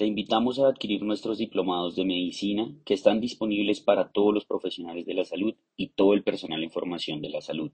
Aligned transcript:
Te 0.00 0.06
invitamos 0.06 0.58
a 0.58 0.68
adquirir 0.68 1.02
nuestros 1.02 1.36
diplomados 1.36 1.94
de 1.94 2.06
medicina 2.06 2.74
que 2.86 2.94
están 2.94 3.20
disponibles 3.20 3.82
para 3.82 4.08
todos 4.08 4.32
los 4.32 4.46
profesionales 4.46 5.04
de 5.04 5.12
la 5.12 5.26
salud 5.26 5.54
y 5.76 5.88
todo 5.88 6.14
el 6.14 6.22
personal 6.22 6.62
en 6.62 6.70
formación 6.70 7.20
de 7.20 7.28
la 7.28 7.42
salud. 7.42 7.70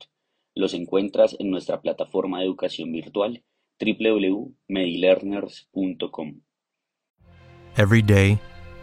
Los 0.53 0.75
encuentras 0.75 1.37
en 1.39 1.53
nuestra 1.53 1.81
plataforma 1.81 2.41
de 2.41 2.47
educación 2.47 2.91
virtual 2.91 3.45
www.medilearners.com. 3.79 6.41
Every 7.77 8.03
day, 8.03 8.41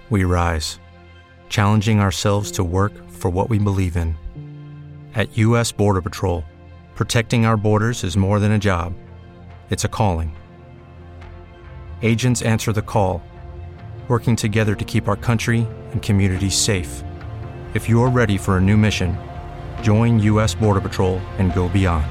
we 0.09 0.23
rise, 0.23 0.79
challenging 1.49 1.99
ourselves 1.99 2.49
to 2.51 2.63
work 2.63 2.93
for 3.09 3.29
what 3.29 3.49
we 3.49 3.59
believe 3.59 3.97
in. 3.97 4.15
At 5.15 5.37
U.S. 5.37 5.73
Border 5.73 6.01
Patrol, 6.01 6.45
protecting 6.95 7.45
our 7.45 7.57
borders 7.57 8.05
is 8.05 8.15
more 8.15 8.39
than 8.39 8.53
a 8.53 8.57
job, 8.57 8.93
it's 9.69 9.83
a 9.83 9.89
calling. 9.89 10.33
Agents 12.01 12.41
answer 12.41 12.71
the 12.71 12.81
call 12.81 13.21
working 14.07 14.35
together 14.35 14.75
to 14.75 14.85
keep 14.85 15.07
our 15.07 15.15
country 15.15 15.67
and 15.91 16.03
communities 16.03 16.55
safe. 16.55 17.03
If 17.73 17.89
you're 17.89 18.11
ready 18.11 18.37
for 18.37 18.57
a 18.57 18.61
new 18.61 18.77
mission, 18.77 19.17
join 19.81 20.19
U.S. 20.19 20.53
Border 20.53 20.81
Patrol 20.81 21.17
and 21.39 21.51
go 21.55 21.69
beyond. 21.69 22.05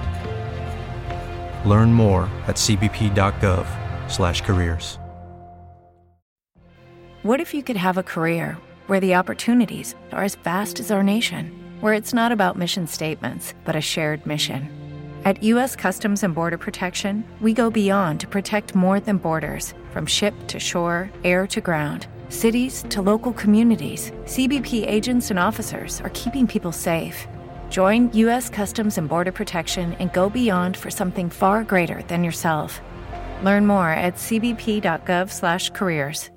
Learn 1.65 1.93
more 1.93 2.23
at 2.49 2.57
cbp.gov/careers. 2.57 4.99
What 7.23 7.41
if 7.41 7.55
you 7.55 7.63
could 7.63 7.77
have 7.77 7.99
a 7.99 8.03
career 8.03 8.57
where 8.89 8.99
the 8.99 9.15
opportunities 9.15 9.95
are 10.11 10.25
as 10.25 10.35
vast 10.35 10.81
as 10.81 10.91
our 10.91 11.05
nation, 11.05 11.53
where 11.81 11.93
it's 11.93 12.13
not 12.13 12.33
about 12.33 12.59
mission 12.59 12.89
statements, 12.89 13.55
but 13.65 13.77
a 13.77 13.81
shared 13.81 14.27
mission? 14.27 14.82
At 15.25 15.41
U.S. 15.45 15.77
Customs 15.77 16.25
and 16.25 16.35
Border 16.35 16.59
Protection, 16.59 17.23
we 17.41 17.53
go 17.53 17.71
beyond 17.71 18.19
to 18.21 18.27
protect 18.27 18.75
more 18.75 18.99
than 18.99 19.19
borders 19.19 19.73
from 19.93 20.05
ship 20.05 20.35
to 20.49 20.59
shore, 20.59 21.09
air 21.23 21.47
to 21.47 21.61
ground, 21.61 22.09
cities 22.29 22.83
to 22.89 23.01
local 23.01 23.33
communities. 23.33 24.11
CBP 24.25 24.85
agents 24.85 25.31
and 25.31 25.39
officers 25.39 26.01
are 26.01 26.11
keeping 26.11 26.49
people 26.49 26.73
safe. 26.73 27.29
Join 27.71 28.11
U.S. 28.15 28.51
Customs 28.51 28.99
and 28.99 29.09
Border 29.09 29.31
Protection 29.31 29.93
and 30.01 30.13
go 30.13 30.29
beyond 30.29 30.77
for 30.77 30.91
something 30.91 31.31
far 31.31 31.63
greater 31.63 32.03
than 32.09 32.25
yourself. 32.25 32.81
Learn 33.45 33.65
more 33.65 33.91
at 33.91 34.17
cbp.gov/careers. 34.17 36.31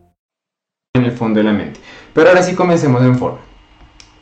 En 0.94 1.06
el 1.06 1.12
fondo 1.12 1.40
de 1.40 1.44
la 1.44 1.54
mente. 1.54 1.80
Pero 2.14 2.30
ahora 2.30 2.44
sí 2.44 2.54
comencemos 2.54 3.02
en 3.02 3.18
forma. 3.18 3.40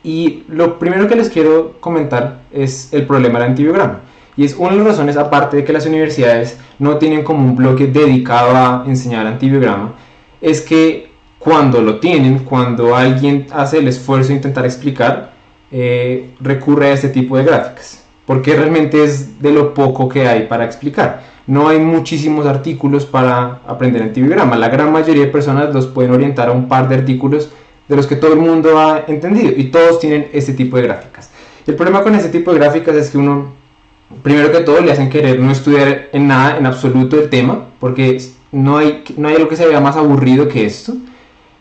Y 0.02 0.44
lo 0.48 0.78
primero 0.78 1.06
que 1.06 1.16
les 1.16 1.28
quiero 1.28 1.78
comentar 1.80 2.40
es 2.50 2.90
el 2.94 3.06
problema 3.06 3.40
del 3.40 3.50
antibiograma. 3.50 4.00
Y 4.36 4.44
es 4.44 4.54
una 4.56 4.70
de 4.70 4.78
las 4.78 4.86
razones, 4.86 5.16
aparte 5.16 5.56
de 5.56 5.64
que 5.64 5.72
las 5.72 5.86
universidades 5.86 6.58
no 6.78 6.98
tienen 6.98 7.22
como 7.22 7.44
un 7.44 7.54
bloque 7.54 7.86
dedicado 7.86 8.50
a 8.56 8.84
enseñar 8.86 9.26
antibiograma, 9.26 9.94
es 10.40 10.60
que 10.60 11.12
cuando 11.38 11.80
lo 11.80 12.00
tienen, 12.00 12.40
cuando 12.40 12.96
alguien 12.96 13.46
hace 13.52 13.78
el 13.78 13.88
esfuerzo 13.88 14.28
de 14.28 14.36
intentar 14.36 14.64
explicar, 14.64 15.32
eh, 15.70 16.30
recurre 16.40 16.88
a 16.88 16.92
este 16.92 17.08
tipo 17.08 17.36
de 17.36 17.44
gráficas, 17.44 18.04
porque 18.26 18.56
realmente 18.56 19.04
es 19.04 19.40
de 19.40 19.52
lo 19.52 19.74
poco 19.74 20.08
que 20.08 20.26
hay 20.26 20.46
para 20.46 20.64
explicar. 20.64 21.22
No 21.46 21.68
hay 21.68 21.78
muchísimos 21.78 22.46
artículos 22.46 23.04
para 23.04 23.60
aprender 23.66 24.02
antibiograma. 24.02 24.56
La 24.56 24.68
gran 24.68 24.90
mayoría 24.90 25.26
de 25.26 25.30
personas 25.30 25.74
los 25.74 25.86
pueden 25.86 26.12
orientar 26.12 26.48
a 26.48 26.52
un 26.52 26.68
par 26.68 26.88
de 26.88 26.94
artículos 26.94 27.50
de 27.88 27.96
los 27.96 28.06
que 28.06 28.16
todo 28.16 28.32
el 28.32 28.38
mundo 28.38 28.78
ha 28.78 29.04
entendido 29.06 29.52
y 29.54 29.64
todos 29.64 30.00
tienen 30.00 30.28
este 30.32 30.54
tipo 30.54 30.76
de 30.78 30.84
gráficas. 30.84 31.30
El 31.66 31.74
problema 31.74 32.02
con 32.02 32.14
este 32.14 32.30
tipo 32.30 32.52
de 32.52 32.58
gráficas 32.58 32.94
es 32.96 33.10
que 33.10 33.18
uno 33.18 33.52
primero 34.22 34.52
que 34.52 34.60
todo 34.60 34.80
le 34.80 34.92
hacen 34.92 35.10
querer 35.10 35.40
no 35.40 35.50
estudiar 35.50 36.08
en 36.12 36.28
nada, 36.28 36.58
en 36.58 36.66
absoluto 36.66 37.18
el 37.18 37.30
tema, 37.30 37.66
porque 37.80 38.20
no 38.52 38.78
hay, 38.78 39.04
no 39.16 39.28
hay 39.28 39.36
algo 39.36 39.48
que 39.48 39.56
se 39.56 39.66
vea 39.66 39.80
más 39.80 39.96
aburrido 39.96 40.48
que 40.48 40.64
esto. 40.64 40.94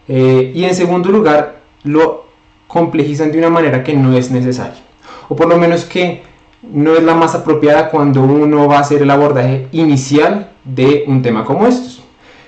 Eh, 0.07 0.51
y 0.53 0.63
en 0.65 0.75
segundo 0.75 1.09
lugar, 1.09 1.61
lo 1.83 2.25
complejizan 2.67 3.31
de 3.31 3.37
una 3.37 3.49
manera 3.49 3.83
que 3.83 3.93
no 3.93 4.15
es 4.17 4.31
necesaria, 4.31 4.81
o 5.29 5.35
por 5.35 5.47
lo 5.47 5.57
menos 5.57 5.85
que 5.85 6.23
no 6.61 6.95
es 6.95 7.03
la 7.03 7.13
más 7.13 7.35
apropiada 7.35 7.89
cuando 7.89 8.23
uno 8.23 8.67
va 8.67 8.77
a 8.77 8.81
hacer 8.81 9.01
el 9.01 9.11
abordaje 9.11 9.67
inicial 9.71 10.51
de 10.63 11.03
un 11.07 11.21
tema 11.21 11.43
como 11.43 11.67
estos. 11.67 12.01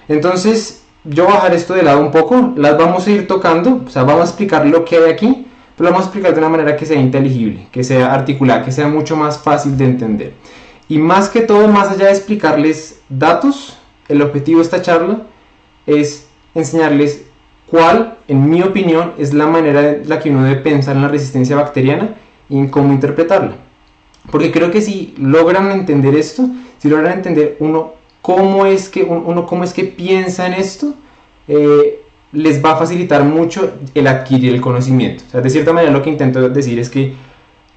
Entonces, 0.07 0.83
yo 1.03 1.25
bajar 1.25 1.53
esto 1.53 1.73
de 1.73 1.83
lado 1.83 1.99
un 1.99 2.11
poco, 2.11 2.53
las 2.55 2.77
vamos 2.77 3.05
a 3.05 3.11
ir 3.11 3.27
tocando, 3.27 3.81
o 3.85 3.89
sea, 3.89 4.03
vamos 4.03 4.21
a 4.21 4.25
explicar 4.25 4.65
lo 4.65 4.85
que 4.85 4.97
hay 4.97 5.11
aquí, 5.11 5.44
pero 5.75 5.89
lo 5.89 5.91
vamos 5.91 6.05
a 6.05 6.09
explicar 6.09 6.33
de 6.33 6.39
una 6.39 6.49
manera 6.49 6.75
que 6.75 6.85
sea 6.85 6.99
inteligible, 6.99 7.67
que 7.71 7.83
sea 7.83 8.13
articulada, 8.13 8.63
que 8.63 8.71
sea 8.71 8.87
mucho 8.87 9.15
más 9.15 9.37
fácil 9.39 9.77
de 9.77 9.85
entender. 9.85 10.33
Y 10.87 10.97
más 10.97 11.29
que 11.29 11.41
todo, 11.41 11.67
más 11.67 11.89
allá 11.89 12.05
de 12.05 12.11
explicarles 12.11 13.01
datos, 13.09 13.77
el 14.07 14.21
objetivo 14.21 14.59
de 14.59 14.65
esta 14.65 14.81
charla 14.81 15.23
es 15.85 16.27
enseñarles 16.53 17.25
cuál, 17.67 18.17
en 18.27 18.49
mi 18.49 18.61
opinión, 18.61 19.13
es 19.17 19.33
la 19.33 19.47
manera 19.47 19.91
en 19.91 20.09
la 20.09 20.19
que 20.19 20.29
uno 20.29 20.43
debe 20.43 20.61
pensar 20.61 20.95
en 20.95 21.01
la 21.01 21.07
resistencia 21.07 21.55
bacteriana 21.55 22.15
y 22.49 22.57
en 22.57 22.69
cómo 22.69 22.93
interpretarla. 22.93 23.57
Porque 24.31 24.51
creo 24.51 24.71
que 24.71 24.81
si 24.81 25.13
logran 25.17 25.71
entender 25.71 26.15
esto, 26.15 26.47
si 26.77 26.89
logran 26.89 27.13
entender 27.13 27.57
uno 27.59 27.93
cómo 28.21 28.65
es 28.65 28.89
que, 28.89 29.03
uno, 29.03 29.45
cómo 29.45 29.63
es 29.63 29.73
que 29.73 29.83
piensa 29.83 30.47
en 30.47 30.53
esto, 30.53 30.93
eh, 31.47 32.01
les 32.35 32.63
va 32.63 32.73
a 32.73 32.75
facilitar 32.75 33.23
mucho 33.23 33.73
el 33.93 34.07
adquirir 34.07 34.53
el 34.53 34.61
conocimiento. 34.61 35.23
O 35.27 35.31
sea, 35.31 35.41
de 35.41 35.49
cierta 35.49 35.73
manera 35.73 35.91
lo 35.91 36.01
que 36.01 36.09
intento 36.09 36.49
decir 36.49 36.77
es 36.79 36.89
que 36.89 37.13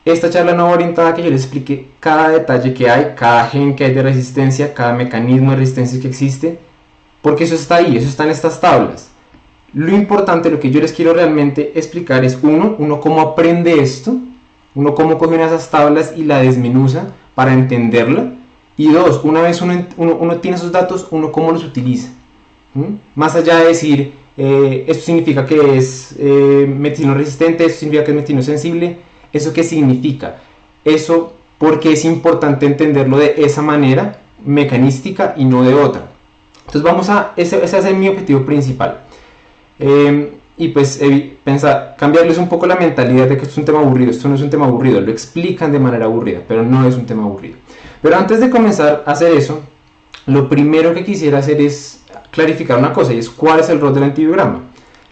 esta 0.04 0.30
charla 0.30 0.54
no 0.54 0.66
va 0.66 0.72
orientada 0.72 1.10
a 1.10 1.14
que 1.14 1.22
yo 1.22 1.30
les 1.30 1.42
explique 1.42 1.88
cada 2.00 2.30
detalle 2.30 2.74
que 2.74 2.90
hay, 2.90 3.14
cada 3.16 3.46
gen 3.46 3.76
que 3.76 3.84
hay 3.84 3.94
de 3.94 4.02
resistencia, 4.02 4.74
cada 4.74 4.92
mecanismo 4.94 5.50
de 5.50 5.58
resistencia 5.58 6.00
que 6.00 6.08
existe, 6.08 6.58
porque 7.22 7.44
eso 7.44 7.54
está 7.54 7.76
ahí, 7.76 7.96
eso 7.96 8.08
está 8.08 8.24
en 8.24 8.30
estas 8.30 8.60
tablas. 8.60 9.10
Lo 9.74 9.94
importante, 9.94 10.50
lo 10.50 10.60
que 10.60 10.70
yo 10.70 10.80
les 10.80 10.92
quiero 10.92 11.12
realmente 11.12 11.72
explicar 11.78 12.24
es 12.24 12.38
uno, 12.42 12.74
uno 12.78 13.00
cómo 13.00 13.20
aprende 13.20 13.80
esto, 13.80 14.16
uno 14.74 14.94
cómo 14.94 15.18
coge 15.18 15.34
una 15.34 15.48
de 15.48 15.56
esas 15.56 15.70
tablas 15.70 16.14
y 16.16 16.24
la 16.24 16.38
desmenuza 16.38 17.08
para 17.34 17.52
entenderla, 17.52 18.32
y 18.78 18.90
dos, 18.90 19.22
una 19.24 19.42
vez 19.42 19.60
uno, 19.60 19.86
uno, 19.96 20.36
tiene 20.36 20.56
esos 20.56 20.72
datos, 20.72 21.08
uno 21.10 21.32
cómo 21.32 21.52
los 21.52 21.64
utiliza. 21.64 22.10
Más 23.16 23.34
allá 23.34 23.56
de 23.58 23.66
decir, 23.66 24.14
eh, 24.40 24.84
esto 24.86 25.04
significa 25.04 25.44
que 25.44 25.76
es 25.76 26.14
eh, 26.16 26.94
resistente, 27.12 27.64
esto 27.64 27.80
significa 27.80 28.04
que 28.04 28.12
es 28.12 28.16
metino 28.16 28.40
sensible. 28.40 28.98
¿Eso 29.32 29.52
qué 29.52 29.64
significa? 29.64 30.36
Eso 30.84 31.34
porque 31.58 31.92
es 31.92 32.04
importante 32.04 32.64
entenderlo 32.64 33.18
de 33.18 33.34
esa 33.38 33.62
manera 33.62 34.20
mecanística 34.44 35.34
y 35.36 35.44
no 35.44 35.64
de 35.64 35.74
otra. 35.74 36.12
Entonces 36.60 36.82
vamos 36.82 37.10
a, 37.10 37.32
ese, 37.36 37.64
ese 37.64 37.78
es 37.78 37.94
mi 37.94 38.06
objetivo 38.06 38.46
principal. 38.46 39.00
Em, 39.76 40.28
y 40.56 40.68
pues 40.68 41.00
pensar, 41.42 41.96
cambiarles 41.98 42.38
un 42.38 42.48
poco 42.48 42.66
la 42.66 42.76
mentalidad 42.76 43.28
de 43.28 43.36
que 43.36 43.42
esto 43.42 43.54
es 43.54 43.58
un 43.58 43.64
tema 43.64 43.80
aburrido. 43.80 44.12
Esto 44.12 44.28
no 44.28 44.36
es 44.36 44.40
un 44.40 44.50
tema 44.50 44.66
aburrido, 44.66 45.00
lo 45.00 45.10
explican 45.10 45.72
de 45.72 45.80
manera 45.80 46.04
aburrida, 46.04 46.42
pero 46.46 46.62
no 46.62 46.86
es 46.86 46.94
un 46.94 47.06
tema 47.06 47.24
aburrido. 47.24 47.56
Pero 48.00 48.16
antes 48.16 48.38
de 48.38 48.50
comenzar 48.50 49.02
a 49.04 49.10
hacer 49.10 49.32
eso, 49.32 49.62
lo 50.26 50.48
primero 50.48 50.94
que 50.94 51.04
quisiera 51.04 51.38
hacer 51.38 51.60
es 51.60 51.97
clarificar 52.30 52.78
una 52.78 52.92
cosa 52.92 53.12
y 53.12 53.18
es 53.18 53.30
cuál 53.30 53.60
es 53.60 53.68
el 53.68 53.80
rol 53.80 53.94
del 53.94 54.04
antibiograma. 54.04 54.62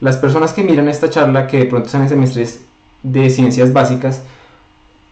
Las 0.00 0.16
personas 0.16 0.52
que 0.52 0.62
miran 0.62 0.88
esta 0.88 1.08
charla, 1.08 1.46
que 1.46 1.58
de 1.58 1.64
pronto 1.66 1.86
están 1.86 2.02
en 2.02 2.08
semestres 2.08 2.66
de 3.02 3.30
ciencias 3.30 3.72
básicas, 3.72 4.22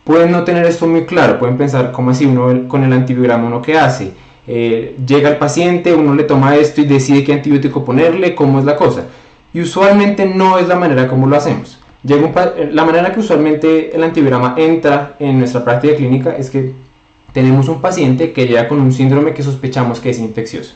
pueden 0.05 0.31
no 0.31 0.45
tener 0.45 0.67
esto 0.67 0.87
muy 0.87 1.05
claro, 1.07 1.39
pueden 1.39 1.57
pensar 1.57 1.93
cómo 1.93 2.11
así 2.11 2.27
uno 2.27 2.69
con 2.69 2.85
el 2.85 2.93
antibiograma 2.93 3.47
uno 3.47 3.63
qué 3.63 3.79
hace. 3.79 4.13
eh, 4.47 4.97
llega 5.07 5.31
el 5.31 5.37
paciente, 5.39 5.95
uno 5.95 6.15
le 6.15 6.25
toma 6.25 6.57
esto 6.57 6.83
y 6.83 6.85
decide 6.85 7.25
qué 7.25 7.33
antibiótico 7.33 7.85
ponerle, 7.85 8.35
cómo 8.35 8.59
es 8.59 8.65
la 8.67 8.77
cosa. 8.77 9.07
Y 9.55 9.61
usualmente 9.63 10.27
no 10.27 10.59
es 10.59 10.69
la 10.69 10.77
manera 10.77 11.09
como 11.09 11.27
lo 11.27 11.37
hacemos. 11.37 11.81
Eh, 12.07 12.71
la 12.73 12.85
manera 12.85 13.13
que 13.13 13.21
usualmente 13.21 13.97
el 13.97 14.05
antibiograma 14.05 14.55
entra 14.59 15.17
en 15.19 15.39
nuestra 15.39 15.65
práctica 15.65 15.97
clínica 15.97 16.37
es 16.37 16.51
que 16.51 16.75
tenemos 17.33 17.69
un 17.69 17.81
paciente 17.81 18.33
que 18.33 18.47
llega 18.47 18.69
con 18.69 18.81
un 18.81 18.93
síndrome 18.93 19.33
que 19.33 19.43
sospechamos 19.43 20.01
que 20.01 20.11
es 20.11 20.19
infeccioso. 20.19 20.75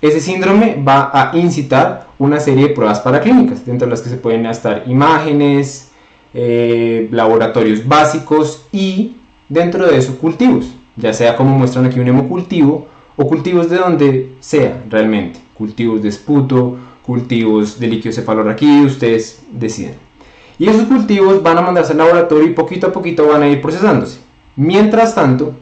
Ese 0.00 0.20
síndrome 0.20 0.82
va 0.86 1.10
a 1.12 1.36
incitar 1.36 2.08
una 2.18 2.38
serie 2.38 2.68
de 2.68 2.74
pruebas 2.74 3.00
paraclínicas, 3.00 3.64
dentro 3.64 3.86
de 3.86 3.90
las 3.90 4.02
que 4.02 4.10
se 4.10 4.16
pueden 4.16 4.44
estar 4.46 4.84
imágenes, 4.86 5.92
eh, 6.34 7.08
laboratorios 7.10 7.86
básicos 7.86 8.66
y 8.72 9.16
dentro 9.48 9.86
de 9.86 9.96
eso 9.96 10.18
cultivos, 10.18 10.74
ya 10.96 11.14
sea 11.14 11.34
como 11.34 11.56
muestran 11.56 11.86
aquí 11.86 11.98
un 11.98 12.08
hemocultivo 12.08 12.88
o 13.16 13.26
cultivos 13.26 13.70
de 13.70 13.78
donde 13.78 14.34
sea 14.40 14.82
realmente, 14.90 15.40
cultivos 15.54 16.02
de 16.02 16.10
esputo, 16.10 16.76
cultivos 17.02 17.80
de 17.80 17.86
líquido 17.86 18.12
cefalorraquídeo, 18.14 18.86
ustedes 18.86 19.42
deciden. 19.50 19.94
Y 20.58 20.68
esos 20.68 20.84
cultivos 20.84 21.42
van 21.42 21.56
a 21.58 21.62
mandarse 21.62 21.92
al 21.92 21.98
laboratorio 21.98 22.48
y 22.48 22.52
poquito 22.52 22.88
a 22.88 22.92
poquito 22.92 23.28
van 23.28 23.42
a 23.42 23.48
ir 23.48 23.60
procesándose. 23.62 24.18
Mientras 24.56 25.14
tanto, 25.14 25.54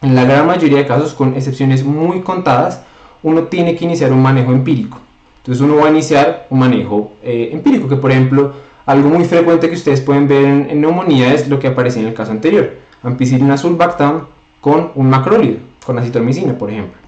en 0.00 0.14
la 0.14 0.24
gran 0.24 0.46
mayoría 0.46 0.78
de 0.78 0.86
casos, 0.86 1.14
con 1.14 1.34
excepciones 1.34 1.84
muy 1.84 2.20
contadas, 2.20 2.82
uno 3.24 3.44
tiene 3.44 3.74
que 3.74 3.84
iniciar 3.84 4.12
un 4.12 4.22
manejo 4.22 4.52
empírico. 4.52 5.00
Entonces 5.38 5.60
uno 5.62 5.76
va 5.76 5.88
a 5.88 5.90
iniciar 5.90 6.46
un 6.50 6.60
manejo 6.60 7.14
eh, 7.22 7.50
empírico, 7.52 7.88
que 7.88 7.96
por 7.96 8.12
ejemplo, 8.12 8.52
algo 8.86 9.08
muy 9.08 9.24
frecuente 9.24 9.68
que 9.68 9.74
ustedes 9.74 10.00
pueden 10.00 10.28
ver 10.28 10.44
en, 10.44 10.80
neumonía 10.80 11.34
es 11.34 11.48
lo 11.48 11.58
que 11.58 11.66
aparece 11.66 12.00
en 12.00 12.06
el 12.06 12.14
caso 12.14 12.30
anterior. 12.30 12.78
Ampicilina 13.02 13.56
sulbactam 13.56 14.26
con 14.60 14.92
un 14.94 15.10
macrólido, 15.10 15.58
con 15.84 15.98
acitromicina, 15.98 16.56
por 16.56 16.70
ejemplo. 16.70 16.98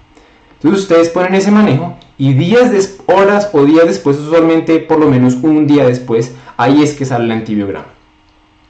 Entonces 0.54 0.82
ustedes 0.82 1.10
ponen 1.10 1.34
ese 1.34 1.50
manejo 1.50 1.96
y 2.19 2.32
días, 2.32 2.98
horas 3.06 3.50
o 3.52 3.64
días 3.64 3.86
después, 3.86 4.19
usualmente 4.19 4.78
por 4.80 4.98
lo 4.98 5.10
menos 5.10 5.34
un 5.42 5.66
día 5.66 5.86
después, 5.86 6.34
ahí 6.56 6.82
es 6.82 6.94
que 6.94 7.04
sale 7.04 7.24
el 7.24 7.32
antibiograma. 7.32 7.86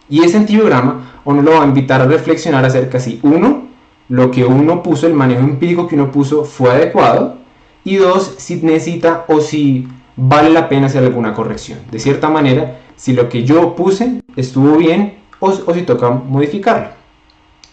Y 0.08 0.22
ese 0.22 0.36
antibiograma 0.36 1.20
uno 1.24 1.42
lo 1.42 1.52
va 1.52 1.62
a 1.62 1.66
invitar 1.66 2.00
a 2.00 2.06
reflexionar 2.06 2.64
acerca 2.64 2.98
si 2.98 3.20
uno, 3.22 3.65
lo 4.08 4.30
que 4.30 4.44
uno 4.44 4.82
puso, 4.82 5.06
el 5.06 5.14
manejo 5.14 5.40
empírico 5.40 5.88
que 5.88 5.96
uno 5.96 6.10
puso 6.10 6.44
fue 6.44 6.70
adecuado 6.70 7.36
y 7.84 7.96
dos, 7.96 8.34
si 8.38 8.56
necesita 8.56 9.24
o 9.28 9.40
si 9.40 9.88
vale 10.16 10.50
la 10.50 10.68
pena 10.68 10.86
hacer 10.86 11.04
alguna 11.04 11.34
corrección. 11.34 11.80
De 11.90 11.98
cierta 11.98 12.28
manera, 12.28 12.80
si 12.96 13.12
lo 13.12 13.28
que 13.28 13.44
yo 13.44 13.74
puse 13.76 14.22
estuvo 14.34 14.76
bien 14.76 15.18
o, 15.38 15.52
si 15.52 15.82
toca 15.82 16.10
modificarlo. 16.10 16.88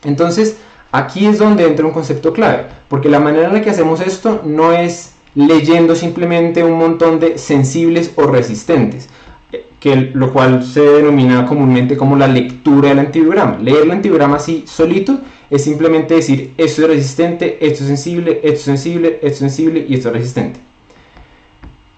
Entonces, 0.03 0.57
aquí 0.91 1.25
es 1.25 1.39
donde 1.39 1.65
entra 1.65 1.85
un 1.85 1.93
concepto 1.93 2.33
clave, 2.33 2.65
porque 2.89 3.09
la 3.09 3.19
manera 3.19 3.47
en 3.47 3.53
la 3.53 3.61
que 3.61 3.69
hacemos 3.69 4.01
esto 4.01 4.41
no 4.45 4.73
es 4.73 5.15
leyendo 5.35 5.95
simplemente 5.95 6.63
un 6.63 6.77
montón 6.77 7.19
de 7.19 7.37
sensibles 7.37 8.11
o 8.17 8.23
resistentes, 8.27 9.09
que 9.79 9.95
lo 9.95 10.31
cual 10.31 10.63
se 10.63 10.81
denomina 10.81 11.45
comúnmente 11.45 11.97
como 11.97 12.15
la 12.15 12.27
lectura 12.27 12.89
del 12.89 12.99
antibiograma. 12.99 13.57
Leer 13.59 13.83
el 13.83 13.91
antibiograma 13.91 14.35
así 14.35 14.63
solito 14.67 15.19
es 15.53 15.63
simplemente 15.63 16.15
decir 16.15 16.55
esto 16.57 16.81
es 16.81 16.87
resistente, 16.87 17.59
esto 17.63 17.83
es 17.83 17.87
sensible, 17.87 18.39
esto 18.43 18.57
es 18.57 18.61
sensible, 18.61 19.19
esto 19.21 19.27
es 19.27 19.37
sensible 19.37 19.85
y 19.87 19.93
esto 19.93 20.09
es 20.09 20.15
resistente. 20.15 20.59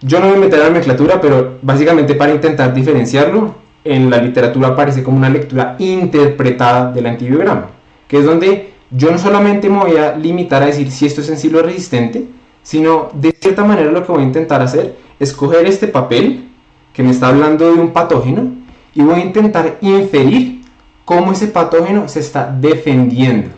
Yo 0.01 0.19
no 0.19 0.35
me 0.35 0.47
a 0.47 0.59
la 0.59 0.65
nomenclatura, 0.65 1.21
pero 1.21 1.57
básicamente 1.61 2.15
para 2.15 2.33
intentar 2.33 2.73
diferenciarlo, 2.73 3.55
en 3.85 4.09
la 4.09 4.17
literatura 4.17 4.69
aparece 4.69 5.03
como 5.03 5.15
una 5.15 5.29
lectura 5.29 5.77
interpretada 5.79 6.91
del 6.91 7.05
antibiograma, 7.05 7.69
que 8.09 8.17
es 8.17 8.25
donde 8.25 8.73
yo 8.91 9.09
no 9.09 9.17
solamente 9.17 9.69
me 9.69 9.77
voy 9.77 9.95
a 9.95 10.17
limitar 10.17 10.61
a 10.61 10.65
decir 10.65 10.91
si 10.91 11.05
esto 11.05 11.21
es 11.21 11.27
sensible 11.27 11.59
o 11.59 11.63
resistente, 11.63 12.25
sino 12.61 13.07
de 13.13 13.33
cierta 13.39 13.63
manera 13.63 13.89
lo 13.89 14.05
que 14.05 14.11
voy 14.11 14.23
a 14.23 14.25
intentar 14.25 14.61
hacer 14.61 14.97
es 15.17 15.31
coger 15.31 15.65
este 15.65 15.87
papel 15.87 16.49
que 16.91 17.03
me 17.03 17.11
está 17.11 17.29
hablando 17.29 17.73
de 17.73 17.79
un 17.79 17.93
patógeno 17.93 18.51
y 18.93 19.01
voy 19.01 19.21
a 19.21 19.23
intentar 19.23 19.77
inferir 19.79 20.64
cómo 21.05 21.31
ese 21.31 21.47
patógeno 21.47 22.07
se 22.09 22.19
está 22.19 22.53
defendiendo, 22.59 23.49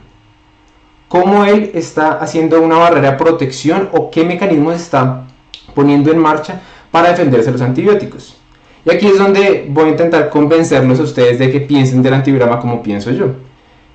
cómo 1.07 1.45
él 1.45 1.71
está 1.73 2.19
haciendo 2.19 2.61
una 2.61 2.77
barrera 2.77 3.11
de 3.11 3.17
protección 3.17 3.89
o 3.93 4.11
qué 4.11 4.23
mecanismos 4.23 4.75
está 4.75 5.25
poniendo 5.73 6.11
en 6.11 6.19
marcha 6.19 6.61
para 6.91 7.09
defenderse 7.09 7.47
de 7.47 7.53
los 7.53 7.61
antibióticos. 7.61 8.37
Y 8.85 8.91
aquí 8.91 9.07
es 9.07 9.17
donde 9.17 9.65
voy 9.69 9.85
a 9.85 9.89
intentar 9.89 10.29
convencerlos 10.29 10.99
a 10.99 11.03
ustedes 11.03 11.39
de 11.39 11.51
que 11.51 11.61
piensen 11.61 12.03
del 12.03 12.13
antibiograma 12.13 12.59
como 12.59 12.81
pienso 12.81 13.11
yo. 13.11 13.31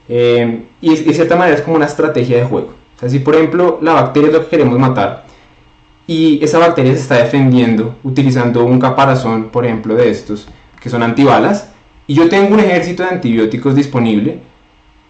Eh, 0.08 0.64
y 0.81 0.96
de 0.96 1.14
cierta 1.14 1.37
manera 1.37 1.56
es 1.56 1.62
como 1.62 1.76
una 1.76 1.87
estrategia 1.87 2.38
de 2.38 2.44
juego. 2.44 2.75
O 3.02 3.08
si 3.08 3.19
por 3.19 3.34
ejemplo 3.34 3.78
la 3.82 3.94
bacteria 3.94 4.28
es 4.28 4.34
lo 4.34 4.40
que 4.44 4.49
queremos 4.49 4.78
matar 4.78 5.25
y 6.06 6.43
esa 6.44 6.58
bacteria 6.58 6.93
se 6.93 7.00
está 7.00 7.16
defendiendo 7.16 7.96
utilizando 8.02 8.64
un 8.64 8.78
caparazón, 8.78 9.50
por 9.50 9.64
ejemplo, 9.64 9.94
de 9.94 10.10
estos, 10.10 10.49
que 10.81 10.90
son 10.90 11.02
antibalas, 11.02 11.71
y 12.12 12.14
yo 12.14 12.29
tengo 12.29 12.53
un 12.53 12.61
ejército 12.61 13.03
de 13.03 13.09
antibióticos 13.09 13.75
disponible, 13.75 14.38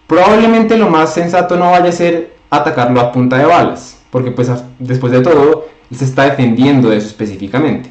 probablemente 0.06 0.76
lo 0.76 0.88
más 0.88 1.12
sensato 1.12 1.56
no 1.56 1.72
vaya 1.72 1.88
a 1.88 1.92
ser 1.92 2.36
atacarlo 2.48 3.00
a 3.00 3.10
punta 3.10 3.38
de 3.38 3.44
balas, 3.44 4.00
porque 4.08 4.30
pues 4.30 4.48
después 4.78 5.12
de 5.12 5.20
todo, 5.20 5.66
él 5.90 5.96
se 5.96 6.04
está 6.04 6.26
defendiendo 6.26 6.90
de 6.90 6.98
eso 6.98 7.08
específicamente. 7.08 7.90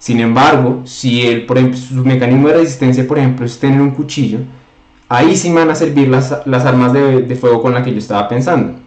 Sin 0.00 0.18
embargo, 0.18 0.80
si 0.84 1.24
él, 1.24 1.46
por 1.46 1.56
ejemplo, 1.56 1.78
su 1.78 2.04
mecanismo 2.04 2.48
de 2.48 2.54
resistencia, 2.54 3.06
por 3.06 3.20
ejemplo, 3.20 3.46
es 3.46 3.60
tener 3.60 3.80
un 3.80 3.92
cuchillo, 3.92 4.40
ahí 5.08 5.36
sí 5.36 5.52
van 5.52 5.70
a 5.70 5.76
servir 5.76 6.08
las, 6.08 6.44
las 6.44 6.64
armas 6.64 6.92
de, 6.92 7.22
de, 7.22 7.36
fuego 7.36 7.62
con 7.62 7.74
las 7.74 7.84
que 7.84 7.92
yo 7.92 7.98
estaba 7.98 8.28
pensando. 8.28 8.80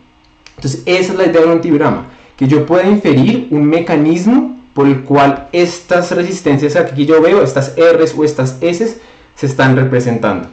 Entonces, 0.58 0.84
esa 0.86 1.14
es 1.14 1.18
la 1.18 1.28
idea 1.28 1.40
de 1.40 1.48
un 1.48 1.54
antibiograma, 1.54 2.08
que 2.36 2.46
yo 2.46 2.66
pueda 2.66 2.86
inferir 2.90 3.48
un 3.52 3.66
mecanismo 3.68 4.60
por 4.74 4.86
el 4.86 5.06
cual 5.06 5.48
estas 5.54 6.12
resistencias 6.12 6.76
aquí 6.76 7.06
yo 7.06 7.22
veo, 7.22 7.42
estas 7.42 7.74
R's 7.78 8.14
o 8.18 8.26
estas 8.26 8.58
S, 8.60 9.00
se 9.36 9.46
están 9.46 9.76
representando. 9.76 10.50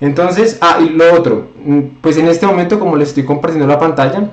Entonces, 0.00 0.58
ah, 0.60 0.78
y 0.80 0.90
lo 0.90 1.14
otro, 1.14 1.48
mm, 1.64 1.80
pues 2.00 2.18
en 2.18 2.28
este 2.28 2.46
momento 2.46 2.78
como 2.78 2.96
les 2.96 3.08
estoy 3.08 3.24
compartiendo 3.24 3.66
la 3.66 3.78
pantalla, 3.78 4.30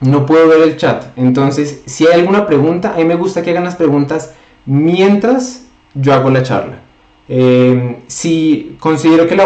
no 0.00 0.26
puedo 0.26 0.48
ver 0.48 0.62
el 0.62 0.76
chat. 0.76 1.06
Entonces, 1.16 1.82
si 1.86 2.06
hay 2.06 2.20
alguna 2.20 2.46
pregunta, 2.46 2.92
a 2.94 2.98
mí 2.98 3.04
me 3.04 3.14
gusta 3.14 3.42
que 3.42 3.50
hagan 3.50 3.64
las 3.64 3.76
preguntas 3.76 4.34
mientras 4.66 5.66
yo 5.94 6.12
hago 6.12 6.30
la 6.30 6.42
charla. 6.42 6.80
Em, 7.28 7.96
si 8.08 8.76
considero 8.80 9.26
que 9.26 9.36
la, 9.36 9.44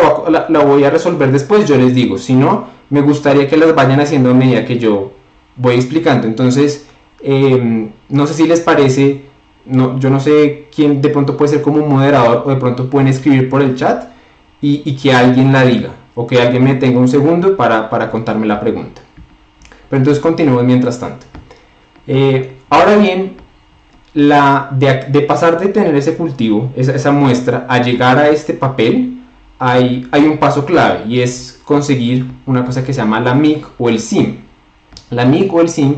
voy 0.64 0.84
a 0.84 0.90
resolver 0.90 1.31
después, 1.31 1.66
yo 1.69 1.76
les 1.76 1.94
digo. 1.94 2.19
Si 2.19 2.34
no, 2.34 2.69
me 2.90 3.02
gustaría 3.02 3.48
que 3.48 3.56
las 3.56 3.75
vayan 3.75 4.00
haciendo 4.00 4.31
a 4.31 4.34
medida 4.34 4.64
que 4.64 4.78
yo 4.78 5.12
voy 5.56 5.75
explicando. 5.75 6.26
Entonces, 6.26 6.87
em, 7.22 7.90
no 8.08 8.26
sé 8.26 8.34
si 8.34 8.46
les 8.46 8.60
parece 8.60 9.25
no, 9.67 9.99
yo 9.99 10.11
no 10.11 10.20
sé 10.20 10.69
quién 10.75 11.01
de 11.03 11.08
pronto 11.08 11.37
puede 11.37 11.53
ser 11.53 11.63
como 11.63 11.82
un 11.82 11.91
moderador 11.91 12.43
o 12.46 12.51
de 12.51 12.56
pronto 12.56 12.89
pueden 12.89 13.08
escribir 13.08 13.49
por 13.49 13.63
el 13.63 13.77
chat 13.77 14.11
y, 14.61 14.96
que 14.96 15.13
alguien 15.13 15.53
la 15.53 15.65
diga 15.65 15.91
o 16.15 16.27
que 16.27 16.41
alguien 16.41 16.65
me 16.65 16.75
tenga 16.75 16.99
un 16.99 17.08
segundo 17.08 17.56
para, 17.56 18.11
contarme 18.11 18.46
la 18.46 18.58
pregunta. 18.58 19.03
Pero 19.89 19.99
entonces 19.99 20.20
continuemos 20.20 20.65
mientras 20.65 20.99
tanto. 20.99 21.27
Eh, 22.06 22.56
ahora 22.69 22.96
bien, 22.96 23.37
la, 24.15 24.70
de, 24.73 25.20
pasar 25.20 25.61
de 25.61 25.69
tener 25.69 25.94
ese 25.94 26.17
cultivo, 26.17 26.73
esa, 26.75 27.13
muestra, 27.13 27.67
a 27.69 27.81
llegar 27.81 28.19
a 28.19 28.29
este 28.29 28.55
papel, 28.55 29.20
hay, 29.58 30.08
hay 30.11 30.25
un 30.25 30.39
paso 30.39 30.65
clave 30.65 31.05
y 31.06 31.20
es 31.20 31.61
conseguir 31.65 32.27
una 32.46 32.65
cosa 32.65 32.82
que 32.82 32.93
se 32.93 33.01
llama 33.01 33.20
la 33.20 33.35
MIC 33.35 33.67
o 33.79 33.89
el 33.89 34.01
SIM. 34.01 34.39
La 35.11 35.25
MIC 35.25 35.53
o 35.53 35.61
el 35.61 35.69
SIM 35.69 35.96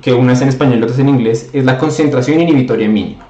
que 0.00 0.12
una 0.12 0.32
es 0.32 0.40
en 0.40 0.48
español 0.48 0.78
y 0.78 0.82
otra 0.82 0.94
es 0.94 1.00
en 1.00 1.08
inglés, 1.08 1.50
es 1.52 1.64
la 1.64 1.78
concentración 1.78 2.40
inhibitoria 2.40 2.88
mínima. 2.88 3.26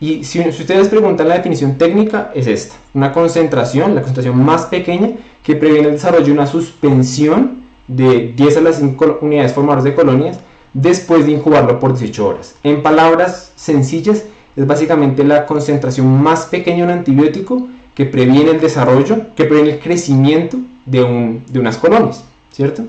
Y 0.00 0.24
si, 0.24 0.40
ustedes 0.40 0.88
preguntan 0.88 1.28
la 1.28 1.36
definición 1.36 1.78
técnica, 1.78 2.32
es 2.34 2.48
esta. 2.48 2.74
Una 2.92 3.12
concentración, 3.12 3.94
la 3.94 4.00
concentración 4.00 4.44
más 4.44 4.66
pequeña, 4.66 5.10
que 5.44 5.54
previene 5.54 5.88
el 5.88 5.94
desarrollo 5.94 6.26
de 6.26 6.32
una 6.32 6.46
suspensión 6.46 7.62
de 7.86 8.32
10 8.36 8.56
a 8.56 8.60
las 8.62 8.76
5 8.76 9.18
unidades 9.20 9.52
formadoras 9.52 9.84
de 9.84 9.94
colonias 9.94 10.40
después 10.72 11.26
de 11.26 11.32
incubarlo 11.32 11.78
por 11.78 11.92
18 11.92 12.26
horas. 12.26 12.56
En 12.64 12.82
palabras 12.82 13.52
sencillas, 13.54 14.24
es 14.56 14.66
básicamente 14.66 15.22
la 15.24 15.46
concentración 15.46 16.22
más 16.22 16.46
pequeña 16.46 16.78
de 16.78 16.92
un 16.92 16.98
antibiótico 16.98 17.68
que 17.94 18.04
previene 18.04 18.50
el 18.50 18.60
desarrollo, 18.60 19.34
que 19.36 19.44
previene 19.44 19.74
el 19.74 19.78
crecimiento 19.78 20.58
de, 20.84 21.02
un, 21.02 21.44
de 21.48 21.60
unas 21.60 21.76
colonias, 21.76 22.24
¿cierto? 22.50 22.84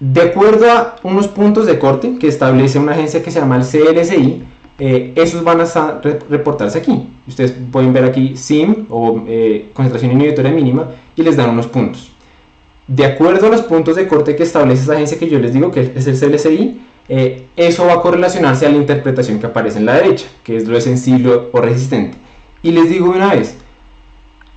De 0.00 0.20
acuerdo 0.22 0.70
a 0.70 0.96
unos 1.02 1.26
puntos 1.26 1.66
de 1.66 1.78
corte 1.78 2.18
que 2.20 2.28
establece 2.28 2.78
una 2.78 2.92
agencia 2.92 3.22
que 3.22 3.30
se 3.30 3.40
llama 3.40 3.56
el 3.56 3.62
CLSI, 3.62 4.44
eh, 4.78 5.12
esos 5.16 5.42
van 5.42 5.60
a 5.60 6.00
reportarse 6.30 6.78
aquí. 6.78 7.08
Ustedes 7.26 7.54
pueden 7.72 7.92
ver 7.92 8.04
aquí 8.04 8.36
SIM 8.36 8.86
o 8.90 9.24
eh, 9.26 9.70
concentración 9.74 10.12
inhibitoria 10.12 10.52
mínima 10.52 10.90
y 11.16 11.22
les 11.22 11.36
dan 11.36 11.50
unos 11.50 11.66
puntos. 11.66 12.12
De 12.86 13.04
acuerdo 13.04 13.48
a 13.48 13.50
los 13.50 13.62
puntos 13.62 13.96
de 13.96 14.06
corte 14.06 14.36
que 14.36 14.44
establece 14.44 14.84
esa 14.84 14.94
agencia 14.94 15.18
que 15.18 15.28
yo 15.28 15.38
les 15.40 15.52
digo 15.52 15.72
que 15.72 15.92
es 15.94 16.06
el 16.06 16.18
CLSI, 16.18 16.80
eh, 17.08 17.46
eso 17.56 17.86
va 17.86 17.94
a 17.94 18.00
correlacionarse 18.00 18.66
a 18.66 18.70
la 18.70 18.76
interpretación 18.76 19.40
que 19.40 19.46
aparece 19.46 19.78
en 19.78 19.86
la 19.86 19.94
derecha, 19.94 20.26
que 20.44 20.56
es 20.56 20.68
lo 20.68 20.80
sensible 20.80 21.40
o 21.50 21.60
resistente. 21.60 22.16
Y 22.62 22.70
les 22.70 22.88
digo 22.88 23.10
una 23.10 23.34
vez, 23.34 23.56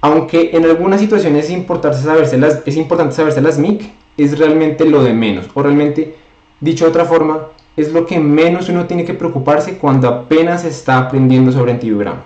aunque 0.02 0.52
en 0.54 0.66
algunas 0.66 1.02
situaciones 1.02 1.50
es 1.50 2.04
saberse 2.04 2.38
las, 2.38 2.62
es 2.66 2.78
importante 2.78 3.16
saberse 3.16 3.42
las 3.42 3.58
MIC, 3.58 3.92
es 4.24 4.38
realmente 4.38 4.86
lo 4.86 5.04
de 5.04 5.14
menos, 5.14 5.48
o 5.54 5.64
realmente, 5.64 6.16
dicho 6.60 6.86
de 6.86 6.92
otra 6.92 7.06
forma, 7.06 7.48
es 7.76 7.92
lo 7.92 8.06
que 8.06 8.20
menos 8.20 8.70
uno 8.70 8.86
tiene 8.86 9.06
que 9.06 9.14
preocuparse 9.14 9.78
cuando 9.78 10.08
apenas 10.08 10.66
está 10.66 10.98
aprendiendo 10.98 11.52
sobre 11.52 11.72
antibiograma. 11.72 12.24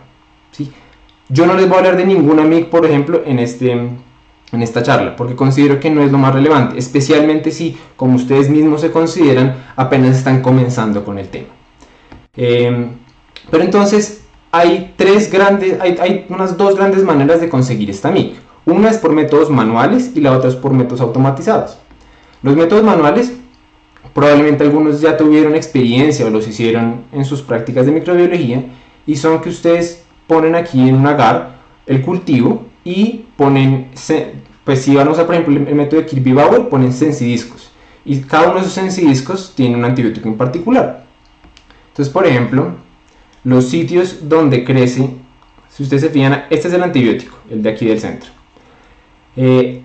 ¿sí? 0.51 0.71
Yo 1.29 1.45
no 1.45 1.53
les 1.53 1.67
voy 1.67 1.75
a 1.75 1.79
hablar 1.79 1.97
de 1.97 2.05
ninguna 2.05 2.43
MIG, 2.43 2.69
por 2.69 2.85
ejemplo, 2.85 3.21
en, 3.25 3.39
este, 3.39 3.71
en 3.71 4.61
esta 4.61 4.83
charla, 4.83 5.15
porque 5.15 5.35
considero 5.35 5.79
que 5.79 5.89
no 5.89 6.01
es 6.01 6.11
lo 6.11 6.17
más 6.17 6.33
relevante, 6.33 6.77
especialmente 6.77 7.51
si, 7.51 7.77
como 7.95 8.15
ustedes 8.15 8.49
mismos 8.49 8.81
se 8.81 8.91
consideran, 8.91 9.63
apenas 9.75 10.17
están 10.17 10.41
comenzando 10.41 11.05
con 11.05 11.17
el 11.19 11.29
tema. 11.29 11.47
Eh, 12.35 12.89
pero 13.49 13.63
entonces, 13.63 14.25
hay 14.51 14.93
tres 14.97 15.31
grandes, 15.31 15.79
hay, 15.79 15.97
hay, 15.99 16.25
unas 16.29 16.57
dos 16.57 16.75
grandes 16.75 17.03
maneras 17.03 17.41
de 17.41 17.49
conseguir 17.49 17.89
esta 17.89 18.11
MIG. 18.11 18.35
Una 18.65 18.89
es 18.89 18.97
por 18.97 19.11
métodos 19.11 19.49
manuales 19.49 20.11
y 20.15 20.21
la 20.21 20.31
otra 20.31 20.49
es 20.49 20.55
por 20.55 20.73
métodos 20.73 21.01
automatizados. 21.01 21.77
Los 22.45 22.55
métodos 22.55 22.83
manuales, 22.83 23.33
probablemente 24.13 24.63
algunos 24.63 25.01
ya 25.01 25.17
tuvieron 25.17 25.55
experiencia 25.55 26.27
o 26.27 26.29
los 26.29 26.47
hicieron 26.47 27.01
en 27.11 27.25
sus 27.25 27.41
prácticas 27.41 27.87
de 27.87 27.91
microbiología 27.91 28.65
y 29.07 29.15
son 29.15 29.41
que 29.41 29.49
ustedes 29.49 30.03
ponen 30.27 30.53
aquí 30.53 30.87
en 30.87 30.93
un 30.93 31.07
agar 31.07 31.55
el 31.87 32.03
cultivo 32.03 32.67
y 32.83 33.25
ponen, 33.35 33.89
pues 34.63 34.83
si 34.83 34.93
van 34.95 35.07
a 35.07 35.13
por 35.13 35.33
ejemplo 35.33 35.55
el 35.55 35.73
método 35.73 36.01
de 36.01 36.05
Kirby-Bauer, 36.05 36.69
ponen 36.69 36.93
sensidiscos 36.93 37.71
y 38.05 38.21
cada 38.21 38.49
uno 38.49 38.57
de 38.57 38.61
esos 38.61 38.73
sensidiscos 38.73 39.53
tiene 39.55 39.75
un 39.75 39.83
antibiótico 39.83 40.29
en 40.29 40.37
particular. 40.37 41.03
Entonces, 41.87 42.13
por 42.13 42.27
ejemplo, 42.27 42.75
los 43.43 43.69
sitios 43.69 44.29
donde 44.29 44.63
crece, 44.63 45.09
si 45.67 45.81
ustedes 45.81 46.03
se 46.03 46.09
fijan, 46.11 46.45
este 46.51 46.67
es 46.67 46.75
el 46.75 46.83
antibiótico, 46.83 47.37
el 47.49 47.63
de 47.63 47.69
aquí 47.71 47.87
del 47.87 47.99
centro. 47.99 48.29
Eh, 49.35 49.81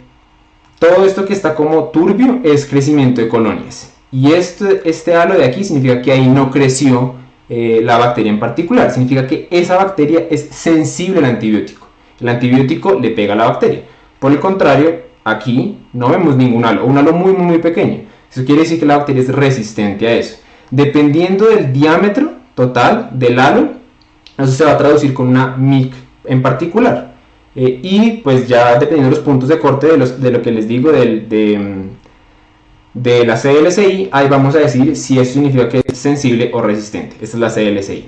todo 0.80 1.04
esto 1.04 1.26
que 1.26 1.34
está 1.34 1.54
como 1.54 1.90
turbio 1.90 2.40
es 2.42 2.64
crecimiento 2.64 3.20
de 3.20 3.28
colonias. 3.28 3.92
Y 4.10 4.32
este, 4.32 4.80
este 4.88 5.14
halo 5.14 5.34
de 5.34 5.44
aquí 5.44 5.62
significa 5.62 6.00
que 6.00 6.10
ahí 6.10 6.26
no 6.26 6.50
creció 6.50 7.16
eh, 7.50 7.80
la 7.84 7.99
bacteria 7.99 8.32
en 8.32 8.40
particular. 8.40 8.90
Significa 8.90 9.26
que 9.26 9.46
esa 9.50 9.76
bacteria 9.76 10.26
es 10.30 10.49
sensible 10.50 11.18
al 11.18 11.26
antibiótico. 11.26 11.87
El 12.18 12.30
antibiótico 12.30 12.99
le 12.99 13.10
pega 13.10 13.34
a 13.34 13.37
la 13.37 13.44
bacteria. 13.44 13.82
Por 14.18 14.32
el 14.32 14.40
contrario, 14.40 15.02
aquí 15.22 15.78
no 15.92 16.08
vemos 16.08 16.37
ningún 16.37 16.64
halo, 16.64 16.87
un 16.87 16.96
halo 16.96 17.12
muy, 17.12 17.34
muy, 17.34 17.46
muy 17.46 17.58
pequeño. 17.58 18.04
Eso 18.32 18.44
quiere 18.46 18.62
decir 18.62 18.80
que 18.80 18.87
la 18.87 18.96
bacteria 18.96 19.22
es 19.22 19.28
resistente 19.28 20.08
a 20.08 20.14
eso. 20.14 20.38
Dependiendo 20.70 21.46
del 21.46 21.75
diámetro 21.75 22.32
total 22.54 23.10
del 23.12 23.38
halo, 23.38 23.72
eso 24.38 24.52
se 24.52 24.64
va 24.64 24.72
a 24.72 24.78
traducir 24.78 25.12
con 25.12 25.28
una 25.28 25.56
MIC 25.58 25.92
en 26.25 26.40
particular. 26.40 27.10
Eh, 27.57 27.80
y 27.83 28.11
pues 28.19 28.47
ya 28.47 28.78
dependiendo 28.78 29.11
de 29.11 29.16
los 29.16 29.25
puntos 29.25 29.49
de 29.49 29.59
corte 29.59 29.88
de, 29.88 29.97
los, 29.97 30.21
de 30.21 30.30
lo 30.30 30.40
que 30.40 30.52
les 30.52 30.69
digo 30.69 30.92
del, 30.92 31.28
de, 31.28 31.88
de, 32.95 33.26
la 33.26 33.40
CLSI, 33.40 34.09
ahí 34.12 34.28
vamos 34.28 34.54
a 34.54 34.59
decir 34.59 34.95
si 34.95 35.19
eso 35.19 35.33
significa 35.33 35.69
que 35.69 35.83
es 35.85 35.99
sensible 35.99 36.50
o 36.54 36.62
resistente. 36.62 37.16
Esta 37.21 37.37
es 37.37 37.40
la 37.40 37.52
CLSI. 37.52 38.04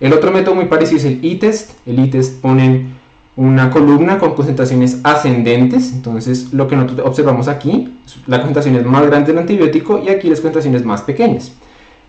El 0.00 0.12
otro 0.12 0.30
método 0.30 0.54
muy 0.54 0.66
parecido 0.66 0.98
es 0.98 1.04
el 1.06 1.20
e-test. 1.22 1.70
El 1.86 1.98
e-test 1.98 2.40
ponen 2.42 2.94
una 3.36 3.70
columna 3.70 4.18
con 4.18 4.34
concentraciones 4.34 5.00
ascendentes. 5.02 5.92
Entonces 5.92 6.52
lo 6.52 6.68
que 6.68 6.76
nosotros 6.76 7.08
observamos 7.08 7.48
aquí, 7.48 7.94
la 8.26 8.38
concentración 8.38 8.76
es 8.76 8.84
más 8.84 9.06
grande 9.06 9.32
del 9.32 9.38
antibiótico 9.38 10.02
y 10.04 10.10
aquí 10.10 10.28
las 10.28 10.40
concentraciones 10.40 10.84
más 10.84 11.02
pequeñas. 11.02 11.52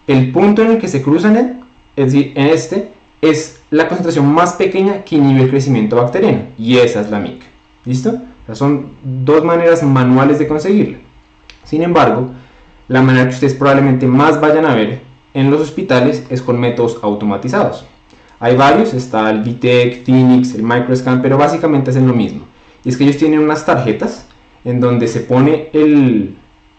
El 0.07 0.31
punto 0.31 0.61
en 0.61 0.71
el 0.71 0.77
que 0.77 0.87
se 0.87 1.01
cruzan, 1.01 1.63
es 1.95 2.05
decir, 2.11 2.33
en 2.35 2.47
este, 2.47 2.91
es 3.21 3.61
la 3.69 3.87
concentración 3.87 4.31
más 4.33 4.53
pequeña 4.53 5.03
que 5.03 5.15
inhibe 5.15 5.43
el 5.43 5.49
crecimiento 5.49 5.95
bacteriano. 5.95 6.43
Y 6.57 6.77
esa 6.77 7.01
es 7.01 7.09
la 7.09 7.19
MIC. 7.19 7.43
¿Listo? 7.85 8.21
son 8.53 8.91
dos 9.03 9.43
maneras 9.43 9.81
manuales 9.81 10.37
de 10.37 10.47
conseguirlo. 10.47 10.99
Sin 11.63 11.81
embargo, 11.81 12.29
la 12.87 13.01
manera 13.01 13.27
que 13.27 13.33
ustedes 13.33 13.55
probablemente 13.55 14.05
más 14.05 14.39
vayan 14.39 14.65
a 14.65 14.75
ver 14.75 15.01
en 15.33 15.49
los 15.49 15.61
hospitales 15.61 16.23
es 16.29 16.41
con 16.41 16.59
métodos 16.59 16.99
automatizados. 17.01 17.85
Hay 18.39 18.55
varios, 18.55 18.93
está 18.93 19.31
el 19.31 19.41
VTEC, 19.41 20.05
Phoenix, 20.05 20.53
el 20.53 20.63
Microscan, 20.63 21.21
pero 21.21 21.37
básicamente 21.37 21.89
hacen 21.89 22.07
lo 22.07 22.13
mismo. 22.13 22.45
Y 22.83 22.89
es 22.89 22.97
que 22.97 23.05
ellos 23.05 23.17
tienen 23.17 23.39
unas 23.39 23.65
tarjetas 23.65 24.27
en 24.63 24.79
donde 24.79 25.07
se 25.07 25.21
pone 25.21 25.69
el, 25.73 26.35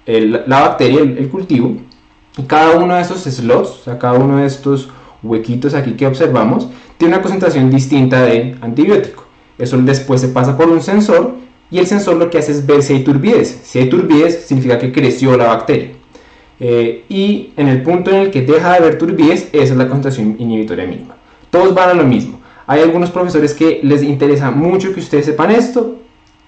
la 0.07 0.61
bacteria, 0.61 1.01
el, 1.01 1.29
cultivo, 1.29 1.77
y 2.37 2.43
cada 2.43 2.79
uno 2.79 2.95
de 2.95 3.03
esos 3.03 3.23
slots, 3.23 3.71
o 3.71 3.85
sea, 3.85 3.99
cada 3.99 4.19
uno 4.19 4.39
de 4.39 4.47
estos 4.47 4.91
huequitos 5.23 5.75
aquí 5.75 5.93
que 5.93 6.07
observamos, 6.07 6.69
tiene 6.97 7.15
una 7.15 7.23
concentración 7.23 7.71
distinta 7.71 8.23
de 8.23 8.57
antibiótico. 8.61 9.27
Eso 9.59 9.79
después 9.79 10.21
se 10.21 10.29
pasa 10.29 10.57
por 10.57 10.69
un 10.69 10.83
sensor 10.83 11.35
y 11.71 11.79
el 11.79 11.87
sensor 11.87 12.17
lo 12.17 12.31
que 12.31 12.39
hace 12.39 12.53
es 12.53 12.67
ver 12.67 12.83
si 12.83 12.95
hay 12.95 13.05
turbidez. 13.05 13.61
Si 13.65 13.79
hay 13.79 13.89
turbidez 13.89 14.47
significa 14.47 14.79
que 14.79 14.93
creció 14.93 15.37
la 15.37 15.47
bacteria. 15.49 15.93
Eh, 16.59 17.05
y 17.09 17.53
en 17.57 17.69
el 17.69 17.83
punto 17.83 18.11
en 18.11 18.17
el 18.17 18.31
que 18.31 18.43
deja 18.43 18.73
de 18.73 18.77
haber 18.79 18.99
turbidez, 18.99 19.49
esa 19.53 19.73
es 19.73 19.77
la 19.77 19.89
concentración 19.89 20.37
inhibitoria 20.39 20.87
mínima. 20.87 21.17
Todos 21.51 21.75
van 21.75 21.91
a 21.91 21.95
lo 21.95 22.05
mismo. 22.05 22.41
Hay 22.67 22.81
algunos 22.81 23.11
profesores 23.11 23.55
que 23.55 23.81
les 23.83 24.03
interesa 24.03 24.51
mucho 24.51 24.93
que 24.93 25.01
ustedes 25.01 25.27
sepan 25.27 25.51
esto. 25.51 25.97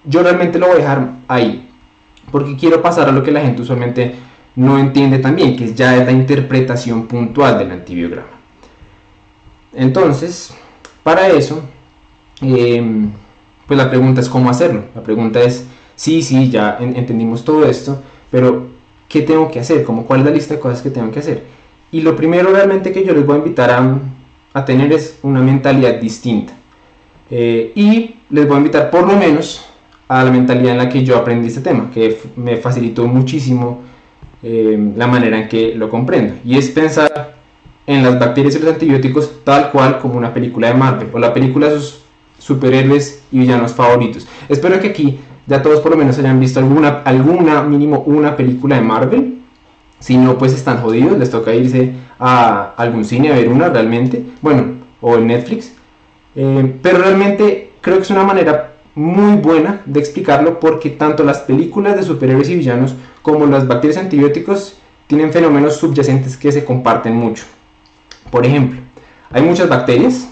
Yo 0.03 0.23
realmente 0.23 0.59
lo 0.59 0.67
voy 0.67 0.75
a 0.75 0.79
dejar 0.79 1.11
ahí. 1.27 1.69
Porque 2.31 2.55
quiero 2.55 2.81
pasar 2.81 3.09
a 3.09 3.11
lo 3.11 3.23
que 3.23 3.31
la 3.31 3.41
gente 3.41 3.61
usualmente 3.61 4.15
no 4.55 4.77
entiende 4.77 5.19
también, 5.19 5.55
que 5.55 5.73
ya 5.73 5.95
es 5.95 6.05
la 6.05 6.11
interpretación 6.11 7.07
puntual 7.07 7.57
del 7.57 7.71
antibiograma. 7.71 8.38
Entonces, 9.73 10.53
para 11.03 11.29
eso, 11.29 11.61
em, 12.41 13.11
pues 13.67 13.77
la 13.77 13.89
pregunta 13.89 14.21
es 14.21 14.29
cómo 14.29 14.49
hacerlo. 14.49 14.85
La 14.95 15.03
pregunta 15.03 15.41
es, 15.41 15.65
sí, 15.95 16.21
sí, 16.21 16.49
ya 16.49 16.77
entendimos 16.79 17.43
todo 17.43 17.65
esto, 17.65 18.01
pero 18.31 18.67
¿qué 19.07 19.21
tengo 19.21 19.49
que 19.51 19.59
hacer? 19.59 19.83
Como, 19.83 20.05
¿Cuál 20.05 20.21
es 20.21 20.25
la 20.25 20.31
lista 20.31 20.55
de 20.55 20.59
cosas 20.59 20.81
que 20.81 20.89
tengo 20.89 21.11
que 21.11 21.19
hacer? 21.19 21.43
Y 21.91 22.01
lo 22.01 22.15
primero 22.15 22.51
realmente 22.51 22.91
que 22.91 23.03
yo 23.03 23.13
les 23.13 23.25
voy 23.25 23.35
a 23.35 23.39
invitar 23.39 23.69
a, 24.53 24.65
tener 24.65 24.91
es 24.91 25.19
una 25.23 25.41
mentalidad 25.41 25.95
distinta. 25.95 26.53
Eh, 27.29 27.71
y 27.75 28.15
les 28.29 28.47
voy 28.47 28.55
a 28.55 28.57
invitar 28.59 28.89
por 28.89 29.07
lo 29.07 29.15
menos 29.17 29.65
a 30.07 30.23
la 30.23 30.31
mentalidad 30.31 30.71
en 30.73 30.77
la 30.79 30.89
que 30.89 31.03
yo 31.03 31.17
aprendí 31.17 31.47
este 31.47 31.61
tema, 31.61 31.89
que 31.93 32.19
me 32.35 32.57
facilitó 32.57 33.07
muchísimo 33.07 33.83
eh, 34.41 34.93
la 34.95 35.07
manera 35.07 35.39
en 35.39 35.47
que 35.47 35.75
lo 35.75 35.89
comprendo. 35.89 36.35
Y 36.43 36.57
es 36.57 36.69
pensar 36.69 37.38
en 37.89 38.03
las 38.03 38.19
bacterias 38.19 38.55
y 38.55 38.59
los 38.59 38.73
antibióticos 38.73 39.43
tal 39.43 39.71
cual 39.71 39.97
como 39.97 40.15
una 40.15 40.31
película 40.31 40.67
de 40.67 40.75
Marvel 40.75 41.09
o 41.11 41.17
la 41.17 41.33
película 41.33 41.69
de 41.69 41.79
sus 41.79 42.01
superhéroes 42.37 43.23
y 43.31 43.39
villanos 43.39 43.73
favoritos. 43.73 44.27
Espero 44.47 44.79
que 44.79 44.89
aquí 44.89 45.19
ya 45.47 45.63
todos 45.63 45.79
por 45.81 45.93
lo 45.93 45.97
menos 45.97 46.19
hayan 46.19 46.39
visto 46.39 46.59
alguna, 46.59 47.01
alguna 47.03 47.63
mínimo 47.63 48.03
una 48.05 48.37
película 48.37 48.75
de 48.75 48.83
Marvel. 48.83 49.39
Si 49.99 50.17
no, 50.17 50.37
pues 50.37 50.53
están 50.53 50.83
jodidos, 50.83 51.17
les 51.17 51.31
toca 51.31 51.51
irse 51.51 51.93
a 52.19 52.75
algún 52.77 53.03
cine 53.03 53.33
a 53.33 53.35
ver 53.35 53.49
una 53.49 53.69
realmente, 53.69 54.23
bueno, 54.43 54.75
o 55.01 55.15
en 55.15 55.25
Netflix. 55.25 55.73
Eh, 56.35 56.75
pero 56.83 56.99
realmente 56.99 57.73
creo 57.81 57.97
que 57.97 58.03
es 58.03 58.11
una 58.11 58.23
manera 58.23 58.73
muy 58.93 59.37
buena 59.37 59.81
de 59.87 59.99
explicarlo 59.99 60.59
porque 60.59 60.91
tanto 60.91 61.23
las 61.23 61.39
películas 61.39 61.95
de 61.95 62.03
superhéroes 62.03 62.49
y 62.51 62.55
villanos 62.55 62.93
como 63.23 63.47
las 63.47 63.67
bacterias 63.67 63.97
antibióticos 63.97 64.77
tienen 65.07 65.33
fenómenos 65.33 65.77
subyacentes 65.77 66.37
que 66.37 66.51
se 66.51 66.63
comparten 66.63 67.15
mucho. 67.15 67.45
Por 68.31 68.45
ejemplo, 68.45 68.79
hay 69.31 69.41
muchas 69.41 69.69
bacterias 69.69 70.29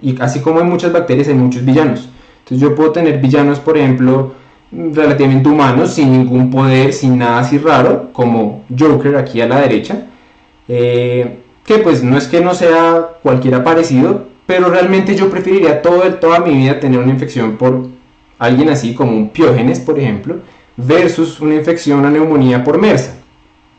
y 0.00 0.20
así 0.20 0.40
como 0.40 0.60
hay 0.60 0.66
muchas 0.66 0.92
bacterias 0.92 1.28
hay 1.28 1.34
muchos 1.34 1.64
villanos. 1.64 2.08
Entonces 2.40 2.60
yo 2.60 2.74
puedo 2.74 2.92
tener 2.92 3.18
villanos, 3.18 3.60
por 3.60 3.76
ejemplo, 3.76 4.32
relativamente 4.70 5.48
humanos, 5.48 5.94
sin 5.94 6.12
ningún 6.12 6.50
poder, 6.50 6.92
sin 6.92 7.18
nada 7.18 7.40
así 7.40 7.58
raro, 7.58 8.10
como 8.12 8.64
Joker 8.76 9.16
aquí 9.16 9.40
a 9.40 9.48
la 9.48 9.60
derecha, 9.60 10.06
eh, 10.66 11.40
que 11.64 11.78
pues 11.78 12.02
no 12.02 12.16
es 12.16 12.26
que 12.26 12.40
no 12.40 12.54
sea 12.54 13.08
cualquiera 13.22 13.64
parecido, 13.64 14.26
pero 14.46 14.70
realmente 14.70 15.14
yo 15.14 15.30
preferiría 15.30 15.82
toda 15.82 16.40
mi 16.40 16.54
vida 16.54 16.80
tener 16.80 16.98
una 17.00 17.12
infección 17.12 17.56
por 17.56 17.88
alguien 18.38 18.70
así 18.70 18.94
como 18.94 19.12
un 19.12 19.30
piógenes, 19.30 19.80
por 19.80 19.98
ejemplo, 19.98 20.36
versus 20.76 21.40
una 21.40 21.54
infección, 21.54 21.98
una 21.98 22.10
neumonía 22.10 22.62
por 22.64 22.78
MERSA, 22.78 23.14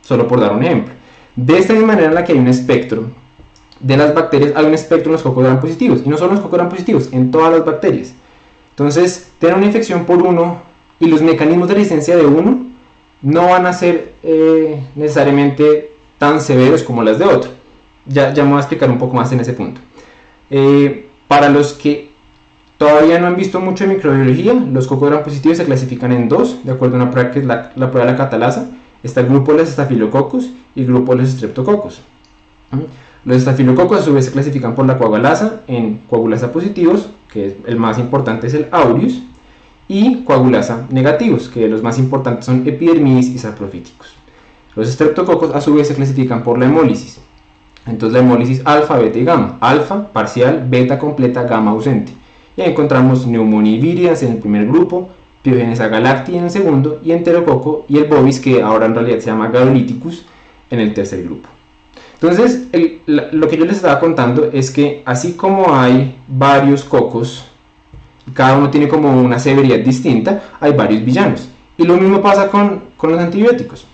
solo 0.01 0.27
por 0.27 0.39
dar 0.39 0.53
un 0.53 0.63
ejemplo. 0.63 0.93
De 1.35 1.57
esta 1.57 1.73
misma 1.73 1.89
manera 1.89 2.09
en 2.09 2.15
la 2.15 2.23
que 2.23 2.33
hay 2.33 2.39
un 2.39 2.47
espectro 2.47 3.05
de 3.79 3.97
las 3.97 4.13
bacterias, 4.13 4.53
hay 4.55 4.65
un 4.65 4.73
espectro 4.73 5.09
en 5.09 5.13
los 5.13 5.21
cocos 5.21 5.43
gram 5.43 5.59
positivos, 5.59 6.01
y 6.05 6.09
no 6.09 6.17
solo 6.17 6.31
en 6.31 6.35
los 6.35 6.43
cocos 6.43 6.57
gram 6.57 6.69
positivos, 6.69 7.09
en 7.11 7.31
todas 7.31 7.51
las 7.51 7.65
bacterias. 7.65 8.13
Entonces, 8.71 9.31
tener 9.39 9.55
una 9.55 9.65
infección 9.65 10.05
por 10.05 10.21
uno 10.21 10.61
y 10.99 11.07
los 11.07 11.21
mecanismos 11.21 11.67
de 11.67 11.75
resistencia 11.75 12.15
de 12.15 12.25
uno 12.25 12.65
no 13.21 13.47
van 13.47 13.65
a 13.65 13.73
ser 13.73 14.13
eh, 14.23 14.81
necesariamente 14.95 15.91
tan 16.17 16.41
severos 16.41 16.83
como 16.83 17.03
las 17.03 17.19
de 17.19 17.25
otro. 17.25 17.51
Ya, 18.05 18.33
ya 18.33 18.43
me 18.43 18.49
voy 18.49 18.57
a 18.57 18.61
explicar 18.61 18.89
un 18.89 18.97
poco 18.97 19.15
más 19.15 19.31
en 19.31 19.39
ese 19.39 19.53
punto. 19.53 19.81
Eh, 20.49 21.09
para 21.27 21.49
los 21.49 21.73
que 21.73 22.11
todavía 22.77 23.19
no 23.19 23.27
han 23.27 23.35
visto 23.35 23.59
mucho 23.59 23.85
de 23.85 23.95
microbiología, 23.95 24.53
los 24.53 24.87
cocos 24.87 25.15
positivos 25.19 25.57
se 25.57 25.65
clasifican 25.65 26.11
en 26.11 26.29
dos, 26.29 26.63
de 26.63 26.71
acuerdo 26.71 26.95
a 26.95 27.01
una 27.01 27.11
prueba 27.11 27.31
que 27.31 27.39
es 27.39 27.45
la, 27.45 27.71
prueba 27.73 28.05
de 28.05 28.11
la 28.11 28.17
catalasa. 28.17 28.69
Está 29.03 29.21
el 29.21 29.27
grupo 29.27 29.51
de 29.53 29.59
los 29.59 29.69
estafilococos 29.69 30.49
y 30.75 30.81
el 30.81 30.87
grupo 30.87 31.15
de 31.15 31.21
los 31.21 31.31
streptococos. 31.31 32.01
¿Mm? 32.71 32.83
Los 33.25 33.37
estafilococos 33.37 33.99
a 33.99 34.03
su 34.03 34.13
vez 34.13 34.25
se 34.25 34.31
clasifican 34.31 34.75
por 34.75 34.85
la 34.85 34.97
coagulasa 34.97 35.61
en 35.67 36.01
coagulasa 36.09 36.51
positivos, 36.51 37.09
que 37.31 37.47
es, 37.47 37.53
el 37.65 37.75
más 37.75 37.99
importante 37.99 38.47
es 38.47 38.53
el 38.53 38.67
aureus, 38.71 39.21
y 39.89 40.23
coagulasa 40.23 40.87
negativos, 40.91 41.49
que 41.49 41.67
los 41.67 41.83
más 41.83 41.97
importantes 41.99 42.45
son 42.45 42.65
epidermidis 42.67 43.29
y 43.29 43.39
saprofíticos. 43.39 44.15
Los 44.75 44.87
estreptococos 44.87 45.53
a 45.53 45.61
su 45.61 45.73
vez 45.73 45.87
se 45.87 45.95
clasifican 45.95 46.43
por 46.43 46.57
la 46.59 46.65
hemólisis. 46.65 47.19
Entonces 47.87 48.13
la 48.13 48.25
hemólisis 48.25 48.61
alfa, 48.65 48.97
beta 48.97 49.17
y 49.17 49.23
gamma. 49.23 49.57
Alfa 49.59 50.13
parcial, 50.13 50.67
beta 50.69 50.99
completa, 50.99 51.43
gamma 51.43 51.71
ausente. 51.71 52.13
Y 52.55 52.61
encontramos 52.61 53.25
neumonía 53.25 54.13
en 54.21 54.31
el 54.31 54.37
primer 54.37 54.67
grupo, 54.67 55.09
Piogenesa 55.41 55.87
galacti 55.87 56.37
en 56.37 56.43
el 56.43 56.49
segundo 56.49 56.99
y 57.03 57.13
enterococo 57.13 57.85
y 57.87 57.97
el 57.97 58.05
bovis 58.05 58.41
que 58.41 58.61
ahora 58.61 58.85
en 58.85 58.95
realidad 58.95 59.19
se 59.19 59.27
llama 59.27 59.47
Galolyticus 59.47 60.25
en 60.69 60.81
el 60.81 60.93
tercer 60.93 61.23
grupo. 61.23 61.47
Entonces, 62.21 62.67
lo 63.05 63.47
que 63.47 63.57
yo 63.57 63.65
les 63.65 63.77
estaba 63.77 63.99
contando 63.99 64.49
es 64.51 64.71
que 64.71 65.01
así 65.05 65.33
como 65.33 65.73
hay 65.73 66.17
varios 66.27 66.83
cocos, 66.83 67.45
cada 68.33 68.57
uno 68.57 68.69
tiene 68.69 68.89
como 68.89 69.21
una 69.21 69.39
severidad 69.39 69.79
distinta, 69.79 70.43
hay 70.59 70.73
varios 70.73 71.05
villanos. 71.05 71.49
Y 71.77 71.85
lo 71.85 71.95
mismo 71.95 72.21
pasa 72.21 72.49
con, 72.49 72.83
con 72.97 73.11
los 73.11 73.21
antibióticos. 73.21 73.87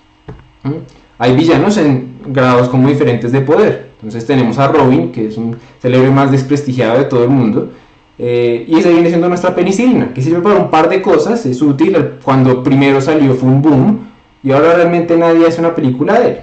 Hay 1.18 1.36
villanos 1.36 1.76
en 1.78 2.16
grados 2.26 2.68
como 2.68 2.88
diferentes 2.88 3.30
de 3.30 3.42
poder. 3.42 3.90
Entonces 3.96 4.26
tenemos 4.26 4.58
a 4.58 4.68
Robin, 4.68 5.12
que 5.12 5.28
es 5.28 5.36
un 5.36 5.56
célebre 5.80 6.10
más 6.10 6.32
desprestigiado 6.32 6.98
de 6.98 7.04
todo 7.04 7.22
el 7.22 7.30
mundo, 7.30 7.70
eh, 8.18 8.64
y 8.66 8.78
esa 8.78 8.88
viene 8.88 9.08
siendo 9.08 9.28
nuestra 9.28 9.54
penicilina, 9.54 10.12
que 10.12 10.20
sirve 10.20 10.40
para 10.40 10.56
un 10.56 10.70
par 10.70 10.88
de 10.88 11.00
cosas, 11.00 11.46
es 11.46 11.62
útil, 11.62 11.96
cuando 12.22 12.62
primero 12.62 13.00
salió 13.00 13.34
fue 13.34 13.48
un 13.48 13.62
boom, 13.62 14.08
y 14.42 14.52
ahora 14.52 14.74
realmente 14.74 15.16
nadie 15.16 15.46
hace 15.46 15.60
una 15.60 15.74
película 15.74 16.18
de 16.18 16.28
él. 16.28 16.38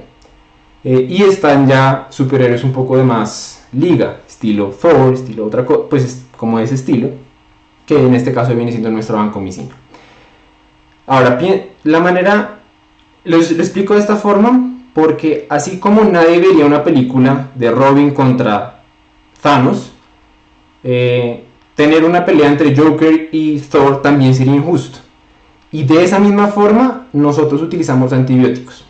Eh, 0.84 1.08
y 1.10 1.24
están 1.24 1.68
ya 1.68 2.08
superhéroes 2.10 2.64
un 2.64 2.74
poco 2.74 2.98
de 2.98 3.04
más 3.04 3.66
liga, 3.72 4.20
estilo 4.28 4.70
Thor, 4.70 5.14
estilo 5.14 5.46
otra 5.46 5.66
cosa, 5.66 5.84
pues 5.90 6.26
como 6.36 6.60
ese 6.60 6.76
estilo, 6.76 7.10
que 7.86 8.06
en 8.06 8.14
este 8.14 8.34
caso 8.34 8.56
viene 8.56 8.72
siendo 8.72 8.92
nuestra 8.92 9.16
vancomicina. 9.16 9.74
Ahora, 11.08 11.40
la 11.84 12.00
manera, 12.00 12.60
lo, 13.24 13.38
lo 13.38 13.44
explico 13.44 13.94
de 13.94 14.00
esta 14.02 14.16
forma, 14.16 14.74
porque 14.94 15.48
así 15.50 15.80
como 15.80 16.04
nadie 16.04 16.40
vería 16.40 16.66
una 16.66 16.84
película 16.84 17.50
de 17.56 17.72
Robin 17.72 18.12
contra 18.12 18.84
Thanos, 19.42 19.94
eh, 20.84 21.46
tener 21.76 22.04
una 22.04 22.26
pelea 22.26 22.50
entre 22.50 22.76
Joker 22.76 23.30
y 23.32 23.60
Thor 23.60 24.02
también 24.02 24.36
sería 24.36 24.56
injusto. 24.56 25.00
Y 25.72 25.84
de 25.84 26.04
esa 26.04 26.20
misma 26.20 26.48
forma 26.48 27.08
nosotros 27.14 27.62
utilizamos 27.62 28.14
antibióticos. 28.14 28.86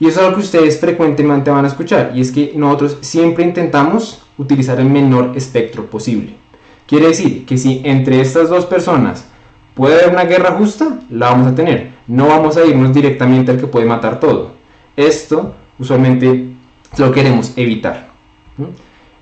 Y 0.00 0.06
eso 0.06 0.20
es 0.20 0.26
algo 0.26 0.36
que 0.36 0.44
ustedes 0.44 0.78
frecuentemente 0.78 1.50
van 1.50 1.64
a 1.64 1.68
escuchar, 1.68 2.12
y 2.14 2.20
es 2.20 2.30
que 2.30 2.52
nosotros 2.54 2.98
siempre 3.00 3.44
intentamos 3.44 4.22
utilizar 4.38 4.78
el 4.78 4.88
menor 4.88 5.32
espectro 5.36 5.86
posible. 5.86 6.36
Quiere 6.86 7.08
decir 7.08 7.44
que 7.44 7.58
si 7.58 7.82
entre 7.84 8.20
estas 8.20 8.48
dos 8.48 8.64
personas 8.64 9.26
puede 9.74 9.94
haber 9.94 10.10
una 10.10 10.24
guerra 10.24 10.52
justa, 10.52 11.00
la 11.10 11.30
vamos 11.30 11.48
a 11.48 11.54
tener. 11.54 11.92
No 12.06 12.28
vamos 12.28 12.56
a 12.56 12.64
irnos 12.64 12.94
directamente 12.94 13.50
al 13.50 13.58
que 13.58 13.66
puede 13.66 13.86
matar 13.86 14.20
todo. 14.20 14.52
Esto 14.96 15.54
usualmente 15.78 16.54
lo 16.96 17.12
queremos 17.12 17.52
evitar. 17.56 18.08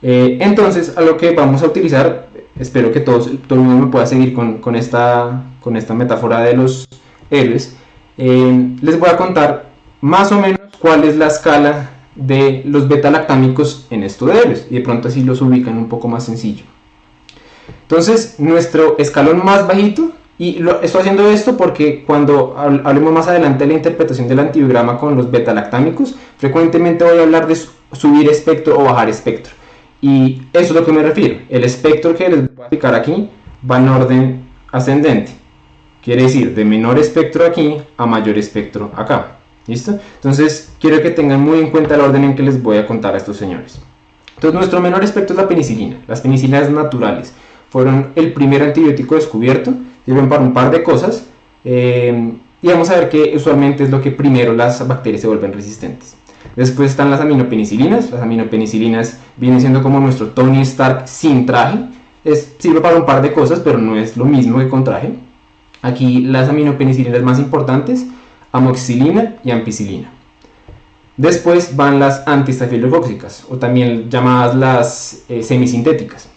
Eh, 0.02 0.38
entonces, 0.40 0.96
a 0.96 1.00
lo 1.00 1.16
que 1.16 1.32
vamos 1.32 1.62
a 1.62 1.66
utilizar 1.66 2.28
espero 2.58 2.92
que 2.92 3.00
todos, 3.00 3.30
todo 3.46 3.58
el 3.58 3.64
mundo 3.64 3.86
me 3.86 3.92
pueda 3.92 4.06
seguir 4.06 4.32
con, 4.32 4.76
esta, 4.76 5.42
con 5.60 5.76
esta 5.76 5.94
metáfora 5.94 6.40
de 6.40 6.54
los 6.54 6.88
héroes. 7.30 7.76
Eh, 8.18 8.76
les 8.80 8.98
voy 8.98 9.10
a 9.10 9.16
contar 9.16 9.70
más 10.00 10.32
o 10.32 10.40
menos 10.40 10.60
cuál 10.86 11.02
es 11.02 11.16
la 11.16 11.26
escala 11.26 11.90
de 12.14 12.62
los 12.64 12.86
beta-lactámicos 12.86 13.88
en 13.90 14.04
estos 14.04 14.30
y 14.70 14.74
de 14.76 14.80
pronto 14.82 15.08
así 15.08 15.24
los 15.24 15.42
ubican 15.42 15.76
un 15.76 15.88
poco 15.88 16.06
más 16.06 16.22
sencillo. 16.22 16.62
Entonces, 17.82 18.36
nuestro 18.38 18.96
escalón 18.96 19.44
más 19.44 19.66
bajito, 19.66 20.12
y 20.38 20.60
lo, 20.60 20.80
estoy 20.82 21.00
haciendo 21.00 21.28
esto 21.28 21.56
porque 21.56 22.04
cuando 22.04 22.54
hablemos 22.56 23.12
más 23.12 23.26
adelante 23.26 23.64
de 23.64 23.68
la 23.68 23.74
interpretación 23.74 24.28
del 24.28 24.38
antibiograma 24.38 24.96
con 24.96 25.16
los 25.16 25.28
beta-lactámicos, 25.28 26.14
frecuentemente 26.38 27.02
voy 27.02 27.18
a 27.18 27.22
hablar 27.22 27.48
de 27.48 27.56
subir 27.92 28.30
espectro 28.30 28.78
o 28.78 28.84
bajar 28.84 29.08
espectro. 29.08 29.54
Y 30.00 30.42
eso 30.52 30.66
es 30.66 30.70
lo 30.70 30.86
que 30.86 30.92
me 30.92 31.02
refiero. 31.02 31.40
El 31.48 31.64
espectro 31.64 32.14
que 32.14 32.28
les 32.28 32.42
voy 32.42 32.58
a 32.58 32.66
explicar 32.66 32.94
aquí 32.94 33.28
va 33.68 33.78
en 33.78 33.88
orden 33.88 34.48
ascendente. 34.70 35.32
Quiere 36.00 36.22
decir, 36.22 36.54
de 36.54 36.64
menor 36.64 36.96
espectro 36.96 37.44
aquí 37.44 37.76
a 37.96 38.06
mayor 38.06 38.38
espectro 38.38 38.92
acá. 38.94 39.35
¿Listo? 39.66 39.98
Entonces, 40.14 40.72
quiero 40.80 41.02
que 41.02 41.10
tengan 41.10 41.40
muy 41.40 41.58
en 41.58 41.70
cuenta 41.70 41.94
el 41.94 42.00
orden 42.00 42.24
en 42.24 42.36
que 42.36 42.42
les 42.42 42.62
voy 42.62 42.78
a 42.78 42.86
contar 42.86 43.14
a 43.14 43.16
estos 43.16 43.36
señores. 43.36 43.80
Entonces, 44.36 44.54
nuestro 44.54 44.80
menor 44.80 45.02
espectro 45.02 45.34
es 45.34 45.42
la 45.42 45.48
penicilina. 45.48 45.98
Las 46.06 46.20
penicilinas 46.20 46.70
naturales 46.70 47.32
fueron 47.70 48.12
el 48.14 48.32
primer 48.32 48.62
antibiótico 48.62 49.16
descubierto. 49.16 49.72
Sirven 50.04 50.28
para 50.28 50.42
un 50.42 50.52
par 50.52 50.70
de 50.70 50.82
cosas. 50.82 51.26
Eh, 51.64 52.34
y 52.62 52.68
vamos 52.68 52.90
a 52.90 52.96
ver 52.96 53.08
que 53.08 53.32
usualmente 53.34 53.84
es 53.84 53.90
lo 53.90 54.00
que 54.00 54.10
primero 54.10 54.52
las 54.52 54.86
bacterias 54.86 55.22
se 55.22 55.26
vuelven 55.26 55.52
resistentes. 55.52 56.16
Después 56.54 56.90
están 56.90 57.10
las 57.10 57.20
aminopenicilinas. 57.20 58.10
Las 58.10 58.22
aminopenicilinas 58.22 59.18
vienen 59.36 59.60
siendo 59.60 59.82
como 59.82 59.98
nuestro 59.98 60.28
Tony 60.28 60.60
Stark 60.62 61.08
sin 61.08 61.44
traje. 61.44 61.78
Es, 62.24 62.54
sirve 62.58 62.80
para 62.80 62.96
un 62.96 63.06
par 63.06 63.22
de 63.22 63.32
cosas, 63.32 63.60
pero 63.60 63.78
no 63.78 63.96
es 63.96 64.16
lo 64.16 64.24
mismo 64.24 64.58
que 64.58 64.68
con 64.68 64.84
traje. 64.84 65.14
Aquí 65.82 66.20
las 66.22 66.48
aminopenicilinas 66.48 67.22
más 67.22 67.38
importantes, 67.38 68.06
amoxicilina 68.52 69.36
y 69.44 69.50
ampicilina. 69.50 70.10
Después 71.16 71.74
van 71.76 71.98
las 71.98 72.26
antiestafilocóxicas, 72.28 73.46
o 73.48 73.56
también 73.56 74.10
llamadas 74.10 74.54
las 74.54 75.24
eh, 75.28 75.42
semisintéticas. 75.42 76.28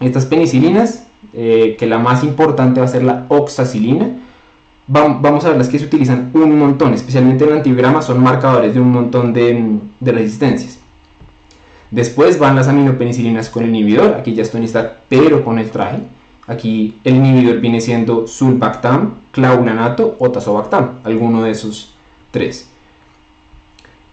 Estas 0.00 0.24
penicilinas, 0.24 1.06
eh, 1.32 1.76
que 1.78 1.86
la 1.86 1.98
más 1.98 2.24
importante 2.24 2.80
va 2.80 2.86
a 2.86 2.88
ser 2.88 3.02
la 3.02 3.26
oxacilina, 3.28 4.20
vamos 4.86 5.44
a 5.44 5.48
ver 5.48 5.58
las 5.58 5.68
que 5.68 5.78
se 5.78 5.86
utilizan 5.86 6.30
un 6.34 6.58
montón, 6.58 6.94
especialmente 6.94 7.44
en 7.44 7.50
el 7.50 7.56
antibiograma, 7.56 8.02
son 8.02 8.22
marcadores 8.22 8.74
de 8.74 8.80
un 8.80 8.92
montón 8.92 9.32
de, 9.32 9.78
resistencias. 10.00 10.78
Después 11.90 12.38
van 12.38 12.56
las 12.56 12.68
aminopenicilinas 12.68 13.50
con 13.50 13.64
el 13.64 13.70
inhibidor, 13.70 14.14
aquí 14.14 14.34
ya 14.34 14.42
esto 14.42 14.58
está, 14.58 15.00
pero 15.08 15.44
con 15.44 15.58
el 15.58 15.70
traje. 15.70 15.98
Aquí 16.46 17.00
el 17.04 17.16
inhibidor 17.16 17.60
viene 17.60 17.80
siendo 17.80 18.26
sulbactam, 18.26 19.14
claulanato 19.30 20.16
o 20.18 20.30
tazobactam, 20.30 21.00
alguno 21.04 21.42
de 21.42 21.50
esos 21.50 21.94
tres. 22.30 22.70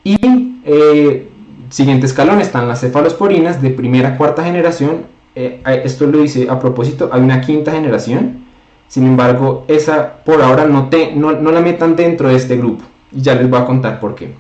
Y 0.04 0.18
eh, 0.64 1.30
siguiente 1.70 2.06
escalón 2.06 2.42
están 2.42 2.68
las 2.68 2.82
cefalosporinas 2.82 3.62
de 3.62 3.70
primera 3.72 4.18
cuarta 4.18 4.44
generación. 4.44 5.06
Eh, 5.36 5.62
esto 5.84 6.08
lo 6.08 6.20
dice 6.20 6.48
a 6.50 6.60
propósito, 6.60 7.10
hay 7.12 7.22
una 7.22 7.42
quinta 7.42 7.72
generación 7.72 8.42
sin 8.92 9.08
embargo, 9.08 9.64
esa 9.70 10.22
por 10.26 10.42
ahora 10.42 10.66
no, 10.66 10.90
te, 10.90 11.16
no, 11.16 11.32
la 11.32 11.62
metan 11.62 11.96
dentro 11.96 12.28
de 12.28 12.36
este 12.36 12.58
grupo. 12.58 12.84
Y 13.10 13.22
ya 13.22 13.36
les 13.36 13.50
voy 13.50 13.62
a 13.62 13.64
contar 13.64 14.02
por 14.02 14.16
qué. 14.16 14.34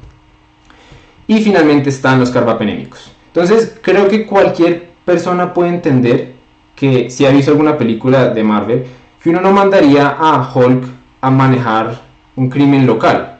Y 1.25 1.41
finalmente 1.41 1.89
están 1.89 2.19
los 2.19 2.31
carbapenémicos. 2.31 3.13
Entonces, 3.27 3.79
creo 3.81 4.09
que 4.09 4.25
cualquier 4.25 4.89
persona 5.05 5.53
puede 5.53 5.69
entender 5.69 6.33
que 6.81 7.11
si 7.11 7.27
ha 7.27 7.29
visto 7.29 7.51
alguna 7.51 7.77
película 7.77 8.29
de 8.29 8.43
Marvel, 8.43 8.83
que 9.21 9.29
uno 9.29 9.39
no 9.39 9.51
mandaría 9.51 10.15
a 10.17 10.51
Hulk 10.51 10.83
a 11.21 11.29
manejar 11.29 12.01
un 12.35 12.49
crimen 12.49 12.87
local, 12.87 13.37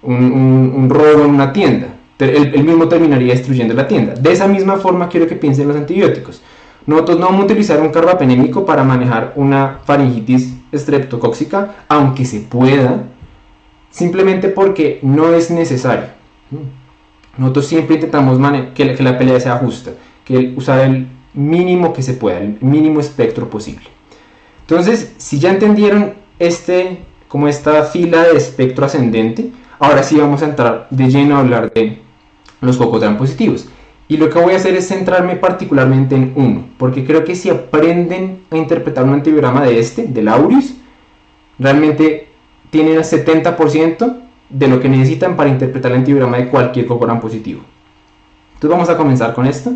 un, 0.00 0.88
robo 0.88 1.24
en 1.24 1.30
una 1.32 1.52
tienda. 1.52 1.88
Él, 2.18 2.64
mismo 2.64 2.88
terminaría 2.88 3.34
destruyendo 3.34 3.74
la 3.74 3.86
tienda. 3.86 4.14
De 4.14 4.32
esa 4.32 4.48
misma 4.48 4.76
forma 4.78 5.06
quiero 5.10 5.26
que 5.26 5.36
piensen 5.36 5.68
los 5.68 5.76
antibióticos. 5.76 6.40
Nosotros 6.86 7.18
no 7.20 7.26
vamos 7.26 7.42
a 7.42 7.44
utilizar 7.44 7.78
un 7.78 7.90
carbapenémico 7.90 8.64
para 8.64 8.82
manejar 8.82 9.34
una 9.36 9.80
faringitis 9.84 10.56
estreptocóxica, 10.72 11.84
aunque 11.88 12.24
se 12.24 12.40
pueda, 12.40 13.02
simplemente 13.90 14.48
porque 14.48 14.98
no 15.02 15.34
es 15.34 15.50
necesario. 15.50 16.06
Nosotros 17.36 17.66
siempre 17.66 17.96
intentamos 17.96 18.38
que 18.74 18.86
la, 18.86 18.94
que 18.94 19.02
la 19.02 19.18
pelea 19.18 19.38
sea 19.40 19.58
justa, 19.58 19.90
que 20.24 20.54
usar 20.56 20.80
el 20.80 21.17
mínimo 21.38 21.92
que 21.92 22.02
se 22.02 22.14
pueda, 22.14 22.40
el 22.40 22.58
mínimo 22.60 22.98
espectro 22.98 23.48
posible. 23.48 23.86
Entonces, 24.62 25.14
si 25.18 25.38
ya 25.38 25.50
entendieron 25.50 26.14
este, 26.38 27.04
como 27.28 27.46
esta 27.46 27.84
fila 27.84 28.24
de 28.24 28.36
espectro 28.36 28.84
ascendente, 28.84 29.52
ahora 29.78 30.02
sí 30.02 30.16
vamos 30.16 30.42
a 30.42 30.46
entrar 30.46 30.88
de 30.90 31.08
lleno 31.08 31.36
a 31.36 31.40
hablar 31.40 31.72
de 31.72 31.98
los 32.60 32.76
cocotran 32.76 33.16
positivos. 33.16 33.68
Y 34.08 34.16
lo 34.16 34.30
que 34.30 34.40
voy 34.40 34.54
a 34.54 34.56
hacer 34.56 34.74
es 34.74 34.88
centrarme 34.88 35.36
particularmente 35.36 36.16
en 36.16 36.32
uno, 36.34 36.64
porque 36.76 37.04
creo 37.04 37.24
que 37.24 37.36
si 37.36 37.50
aprenden 37.50 38.42
a 38.50 38.56
interpretar 38.56 39.04
un 39.04 39.14
antibiograma 39.14 39.62
de 39.64 39.78
este, 39.78 40.06
del 40.06 40.28
Aureus, 40.28 40.74
realmente 41.58 42.28
tienen 42.70 42.96
el 42.96 43.04
70% 43.04 44.20
de 44.48 44.68
lo 44.68 44.80
que 44.80 44.88
necesitan 44.88 45.36
para 45.36 45.50
interpretar 45.50 45.92
el 45.92 45.98
antibiograma 45.98 46.38
de 46.38 46.48
cualquier 46.48 46.86
cocorán 46.86 47.20
positivo. 47.20 47.60
Entonces 48.54 48.70
vamos 48.70 48.88
a 48.88 48.96
comenzar 48.96 49.34
con 49.34 49.46
esto. 49.46 49.72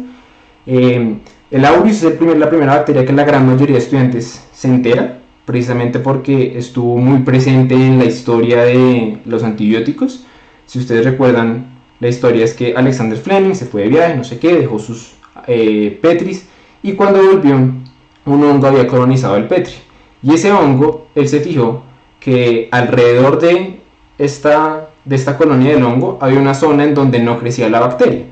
Eh, 0.66 1.18
el 1.52 1.66
Aureus 1.66 2.02
es 2.02 2.18
la 2.38 2.48
primera 2.48 2.76
bacteria 2.76 3.04
que 3.04 3.12
la 3.12 3.24
gran 3.24 3.46
mayoría 3.46 3.76
de 3.76 3.82
estudiantes 3.82 4.42
se 4.52 4.68
entera, 4.68 5.18
precisamente 5.44 5.98
porque 5.98 6.56
estuvo 6.56 6.96
muy 6.96 7.18
presente 7.24 7.74
en 7.74 7.98
la 7.98 8.06
historia 8.06 8.62
de 8.62 9.18
los 9.26 9.44
antibióticos. 9.44 10.24
Si 10.64 10.78
ustedes 10.78 11.04
recuerdan, 11.04 11.78
la 12.00 12.08
historia 12.08 12.46
es 12.46 12.54
que 12.54 12.74
Alexander 12.74 13.18
Fleming 13.18 13.54
se 13.54 13.66
fue 13.66 13.82
de 13.82 13.88
viaje, 13.90 14.16
no 14.16 14.24
sé 14.24 14.38
qué, 14.38 14.56
dejó 14.56 14.78
sus 14.78 15.12
eh, 15.46 15.98
petris 16.00 16.48
y 16.82 16.94
cuando 16.94 17.22
volvió 17.22 17.54
un 17.54 18.44
hongo 18.44 18.66
había 18.66 18.86
colonizado 18.86 19.36
el 19.36 19.46
petri. 19.46 19.74
Y 20.22 20.32
ese 20.32 20.50
hongo 20.52 21.08
él 21.14 21.28
se 21.28 21.40
fijó 21.40 21.82
que 22.18 22.68
alrededor 22.70 23.38
de 23.38 23.80
esta, 24.16 24.88
de 25.04 25.16
esta 25.16 25.36
colonia 25.36 25.74
del 25.74 25.82
hongo 25.82 26.16
había 26.22 26.40
una 26.40 26.54
zona 26.54 26.84
en 26.84 26.94
donde 26.94 27.18
no 27.18 27.38
crecía 27.38 27.68
la 27.68 27.80
bacteria. 27.80 28.24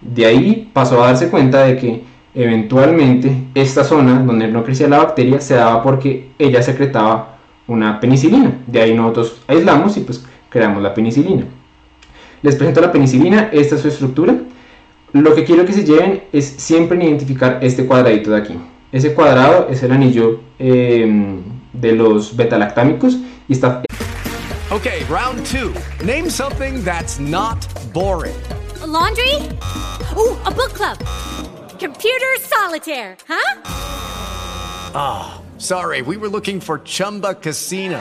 De 0.00 0.24
ahí 0.24 0.70
pasó 0.72 1.02
a 1.02 1.08
darse 1.08 1.30
cuenta 1.30 1.64
de 1.64 1.76
que 1.76 2.09
eventualmente 2.34 3.32
esta 3.54 3.84
zona 3.84 4.20
donde 4.20 4.48
no 4.48 4.62
crecía 4.64 4.88
la 4.88 4.98
bacteria 4.98 5.40
se 5.40 5.54
daba 5.54 5.82
porque 5.82 6.30
ella 6.38 6.62
secretaba 6.62 7.38
una 7.66 8.00
penicilina. 8.00 8.58
De 8.66 8.80
ahí 8.80 8.94
nosotros 8.94 9.42
aislamos 9.46 9.96
y 9.96 10.00
pues 10.00 10.24
creamos 10.48 10.82
la 10.82 10.94
penicilina. 10.94 11.44
Les 12.42 12.56
presento 12.56 12.80
la 12.80 12.92
penicilina, 12.92 13.50
esta 13.52 13.74
es 13.74 13.82
su 13.82 13.88
estructura. 13.88 14.34
Lo 15.12 15.34
que 15.34 15.44
quiero 15.44 15.64
que 15.64 15.72
se 15.72 15.84
lleven 15.84 16.24
es 16.32 16.46
siempre 16.46 17.02
identificar 17.04 17.58
este 17.62 17.84
cuadradito 17.84 18.30
de 18.30 18.38
aquí. 18.38 18.58
Ese 18.92 19.14
cuadrado 19.14 19.68
es 19.68 19.82
el 19.82 19.92
anillo 19.92 20.40
eh, 20.58 21.38
de 21.72 21.92
los 21.92 22.36
betalactámicos 22.36 23.18
y 23.48 23.52
está... 23.52 23.82
Ok, 24.70 24.86
round 25.08 25.44
two. 25.44 25.72
Name 26.04 26.30
something 26.30 26.82
that's 26.84 27.18
not 27.18 27.66
boring. 27.92 28.34
A 28.82 28.86
laundry? 28.86 29.48
A 30.44 30.50
book 30.50 30.72
club. 30.74 30.96
Computer 31.80 32.26
solitaire, 32.40 33.16
huh? 33.26 33.62
Ah, 34.94 35.00
oh, 35.40 35.58
sorry, 35.58 36.02
we 36.02 36.18
were 36.18 36.28
looking 36.28 36.60
for 36.60 36.80
Chumba 36.80 37.32
Casino. 37.32 37.98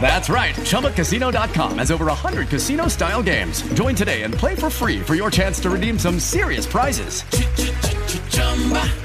That's 0.00 0.28
right. 0.28 0.56
ChumbaCasino.com 0.56 1.78
has 1.78 1.92
over 1.92 2.06
100 2.06 2.48
casino 2.48 2.88
style 2.88 3.22
games. 3.22 3.62
Join 3.74 3.94
today 3.94 4.24
and 4.24 4.34
play 4.34 4.56
for 4.56 4.68
free 4.68 5.00
for 5.00 5.14
your 5.14 5.30
chance 5.30 5.60
to 5.60 5.70
redeem 5.70 5.96
some 5.96 6.18
serious 6.18 6.66
prizes. 6.66 7.22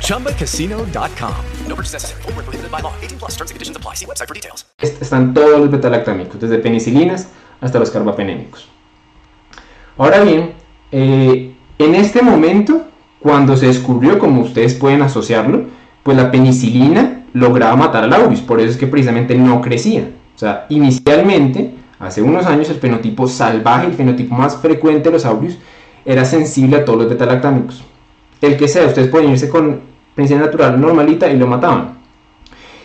ChumbaCasino.com. 0.07 1.45
No 1.67 1.75
purchase 1.75 1.93
necessary. 1.93 2.21
Full 2.23 2.31
prohibited 2.33 2.71
by 2.71 2.79
law. 2.79 2.95
18 2.99 3.19
plus 3.19 3.31
terms 3.37 3.51
and 3.51 3.55
conditions 3.55 3.77
apply. 3.77 3.93
See 3.93 4.07
website 4.07 4.27
for 4.27 4.33
details. 4.33 4.65
Están 4.79 5.35
todos 5.35 5.59
los 5.59 5.69
betalactámicos, 5.69 6.39
desde 6.39 6.57
penicilinas 6.57 7.27
hasta 7.61 7.77
los 7.77 7.91
carbapenémicos. 7.91 8.67
Ahora 9.97 10.23
bien, 10.23 10.55
eh, 10.91 11.55
en 11.79 11.95
este 11.95 12.21
momento, 12.21 12.87
cuando 13.19 13.55
se 13.55 13.67
descubrió, 13.67 14.19
como 14.19 14.41
ustedes 14.41 14.75
pueden 14.75 15.01
asociarlo, 15.01 15.63
pues 16.03 16.17
la 16.17 16.29
penicilina 16.29 17.23
lograba 17.33 17.75
matar 17.75 18.03
al 18.03 18.13
auris, 18.13 18.41
por 18.41 18.59
eso 18.59 18.71
es 18.71 18.77
que 18.77 18.87
precisamente 18.87 19.35
no 19.35 19.61
crecía. 19.61 20.09
O 20.35 20.39
sea, 20.39 20.65
inicialmente, 20.69 21.73
hace 21.99 22.21
unos 22.21 22.45
años, 22.45 22.69
el 22.69 22.77
fenotipo 22.77 23.27
salvaje, 23.27 23.87
el 23.87 23.93
fenotipo 23.93 24.35
más 24.35 24.57
frecuente 24.57 25.09
de 25.09 25.13
los 25.13 25.25
aureus, 25.25 25.57
era 26.05 26.25
sensible 26.25 26.77
a 26.77 26.85
todos 26.85 26.99
los 26.99 27.09
betalactámicos. 27.09 27.83
El 28.41 28.57
que 28.57 28.67
sea, 28.67 28.85
ustedes 28.85 29.09
pueden 29.09 29.31
irse 29.31 29.49
con 29.49 29.79
penicilina 30.15 30.45
natural 30.45 30.79
normalita 30.79 31.29
y 31.29 31.37
lo 31.37 31.47
mataban. 31.47 31.97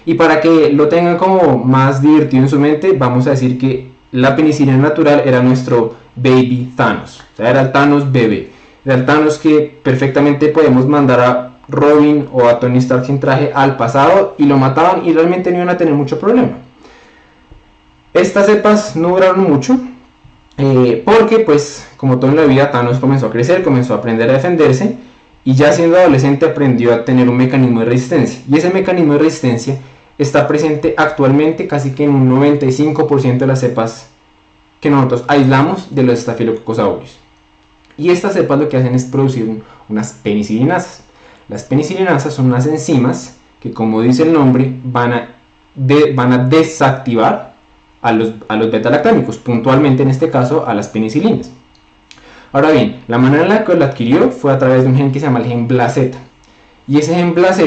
Y 0.07 0.15
para 0.15 0.41
que 0.41 0.71
lo 0.73 0.89
tengan 0.89 1.17
como 1.17 1.59
más 1.59 2.01
divertido 2.01 2.45
en 2.45 2.49
su 2.49 2.61
mente, 2.61 2.93
vamos 2.93 3.27
a 3.27 3.31
decir 3.31 3.59
que 3.59 3.91
la 4.13 4.37
penicilina 4.37 4.77
natural 4.77 5.23
era 5.25 5.43
nuestro 5.43 5.97
baby 6.15 6.73
Thanos. 6.77 7.21
O 7.33 7.37
sea, 7.37 7.51
era 7.51 7.63
el 7.63 7.73
Thanos 7.73 8.13
bebé. 8.13 8.54
Era 8.85 8.97
el 8.97 9.07
Thanos 9.07 9.39
que 9.39 9.81
perfectamente 9.83 10.49
podemos 10.49 10.87
mandar 10.87 11.21
a 11.21 11.59
Robin 11.69 12.29
o 12.33 12.47
a 12.47 12.61
Tony 12.61 12.79
Stark 12.79 13.07
sin 13.07 13.19
traje 13.19 13.51
al 13.55 13.77
pasado 13.77 14.35
y 14.39 14.45
lo 14.45 14.59
mataban 14.59 15.07
y 15.07 15.13
realmente 15.13 15.51
no 15.51 15.57
iban 15.57 15.71
a 15.71 15.79
tener 15.79 15.95
mucho 15.95 16.19
problema. 16.19 16.59
Estas 18.13 18.47
cepas 18.47 18.95
no 18.95 19.09
duraron 19.09 19.43
mucho, 19.51 19.79
eh, 20.59 21.03
porque 21.05 21.41
pues 21.41 21.89
como 21.97 22.19
todo 22.19 22.31
en 22.31 22.37
la 22.37 22.45
vida 22.45 22.71
Thanos 22.71 22.99
comenzó 22.99 23.27
a 23.27 23.31
crecer, 23.31 23.63
comenzó 23.63 23.95
a 23.95 23.99
aprender 23.99 24.29
a 24.29 24.35
defenderse 24.35 24.97
y 25.43 25.55
ya 25.55 25.73
siendo 25.73 25.97
adolescente 25.97 26.47
aprendió 26.47 26.95
a 26.95 27.05
tener 27.05 27.29
un 27.29 27.37
mecanismo 27.37 27.81
de 27.81 27.87
resistencia. 27.87 28.43
Y 28.49 28.57
ese 28.57 28.71
mecanismo 28.71 29.15
de 29.15 29.21
resistencia 29.21 29.79
está 30.19 30.47
presente 30.47 30.95
actualmente 30.97 31.67
casi 31.67 31.93
que 31.93 32.05
en 32.05 32.11
un 32.11 32.31
95% 32.31 33.39
de 33.39 33.47
las 33.47 33.61
cepas 33.61 34.11
que 34.81 34.91
nosotros 34.91 35.25
aislamos 35.27 35.95
de 35.95 36.03
los 36.03 36.19
Staphylococcus 36.21 36.79
aureus. 36.79 37.24
Y 37.97 38.11
estas 38.11 38.35
cepas 38.35 38.59
lo 38.59 38.69
que 38.69 38.77
hacen 38.77 38.95
es 38.95 39.05
producir 39.05 39.63
unas 39.89 40.13
penicilinasas. 40.13 41.05
Las 41.49 41.65
penicilinasas 41.65 42.35
son 42.35 42.47
unas 42.47 42.67
enzimas 42.67 43.39
que 43.61 43.71
como 43.71 44.03
dice 44.03 44.25
el 44.25 44.33
nombre 44.33 44.77
van 44.85 45.13
a, 45.13 46.39
desactivar 46.49 47.55
a 48.03 48.13
los, 48.13 48.35
a 48.49 48.57
los 48.57 48.71
beta-lactámicos, 48.71 49.39
puntualmente 49.39 50.03
en 50.03 50.11
este 50.11 50.31
caso 50.31 50.67
a 50.67 50.75
las 50.75 50.89
penicilinas. 50.89 51.51
Ahora 52.53 52.71
bien, 52.71 53.03
la 53.09 53.19
manera 53.19 53.43
en 53.45 53.49
la 53.49 53.65
que 53.65 53.75
lo 53.75 53.85
adquirió 53.85 54.31
fue 54.31 54.53
a 54.53 54.59
través 54.59 54.83
de 54.83 54.89
un 54.91 54.97
gen 54.97 55.11
que 55.11 55.19
se 55.19 55.27
llama 55.27 55.41
el 55.41 55.47
gen 55.47 55.67
BLAZ. 55.67 55.99
Y 56.87 56.99
ese 56.99 57.15
gen 57.15 57.35
BLAZ 57.35 57.59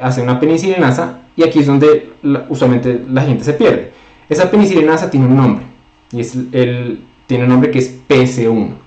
hace 0.00 0.22
una 0.22 0.40
penicilinasa 0.40 1.20
y 1.36 1.42
aquí 1.42 1.60
es 1.60 1.66
donde 1.66 2.10
usualmente 2.48 3.04
la 3.08 3.22
gente 3.22 3.44
se 3.44 3.52
pierde. 3.52 3.92
Esa 4.28 4.50
penicilinasa 4.50 5.10
tiene 5.10 5.26
un 5.26 5.36
nombre 5.36 5.66
y 6.10 6.20
es 6.20 6.34
el, 6.52 7.04
tiene 7.26 7.44
un 7.44 7.50
nombre 7.50 7.70
que 7.70 7.80
es 7.80 7.94
PC1. 8.08 8.83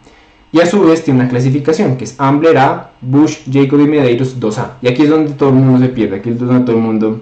Y 0.52 0.62
a 0.62 0.66
su 0.66 0.82
vez 0.82 1.04
tiene 1.04 1.20
una 1.22 1.30
clasificación 1.30 1.98
que 1.98 2.06
es 2.06 2.16
Ambler 2.20 2.58
A, 2.58 2.92
Bush, 3.02 3.40
Jacob 3.52 3.80
y 3.82 3.88
Medeiros 3.88 4.40
2A. 4.40 4.74
Y 4.82 4.88
aquí 4.88 5.04
es 5.04 5.10
donde 5.10 5.34
todo 5.34 5.50
el 5.50 5.56
mundo 5.56 5.86
se 5.86 5.90
pierde, 5.90 6.18
aquí 6.18 6.30
es 6.30 6.40
donde 6.40 6.66
todo 6.66 6.76
el 6.76 6.82
mundo 6.82 7.22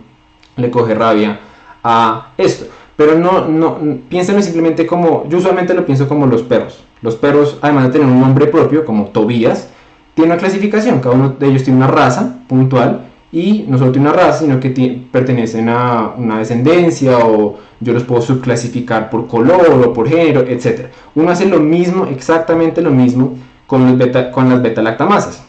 le 0.58 0.70
coge 0.70 0.94
rabia 0.94 1.40
a 1.84 2.34
esto. 2.38 2.66
Pero 2.96 3.18
no, 3.18 3.48
no, 3.48 3.78
piénsenlo 4.08 4.42
simplemente 4.42 4.86
como, 4.86 5.28
yo 5.28 5.40
usualmente 5.40 5.74
lo 5.74 5.86
pienso 5.86 6.08
como 6.08 6.28
los 6.28 6.44
perros. 6.44 6.84
Los 7.02 7.16
perros, 7.16 7.58
además 7.62 7.86
de 7.86 7.90
tener 7.92 8.08
un 8.08 8.22
nombre 8.22 8.48
propio, 8.48 8.86
como 8.86 9.08
Tobías, 9.08 9.70
tienen 10.14 10.32
una 10.32 10.40
clasificación, 10.40 11.02
cada 11.02 11.16
uno 11.16 11.36
de 11.38 11.48
ellos 11.48 11.64
tiene 11.64 11.78
una 11.78 11.88
raza 11.88 12.40
puntual 12.48 13.06
y 13.36 13.66
no 13.68 13.78
solo 13.78 13.92
tiene 13.92 14.08
una 14.08 14.18
raza, 14.18 14.40
sino 14.40 14.62
que 14.62 14.70
pertenecen 15.12 15.68
a 15.68 16.14
una 16.16 16.40
descendencia 16.40 17.18
o 17.18 17.58
yo 17.82 17.92
los 17.92 18.06
puedo 18.06 18.22
subclasificar 18.22 19.10
por 19.10 19.28
color 19.28 19.84
o 19.86 19.92
por 19.92 20.08
género, 20.08 20.46
etc. 20.48 20.86
Uno 21.16 21.32
hace 21.32 21.46
lo 21.46 21.60
mismo, 21.60 22.06
exactamente 22.06 22.82
lo 22.82 22.92
mismo 22.92 23.38
con, 23.68 24.00
las 24.00 24.62
beta-lactamasas, 24.62 25.44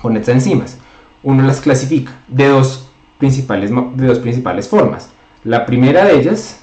con 0.00 0.16
estas 0.16 0.36
enzimas. 0.36 0.78
Uno 1.22 1.42
las 1.42 1.60
clasifica 1.60 2.12
de 2.28 2.48
dos 2.48 2.88
principales, 3.18 3.70
de 3.96 4.06
dos 4.06 4.20
principales 4.20 4.66
formas. 4.66 5.10
La 5.44 5.66
primera 5.66 6.06
de 6.06 6.18
ellas 6.18 6.62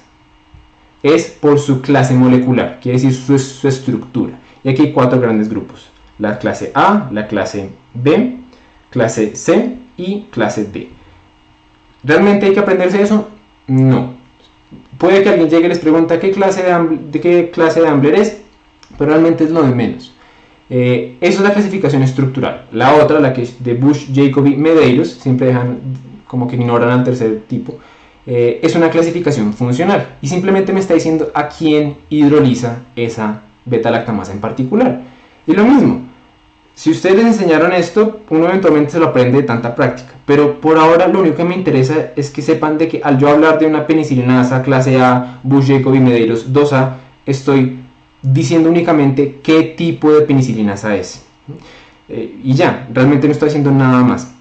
es 1.04 1.26
por 1.26 1.60
su 1.60 1.80
clase 1.80 2.12
molecular, 2.12 2.80
quiere 2.82 2.98
decir 2.98 3.14
su, 3.14 3.68
estructura. 3.68 4.40
Y 4.64 4.70
aquí 4.70 4.82
hay 4.82 4.92
cuatro 4.92 5.20
grandes 5.20 5.48
grupos. 5.48 5.86
La 6.18 6.40
clase 6.40 6.72
A, 6.74 7.08
la 7.12 7.28
clase 7.28 7.70
B, 7.94 8.38
clase 8.90 9.36
C 9.36 9.85
y 9.96 10.22
clase 10.30 10.64
D. 10.64 10.90
¿Realmente 12.02 12.46
hay 12.46 12.52
que 12.52 12.60
aprenderse 12.60 13.02
eso? 13.02 13.28
No. 13.66 14.14
Puede 14.98 15.22
que 15.22 15.28
alguien 15.28 15.50
llegue 15.50 15.66
y 15.66 15.68
les 15.68 15.78
pregunte 15.78 16.18
qué 16.18 16.30
clase 16.30 16.62
de, 16.62 17.20
qué 17.20 17.50
clase 17.50 17.80
de 17.80 17.88
Ambler 17.88 18.14
es, 18.14 18.42
pero 18.96 19.10
realmente 19.10 19.44
es 19.44 19.50
lo 19.50 19.62
de 19.62 19.74
menos. 19.74 20.12
Eh, 20.68 21.16
eso 21.20 21.38
es 21.38 21.44
la 21.44 21.52
clasificación 21.52 22.02
estructural. 22.02 22.66
La 22.72 22.94
otra, 22.94 23.20
la 23.20 23.32
que 23.32 23.42
es 23.42 23.62
de 23.62 23.74
Bush, 23.74 24.06
Jacobi, 24.14 24.56
Medeiros, 24.56 25.10
siempre 25.10 25.48
dejan 25.48 25.78
como 26.26 26.48
que 26.48 26.56
ignoran 26.56 26.90
al 26.90 27.04
tercer 27.04 27.44
tipo, 27.46 27.78
eh, 28.26 28.58
es 28.62 28.74
una 28.74 28.90
clasificación 28.90 29.52
funcional 29.52 30.16
y 30.20 30.26
simplemente 30.26 30.72
me 30.72 30.80
está 30.80 30.94
diciendo 30.94 31.30
a 31.32 31.48
quién 31.48 31.98
hidroliza 32.10 32.82
esa 32.96 33.42
beta-lactamasa 33.64 34.32
en 34.32 34.40
particular. 34.40 35.02
Y 35.46 35.52
lo 35.52 35.64
mismo, 35.64 36.00
si 36.76 36.90
ustedes 36.90 37.16
les 37.16 37.26
enseñaron 37.26 37.72
esto, 37.72 38.20
uno 38.28 38.46
eventualmente 38.48 38.92
se 38.92 38.98
lo 38.98 39.06
aprende 39.06 39.38
de 39.38 39.44
tanta 39.44 39.74
práctica, 39.74 40.12
pero 40.26 40.60
por 40.60 40.76
ahora 40.76 41.08
lo 41.08 41.20
único 41.20 41.36
que 41.36 41.44
me 41.44 41.54
interesa 41.54 42.10
es 42.14 42.28
que 42.28 42.42
sepan 42.42 42.76
de 42.76 42.86
que 42.86 43.00
al 43.02 43.16
yo 43.18 43.30
hablar 43.30 43.58
de 43.58 43.64
una 43.64 43.86
penicilinasa 43.86 44.62
clase 44.62 45.00
A, 45.00 45.40
Bush, 45.42 45.68
Jacob 45.68 45.94
y 45.94 46.00
Medeiros 46.00 46.52
2A, 46.52 46.96
estoy 47.24 47.78
diciendo 48.20 48.68
únicamente 48.68 49.40
qué 49.42 49.62
tipo 49.62 50.12
de 50.12 50.26
penicilinasa 50.26 50.94
es. 50.96 51.24
Eh, 52.10 52.40
y 52.44 52.52
ya, 52.52 52.86
realmente 52.92 53.26
no 53.26 53.32
estoy 53.32 53.48
haciendo 53.48 53.70
nada 53.70 54.04
más. 54.04 54.34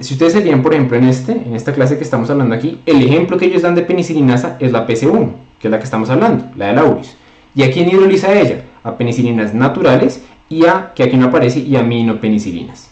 Si 0.00 0.14
ustedes 0.14 0.32
se 0.32 0.56
por 0.56 0.74
ejemplo, 0.74 0.96
en, 0.96 1.04
este, 1.04 1.30
en 1.30 1.54
esta 1.54 1.72
clase 1.72 1.96
que 1.96 2.02
estamos 2.02 2.28
hablando 2.28 2.56
aquí, 2.56 2.80
el 2.86 3.00
ejemplo 3.02 3.38
que 3.38 3.46
ellos 3.46 3.62
dan 3.62 3.76
de 3.76 3.82
penicilinasa 3.82 4.56
es 4.58 4.72
la 4.72 4.84
PC1, 4.84 5.30
que 5.60 5.68
es 5.68 5.70
la 5.70 5.78
que 5.78 5.84
estamos 5.84 6.10
hablando, 6.10 6.44
la 6.56 6.72
de 6.72 6.80
auris. 6.80 7.16
¿Y 7.54 7.62
a 7.62 7.70
quién 7.70 7.88
hidroliza 7.88 8.34
ella? 8.34 8.64
A 8.82 8.96
penicilinas 8.96 9.54
naturales 9.54 10.24
y 10.48 10.66
a, 10.66 10.92
que 10.94 11.02
aquí 11.02 11.16
no 11.16 11.26
aparece, 11.26 11.60
y 11.60 11.76
aminopenicilinas. 11.76 12.90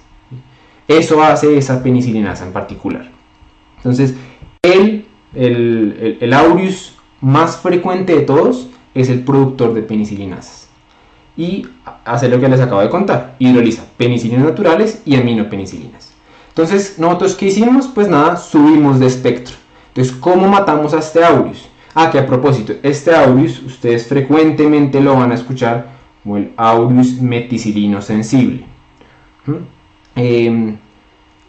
Eso 0.88 1.22
hace 1.22 1.56
esa 1.56 1.82
penicilinasa 1.82 2.46
en 2.46 2.52
particular. 2.52 3.10
Entonces, 3.78 4.14
el, 4.62 5.06
el, 5.34 6.18
el, 6.20 6.32
aureus 6.32 6.96
más 7.20 7.56
frecuente 7.56 8.14
de 8.14 8.22
todos 8.22 8.68
es 8.94 9.08
el 9.08 9.20
productor 9.20 9.74
de 9.74 9.82
penicilinasas. 9.82 10.68
Y 11.36 11.66
hace 12.04 12.28
lo 12.28 12.40
que 12.40 12.48
les 12.48 12.60
acabo 12.60 12.80
de 12.80 12.88
contar, 12.88 13.34
hidroliza 13.38 13.84
penicilinas 13.96 14.44
naturales 14.44 15.02
y 15.04 15.16
aminopenicilinas. 15.16 16.14
Entonces, 16.48 16.98
¿nosotros 16.98 17.34
qué 17.34 17.46
hicimos? 17.46 17.88
Pues 17.88 18.08
nada, 18.08 18.36
subimos 18.36 18.98
de 18.98 19.06
espectro. 19.06 19.56
Entonces, 19.88 20.14
¿cómo 20.14 20.48
matamos 20.48 20.94
a 20.94 21.00
este 21.00 21.22
aureus? 21.22 21.68
Ah, 21.94 22.10
que 22.10 22.18
a 22.18 22.26
propósito, 22.26 22.74
este 22.82 23.14
aureus 23.14 23.62
ustedes 23.62 24.06
frecuentemente 24.06 25.00
lo 25.00 25.16
van 25.16 25.32
a 25.32 25.34
escuchar 25.34 25.95
como 26.26 26.38
el 26.38 26.50
aureus 26.56 27.20
meticilino 27.20 28.02
sensible. 28.02 28.64
¿Mm? 29.46 29.52
Em, 30.16 30.76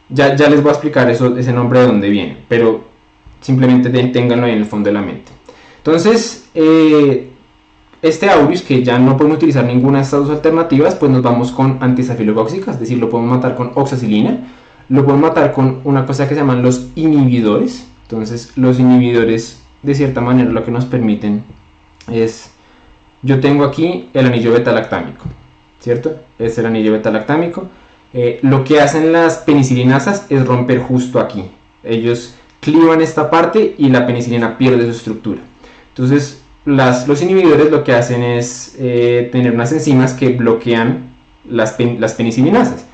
ya, 0.07 0.35
ya, 0.35 0.47
les 0.49 0.61
voy 0.61 0.69
a 0.69 0.73
explicar 0.73 1.09
eso, 1.09 1.35
ese 1.35 1.51
nombre 1.51 1.79
de 1.79 1.87
dónde 1.87 2.09
viene, 2.09 2.37
pero 2.47 2.85
simplemente 3.41 3.89
ténganlo 3.89 4.45
ahí 4.45 4.51
en 4.51 4.59
el 4.59 4.65
fondo 4.65 4.89
de 4.89 4.93
la 4.93 5.01
mente. 5.01 5.31
Entonces, 5.77 6.47
eh, 6.53 7.31
este 8.03 8.29
aureus, 8.29 8.61
que 8.61 8.83
ya 8.83 8.99
no 8.99 9.17
podemos 9.17 9.37
utilizar 9.37 9.65
ninguna 9.65 9.97
de 9.97 10.03
estas 10.03 10.19
dos 10.19 10.29
alternativas, 10.29 10.93
pues 10.93 11.11
nos 11.11 11.23
vamos 11.23 11.51
con 11.51 11.79
antisafilogóxicas, 11.81 12.75
es 12.75 12.81
decir, 12.81 12.99
lo 12.99 13.09
podemos 13.09 13.35
matar 13.35 13.55
con 13.55 13.71
oxacilina, 13.73 14.47
lo 14.89 15.03
podemos 15.05 15.29
matar 15.29 15.53
con 15.53 15.81
una 15.85 16.05
cosa 16.05 16.27
que 16.27 16.35
se 16.35 16.41
llaman 16.41 16.61
los 16.61 16.91
inhibidores. 16.93 17.87
Entonces, 18.03 18.55
los 18.55 18.79
inhibidores, 18.79 19.59
de 19.81 19.95
cierta 19.95 20.21
manera, 20.21 20.51
lo 20.51 20.63
que 20.63 20.69
nos 20.69 20.85
permiten 20.85 21.43
es, 22.11 22.51
yo 23.21 23.39
tengo 23.39 23.63
aquí 23.63 24.09
el 24.13 24.25
anillo 24.25 24.53
beta-lactámico, 24.53 25.25
¿cierto? 25.79 26.19
Es 26.37 26.57
el 26.57 26.65
anillo 26.65 26.91
beta-lactámico. 26.91 27.67
Eh, 28.13 28.39
lo 28.41 28.63
que 28.63 28.79
hacen 28.79 29.11
las 29.11 29.39
penicilinasas 29.39 30.27
es 30.29 30.45
romper 30.45 30.79
justo 30.79 31.19
aquí. 31.19 31.45
Ellos 31.83 32.35
clivan 32.59 33.01
esta 33.01 33.29
parte 33.29 33.75
y 33.77 33.89
la 33.89 34.05
penicilina 34.05 34.57
pierde 34.57 34.85
su 34.85 34.91
estructura. 34.91 35.41
Entonces, 35.89 36.43
los 36.65 37.21
inhibidores 37.21 37.71
lo 37.71 37.83
que 37.83 37.93
hacen 37.93 38.23
es 38.23 38.75
eh, 38.77 39.29
tener 39.31 39.53
unas 39.53 39.71
enzimas 39.71 40.13
que 40.13 40.29
bloquean 40.29 41.15
las, 41.49 41.75
las 41.79 42.13
penicilinasas. 42.13 42.85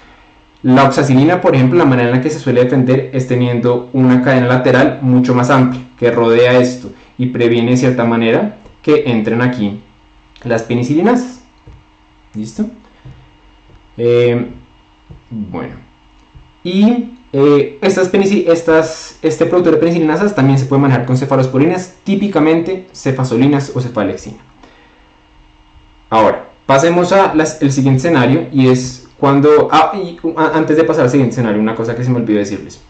La 0.62 0.86
oxacilina, 0.86 1.42
por 1.42 1.56
ejemplo, 1.56 1.78
la 1.78 1.86
manera 1.86 2.10
en 2.10 2.16
la 2.16 2.22
que 2.22 2.30
se 2.30 2.40
suele 2.40 2.64
defender 2.64 3.10
es 3.14 3.28
teniendo 3.28 3.90
una 3.92 4.22
cadena 4.22 4.48
lateral 4.48 5.00
mucho 5.02 5.36
más 5.36 5.50
amplia 5.50 5.82
que 6.00 6.12
rodea 6.12 6.54
esto 6.54 6.90
y 7.18 7.28
previene 7.28 7.72
de 7.72 7.78
cierta 7.78 8.06
manera 8.06 8.58
que 8.82 9.04
entren 9.08 9.42
aquí 9.42 9.82
las 10.44 10.64
penicilinasas. 10.64 11.42
¿Listo? 12.34 12.66
Eh, 13.98 14.52
bueno. 15.30 15.76
Y 16.64 17.18
eh, 17.32 17.80
estas, 17.82 18.12
estas, 18.14 19.18
este 19.22 19.46
producto 19.46 19.72
de 19.72 19.78
penicilinasas 19.78 20.36
también 20.36 20.58
se 20.58 20.66
puede 20.66 20.82
manejar 20.82 21.06
con 21.06 21.18
cefalosporinas, 21.18 21.96
típicamente 22.04 22.88
cefazolinas 22.94 23.72
o 23.76 23.82
cefalexina. 23.82 24.38
Ahora, 26.10 26.50
pasemos 26.66 27.12
al 27.12 27.72
siguiente 27.72 27.98
escenario 27.98 28.48
y 28.52 28.68
es 28.68 29.10
cuando... 29.20 29.68
Ah, 29.72 29.92
antes 30.54 30.78
de 30.78 30.84
pasar 30.84 31.06
al 31.06 31.10
siguiente 31.10 31.34
escenario, 31.34 31.60
una 31.60 31.76
cosa 31.76 31.96
que 31.96 32.04
se 32.04 32.10
me 32.10 32.18
olvidó 32.18 32.40
decirles. 32.40 32.84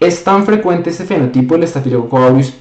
Es 0.00 0.24
tan 0.24 0.44
frecuente 0.44 0.90
este 0.90 1.04
fenotipo 1.04 1.56
del 1.56 1.68
Staphylococcus 1.68 2.20
aureus 2.20 2.54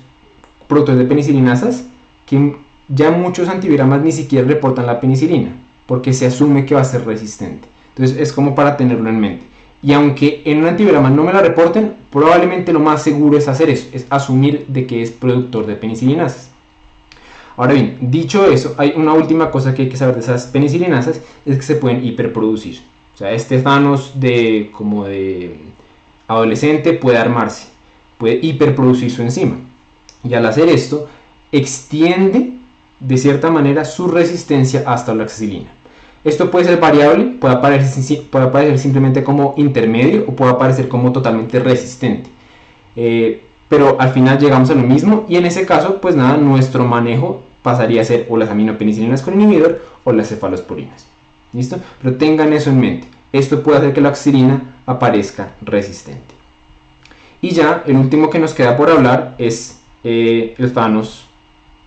productos 0.67 0.97
de 0.97 1.05
penicilinasas 1.05 1.85
que 2.25 2.55
ya 2.87 3.11
muchos 3.11 3.49
antiviromas 3.49 4.01
ni 4.01 4.11
siquiera 4.11 4.47
reportan 4.47 4.85
la 4.85 4.99
penicilina 4.99 5.55
porque 5.85 6.13
se 6.13 6.25
asume 6.25 6.65
que 6.65 6.75
va 6.75 6.81
a 6.81 6.85
ser 6.85 7.05
resistente. 7.05 7.67
Entonces 7.89 8.17
es 8.17 8.33
como 8.33 8.55
para 8.55 8.77
tenerlo 8.77 9.09
en 9.09 9.19
mente. 9.19 9.45
Y 9.81 9.93
aunque 9.93 10.41
en 10.45 10.59
un 10.59 10.67
antiviroma 10.67 11.09
no 11.09 11.23
me 11.23 11.33
la 11.33 11.41
reporten, 11.41 11.93
probablemente 12.11 12.73
lo 12.73 12.79
más 12.79 13.03
seguro 13.03 13.37
es 13.37 13.47
hacer 13.47 13.69
eso, 13.69 13.87
es 13.93 14.07
asumir 14.09 14.65
de 14.67 14.87
que 14.87 15.01
es 15.01 15.11
productor 15.11 15.67
de 15.67 15.75
penicilinasas. 15.75 16.51
Ahora 17.57 17.73
bien, 17.73 17.97
dicho 18.01 18.47
eso, 18.47 18.73
hay 18.77 18.93
una 18.95 19.13
última 19.13 19.51
cosa 19.51 19.73
que 19.73 19.83
hay 19.83 19.89
que 19.89 19.95
saber 19.95 20.15
de 20.15 20.21
esas 20.21 20.47
penicilinasas, 20.47 21.21
es 21.45 21.55
que 21.55 21.61
se 21.61 21.75
pueden 21.75 22.03
hiperproducir. 22.03 22.81
O 23.13 23.17
sea, 23.17 23.31
este 23.31 23.61
Thanos 23.61 24.19
de 24.19 24.71
como 24.73 25.05
de 25.05 25.57
adolescente 26.27 26.93
puede 26.93 27.17
armarse, 27.17 27.67
puede 28.17 28.39
hiperproducir 28.41 29.11
su 29.11 29.21
enzima. 29.21 29.57
Y 30.23 30.33
al 30.33 30.45
hacer 30.47 30.67
esto, 30.67 31.07
extiende 31.51 32.55
de 32.99 33.17
cierta 33.17 33.51
manera 33.51 33.85
su 33.85 34.07
resistencia 34.07 34.83
hasta 34.85 35.13
la 35.13 35.23
oxacilina. 35.23 35.71
Esto 36.23 36.49
puede 36.49 36.65
ser 36.65 36.79
variable, 36.79 37.37
puede 37.39 37.53
aparecer, 37.53 38.79
simplemente 38.79 39.23
como 39.23 39.53
intermedio 39.57 40.25
o 40.27 40.35
puede 40.35 40.51
aparecer 40.51 40.87
como 40.87 41.11
totalmente 41.11 41.59
resistente. 41.59 42.29
Eh, 42.95 43.43
pero 43.69 43.99
al 43.99 44.09
final 44.09 44.39
llegamos 44.39 44.69
a 44.69 44.75
lo 44.75 44.81
mismo 44.81 45.25
y 45.29 45.35
en 45.35 45.45
ese 45.45 45.65
caso, 45.65 46.01
pues 46.01 46.15
nada, 46.15 46.37
nuestro 46.37 46.83
manejo 46.85 47.43
pasaría 47.61 48.01
a 48.01 48.05
ser 48.05 48.27
o 48.29 48.37
las 48.37 48.49
aminopenicilinas 48.49 49.21
con 49.21 49.39
inhibidor 49.39 49.83
o 50.03 50.13
las 50.13 50.29
cefalosporinas. 50.29 51.07
¿Listo? 51.53 51.77
Pero 52.01 52.15
tengan 52.15 52.53
eso 52.53 52.69
en 52.69 52.79
mente. 52.79 53.07
Esto 53.31 53.63
puede 53.63 53.79
hacer 53.79 53.93
que 53.93 54.01
la 54.01 54.09
oxirina 54.09 54.77
aparezca 54.85 55.55
resistente. 55.61 56.33
Y 57.41 57.49
ya, 57.51 57.83
el 57.85 57.97
último 57.97 58.29
que 58.29 58.39
nos 58.39 58.53
queda 58.53 58.77
por 58.77 58.89
hablar 58.89 59.35
es 59.37 59.81
eh, 60.03 60.55
el 60.57 60.69
fanos 60.69 61.27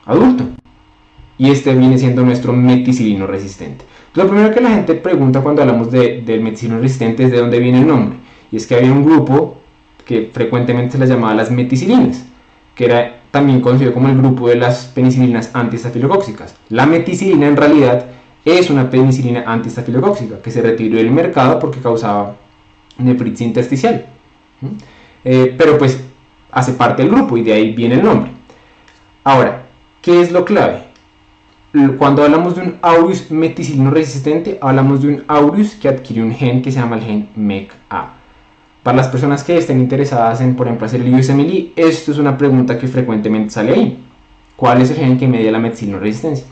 adulto. 0.05 0.45
Y 1.39 1.51
este 1.51 1.75
viene 1.75 1.99
siendo 1.99 2.23
nuestro 2.23 2.53
meticilino 2.53 3.27
resistente. 3.27 3.85
Lo 4.15 4.27
primero 4.27 4.53
que 4.53 4.61
la 4.61 4.71
gente 4.71 4.95
pregunta 4.95 5.41
cuando 5.41 5.63
hablamos 5.63 5.91
de, 5.91 6.23
del 6.23 6.41
meticilino 6.41 6.81
resistente 6.81 7.25
es 7.25 7.31
de 7.31 7.39
dónde 7.39 7.61
viene 7.61 7.81
el 7.81 7.87
nombre. 7.87 8.19
Y 8.51 8.57
es 8.57 8.67
que 8.67 8.75
había 8.75 8.93
un 8.93 9.05
grupo 9.05 9.59
que 10.05 10.31
frecuentemente 10.33 10.93
se 10.93 10.99
las 10.99 11.09
llamaba 11.09 11.35
las 11.35 11.51
meticilinas, 11.51 12.25
que 12.75 12.87
era 12.87 13.21
también 13.31 13.61
conocido 13.61 13.93
como 13.93 14.09
el 14.09 14.17
grupo 14.17 14.49
de 14.49 14.57
las 14.57 14.87
penicilinas 14.87 15.51
antiestafilocóxicas. 15.55 16.57
La 16.71 16.87
meticilina 16.87 17.47
en 17.47 17.57
realidad 17.57 18.07
es 18.45 18.71
una 18.71 18.89
penicilina 18.89 19.45
antiestafilocóxica 19.47 20.41
que 20.41 20.51
se 20.51 20.63
retiró 20.63 20.97
del 20.97 21.11
mercado 21.11 21.59
porque 21.59 21.81
causaba 21.81 22.37
nefritis 22.97 23.43
intersticial. 23.43 24.07
Eh, 25.25 25.55
pero 25.59 25.77
pues 25.77 26.03
hace 26.51 26.73
parte 26.73 27.03
del 27.03 27.13
grupo 27.13 27.37
y 27.37 27.43
de 27.43 27.53
ahí 27.53 27.75
viene 27.75 27.97
el 27.97 28.03
nombre. 28.03 28.31
Ahora, 29.25 29.67
¿qué 30.01 30.23
es 30.23 30.33
lo 30.33 30.45
clave? 30.45 30.88
Cuando 31.99 32.25
hablamos 32.25 32.57
de 32.57 32.63
un 32.63 32.79
aureus 32.81 33.31
meticilino 33.31 33.91
resistente, 33.91 34.59
hablamos 34.61 35.03
de 35.03 35.09
un 35.09 35.25
aureus 35.29 35.75
que 35.75 35.89
adquiere 35.89 36.23
un 36.23 36.33
gen 36.33 36.63
que 36.63 36.73
se 36.73 36.81
llama 36.81 36.97
el 36.97 37.03
gen 37.03 37.29
MECA. 37.37 38.15
Para 38.83 38.97
las 38.97 39.09
personas 39.09 39.45
que 39.45 39.59
estén 39.59 39.79
interesadas 39.79 40.41
en, 40.41 40.57
por 40.57 40.67
ejemplo, 40.67 40.87
hacer 40.87 41.03
el 41.03 41.15
USMLE, 41.15 41.73
esto 41.77 42.13
es 42.13 42.19
una 42.19 42.39
pregunta 42.39 42.79
que 42.79 42.89
frecuentemente 42.89 43.51
sale 43.51 43.75
ahí. 43.75 43.99
¿Cuál 44.57 44.81
es 44.81 44.91
el 44.91 44.97
gen 44.97 45.19
que 45.19 45.29
media 45.29 45.53
la 45.53 45.59
meticilino 45.59 45.99
resistencia? 45.99 46.47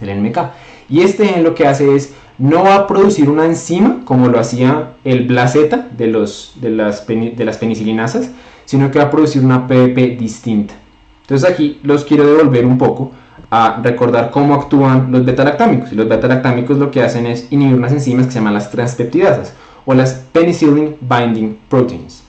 El 0.00 0.20
MECA. 0.20 0.54
Y 0.88 1.02
este 1.02 1.26
gen 1.26 1.44
lo 1.44 1.54
que 1.54 1.66
hace 1.66 1.94
es, 1.94 2.14
no 2.38 2.64
va 2.64 2.76
a 2.76 2.86
producir 2.86 3.28
una 3.28 3.44
enzima 3.44 4.00
como 4.04 4.28
lo 4.28 4.38
hacía 4.38 4.92
el 5.04 5.26
Blazeta 5.26 5.88
de, 5.96 6.06
los, 6.06 6.54
de, 6.56 6.70
las, 6.70 7.06
de 7.06 7.44
las 7.44 7.58
penicilinasas, 7.58 8.30
sino 8.64 8.90
que 8.90 8.98
va 8.98 9.06
a 9.06 9.10
producir 9.10 9.44
una 9.44 9.66
PVP 9.66 10.16
distinta. 10.18 10.74
Entonces 11.22 11.48
aquí 11.48 11.78
los 11.82 12.04
quiero 12.04 12.26
devolver 12.26 12.64
un 12.64 12.78
poco 12.78 13.12
a 13.58 13.80
recordar 13.82 14.30
cómo 14.30 14.54
actúan 14.54 15.10
los 15.10 15.24
beta-lactámicos. 15.24 15.92
Y 15.92 15.94
los 15.94 16.08
beta-lactámicos 16.08 16.76
lo 16.76 16.90
que 16.90 17.02
hacen 17.02 17.26
es 17.26 17.50
inhibir 17.50 17.74
unas 17.74 17.92
enzimas 17.92 18.26
que 18.26 18.32
se 18.32 18.38
llaman 18.38 18.54
las 18.54 18.70
transpeptidasas 18.70 19.54
o 19.86 19.94
las 19.94 20.12
penicillin 20.32 20.96
binding 21.00 21.56
proteins. 21.70 22.22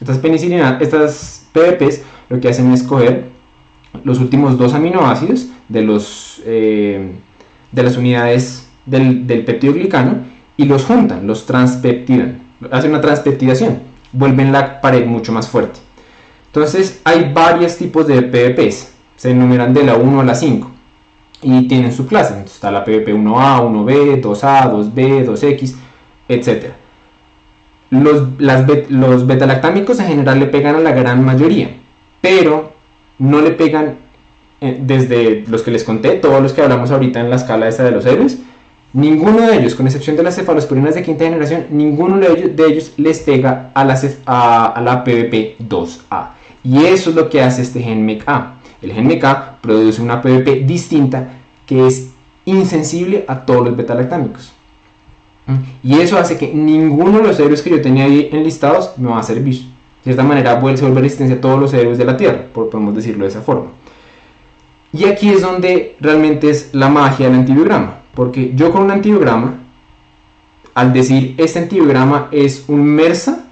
Estas, 0.00 0.18
penicilina, 0.18 0.78
estas 0.80 1.46
PBPs 1.52 2.02
lo 2.30 2.40
que 2.40 2.48
hacen 2.48 2.72
es 2.72 2.82
coger 2.82 3.28
los 4.04 4.20
últimos 4.20 4.56
dos 4.56 4.72
aminoácidos 4.72 5.48
de, 5.68 5.82
los, 5.82 6.40
eh, 6.46 7.12
de 7.72 7.82
las 7.82 7.98
unidades 7.98 8.66
del, 8.86 9.26
del 9.26 9.44
peptidoglicano 9.44 10.18
y 10.56 10.64
los 10.64 10.84
juntan, 10.84 11.26
los 11.26 11.44
transpeptidan, 11.44 12.40
hacen 12.70 12.90
una 12.90 13.00
transpeptidación, 13.02 13.80
vuelven 14.12 14.52
la 14.52 14.80
pared 14.80 15.04
mucho 15.04 15.32
más 15.32 15.48
fuerte. 15.48 15.80
Entonces 16.46 17.00
hay 17.04 17.30
varios 17.34 17.76
tipos 17.76 18.06
de 18.06 18.22
PBPs 18.22 18.89
se 19.20 19.32
enumeran 19.32 19.74
de 19.74 19.84
la 19.84 19.96
1 19.96 20.20
a 20.22 20.24
la 20.24 20.34
5 20.34 20.70
y 21.42 21.68
tienen 21.68 21.92
su 21.92 22.06
clase. 22.06 22.32
Entonces 22.32 22.54
está 22.54 22.70
la 22.70 22.82
PVP 22.82 23.14
1A, 23.14 23.60
1B, 23.60 24.22
2A, 24.22 24.72
2B, 24.72 25.26
2X, 25.26 25.74
etc. 26.26 26.72
Los, 27.90 28.28
las, 28.38 28.64
los 28.88 29.26
betalactámicos 29.26 30.00
en 30.00 30.06
general 30.06 30.38
le 30.38 30.46
pegan 30.46 30.76
a 30.76 30.80
la 30.80 30.92
gran 30.92 31.22
mayoría, 31.22 31.76
pero 32.22 32.72
no 33.18 33.42
le 33.42 33.50
pegan 33.50 33.98
eh, 34.62 34.80
desde 34.80 35.44
los 35.48 35.60
que 35.60 35.70
les 35.70 35.84
conté, 35.84 36.12
todos 36.12 36.40
los 36.42 36.54
que 36.54 36.62
hablamos 36.62 36.90
ahorita 36.90 37.20
en 37.20 37.28
la 37.28 37.36
escala 37.36 37.68
esta 37.68 37.84
de 37.84 37.90
los 37.90 38.06
héroes, 38.06 38.38
ninguno 38.94 39.42
de 39.42 39.58
ellos, 39.58 39.74
con 39.74 39.84
excepción 39.86 40.16
de 40.16 40.22
las 40.22 40.36
cefalosporinas 40.36 40.94
de 40.94 41.02
quinta 41.02 41.24
generación, 41.24 41.66
ninguno 41.68 42.16
de 42.16 42.26
ellos, 42.26 42.56
de 42.56 42.64
ellos 42.64 42.94
les 42.96 43.18
pega 43.18 43.70
a 43.74 43.84
la, 43.84 44.00
a, 44.24 44.66
a 44.68 44.80
la 44.80 45.04
PVP 45.04 45.56
2A. 45.58 46.30
Y 46.64 46.86
eso 46.86 47.10
es 47.10 47.16
lo 47.16 47.28
que 47.28 47.42
hace 47.42 47.60
este 47.60 47.82
gen 47.82 48.06
MEC-A 48.06 48.59
el 48.82 48.92
gen 48.92 49.06
MK 49.06 49.60
produce 49.60 50.00
una 50.00 50.22
PVP 50.22 50.64
distinta 50.66 51.40
que 51.66 51.86
es 51.86 52.10
insensible 52.44 53.24
a 53.28 53.44
todos 53.44 53.66
los 53.66 53.76
beta-lactámicos. 53.76 54.52
¿Mm? 55.46 55.54
Y 55.82 56.00
eso 56.00 56.18
hace 56.18 56.36
que 56.36 56.52
ninguno 56.52 57.18
de 57.18 57.24
los 57.24 57.38
héroes 57.38 57.62
que 57.62 57.70
yo 57.70 57.80
tenía 57.80 58.04
ahí 58.04 58.28
enlistados 58.32 58.96
me 58.98 59.08
va 59.08 59.20
a 59.20 59.22
servir. 59.22 59.56
De 60.00 60.04
cierta 60.04 60.22
manera, 60.22 60.54
se 60.54 60.82
vuelve 60.82 61.02
resistencia 61.02 61.36
a 61.36 61.40
todos 61.40 61.60
los 61.60 61.74
héroes 61.74 61.98
de 61.98 62.06
la 62.06 62.16
Tierra, 62.16 62.46
podemos 62.54 62.94
decirlo 62.94 63.24
de 63.24 63.30
esa 63.30 63.42
forma. 63.42 63.72
Y 64.92 65.04
aquí 65.04 65.28
es 65.28 65.42
donde 65.42 65.96
realmente 66.00 66.50
es 66.50 66.70
la 66.72 66.88
magia 66.88 67.26
del 67.26 67.40
antibiograma. 67.40 68.00
Porque 68.14 68.52
yo 68.54 68.72
con 68.72 68.82
un 68.82 68.90
antibiograma, 68.90 69.58
al 70.74 70.92
decir 70.92 71.34
este 71.38 71.60
antibiograma 71.60 72.28
es 72.32 72.64
un 72.66 72.82
MERSA, 72.82 73.44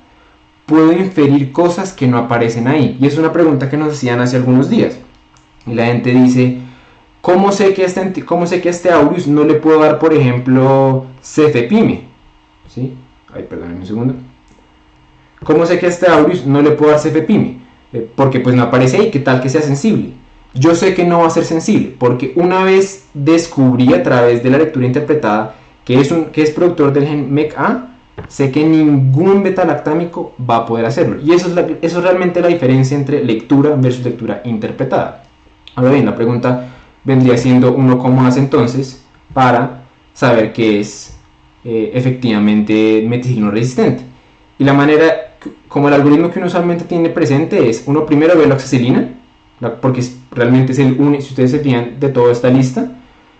puedo 0.66 0.92
inferir 0.92 1.52
cosas 1.52 1.92
que 1.92 2.06
no 2.06 2.18
aparecen 2.18 2.66
ahí. 2.66 2.96
Y 3.00 3.06
es 3.06 3.18
una 3.18 3.32
pregunta 3.32 3.70
que 3.70 3.76
nos 3.76 3.92
hacían 3.92 4.20
hace 4.20 4.36
algunos 4.36 4.68
días. 4.68 4.98
Y 5.70 5.74
la 5.74 5.86
gente 5.86 6.10
dice, 6.10 6.58
¿cómo 7.20 7.52
sé 7.52 7.74
que 7.74 7.84
este, 7.84 8.24
cómo 8.24 8.46
sé 8.46 8.60
que 8.60 8.68
este 8.68 8.90
aureus 8.90 9.26
no 9.26 9.44
le 9.44 9.54
puedo 9.54 9.80
dar, 9.80 9.98
por 9.98 10.14
ejemplo, 10.14 11.06
cefepime? 11.22 12.04
¿Sí? 12.66 12.94
Ay, 13.32 13.46
segundo. 13.84 14.14
¿Cómo 15.44 15.66
sé 15.66 15.78
que 15.78 15.86
este 15.86 16.08
aureus 16.08 16.46
no 16.46 16.62
le 16.62 16.72
puedo 16.72 16.90
dar 16.90 17.00
cefepime? 17.00 17.58
eh, 17.92 18.10
porque 18.14 18.40
pues 18.40 18.54
no 18.54 18.62
aparece 18.62 18.98
ahí, 18.98 19.10
¿qué 19.10 19.20
tal 19.20 19.40
que 19.40 19.48
sea 19.48 19.62
sensible? 19.62 20.12
Yo 20.54 20.74
sé 20.74 20.94
que 20.94 21.04
no 21.04 21.20
va 21.20 21.26
a 21.26 21.30
ser 21.30 21.44
sensible, 21.44 21.94
porque 21.98 22.32
una 22.36 22.64
vez 22.64 23.06
descubrí 23.14 23.92
a 23.94 24.02
través 24.02 24.42
de 24.42 24.50
la 24.50 24.58
lectura 24.58 24.86
interpretada 24.86 25.54
que 25.84 26.00
es, 26.00 26.10
un, 26.10 26.26
que 26.26 26.42
es 26.42 26.50
productor 26.50 26.92
del 26.92 27.06
gen 27.06 27.32
MECA, 27.32 27.88
sé 28.28 28.50
que 28.50 28.64
ningún 28.64 29.42
beta-lactámico 29.42 30.34
va 30.38 30.56
a 30.56 30.66
poder 30.66 30.84
hacerlo. 30.84 31.18
Y 31.22 31.32
eso 31.32 31.48
es, 31.48 31.76
eso 31.80 31.98
es 31.98 32.04
realmente 32.04 32.42
la 32.42 32.48
diferencia 32.48 32.96
entre 32.96 33.24
lectura 33.24 33.74
versus 33.74 34.04
lectura 34.04 34.42
interpretada. 34.44 35.22
Ahora 35.78 35.92
bien, 35.92 36.06
la 36.06 36.16
pregunta 36.16 36.70
vendría 37.04 37.36
siendo 37.36 37.72
uno 37.72 38.00
cómo 38.00 38.26
hace 38.26 38.40
entonces 38.40 39.04
para 39.32 39.84
saber 40.12 40.52
que 40.52 40.80
es 40.80 41.16
eh, 41.64 41.92
efectivamente 41.94 43.06
meticilino 43.08 43.52
resistente. 43.52 44.02
Y 44.58 44.64
la 44.64 44.72
manera, 44.72 45.36
como 45.68 45.86
el 45.86 45.94
algoritmo 45.94 46.32
que 46.32 46.40
uno 46.40 46.48
usualmente 46.48 46.84
tiene 46.84 47.10
presente 47.10 47.70
es, 47.70 47.84
uno 47.86 48.06
primero 48.06 48.36
ve 48.36 48.48
la 48.48 48.54
oxacilina, 48.54 49.08
porque 49.80 50.02
realmente 50.32 50.72
es 50.72 50.80
el 50.80 51.00
único, 51.00 51.22
si 51.22 51.28
ustedes 51.28 51.52
se 51.52 51.60
fijan 51.60 52.00
de 52.00 52.08
toda 52.08 52.32
esta 52.32 52.48
lista, 52.50 52.90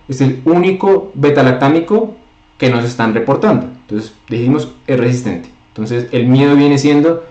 es 0.07 0.21
el 0.21 0.41
único 0.45 1.11
beta-lactámico 1.15 2.15
que 2.57 2.71
nos 2.71 2.85
están 2.85 3.15
reportando. 3.15 3.67
Entonces 3.81 4.15
dijimos 4.29 4.73
es 4.87 5.01
resistente. 5.01 5.49
Entonces 5.71 6.07
el 6.13 6.29
miedo 6.29 6.55
viene 6.55 6.79
siendo 6.79 7.25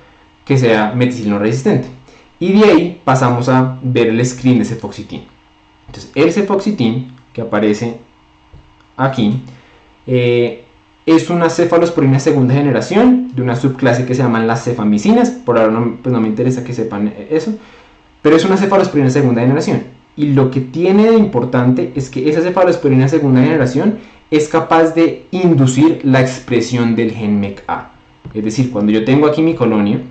que 0.44 0.58
sea 0.58 0.92
meticilino 0.94 1.40
resistente. 1.40 1.97
Y 2.40 2.54
de 2.54 2.66
ahí 2.66 3.02
pasamos 3.04 3.50
a 3.50 3.80
ver 3.82 4.08
el 4.08 4.26
screen 4.26 4.60
de 4.60 4.66
cefoxitin. 4.66 5.24
Entonces 5.88 6.12
el 6.16 6.32
cefoxitin 6.32 7.16
que 7.34 7.42
aparece 7.42 8.00
aquí 8.96 9.42
eh, 10.06 10.66
es 11.06 11.30
una 11.30 11.50
cefalosporina 11.50 12.20
segunda 12.20 12.54
generación 12.54 13.32
de 13.34 13.42
una 13.42 13.56
subclase 13.56 14.06
que 14.06 14.14
se 14.14 14.24
llaman 14.24 14.46
las 14.46 14.64
cefamicinas. 14.66 15.30
Por 15.30 15.58
ahora 15.58 15.72
no, 15.72 15.98
pues 16.02 16.14
no 16.14 16.20
me 16.20 16.28
interesa 16.28 16.64
que 16.64 16.74
sepan 16.74 17.14
eso. 17.30 17.58
Pero 18.22 18.36
es 18.36 18.44
una 18.46 18.58
cefalosporina 18.58 19.10
segunda 19.10 19.42
generación. 19.42 19.84
Y 20.18 20.34
lo 20.34 20.52
que 20.52 20.62
tiene 20.62 21.10
de 21.10 21.18
importante 21.18 21.94
es 21.96 22.10
que 22.10 22.30
esa 22.30 22.42
cefalosporina 22.42 23.08
segunda 23.08 23.42
generación 23.42 24.00
es 24.32 24.50
capaz 24.50 24.94
de 24.96 25.28
inducir 25.32 26.02
la 26.04 26.20
expresión 26.20 26.96
del 26.96 27.12
gen 27.12 27.40
MECA. 27.40 27.92
Es 28.34 28.44
decir, 28.44 28.72
cuando 28.72 28.92
yo 28.92 29.06
tengo 29.06 29.28
aquí 29.28 29.42
mi 29.42 29.56
colonia, 29.56 30.02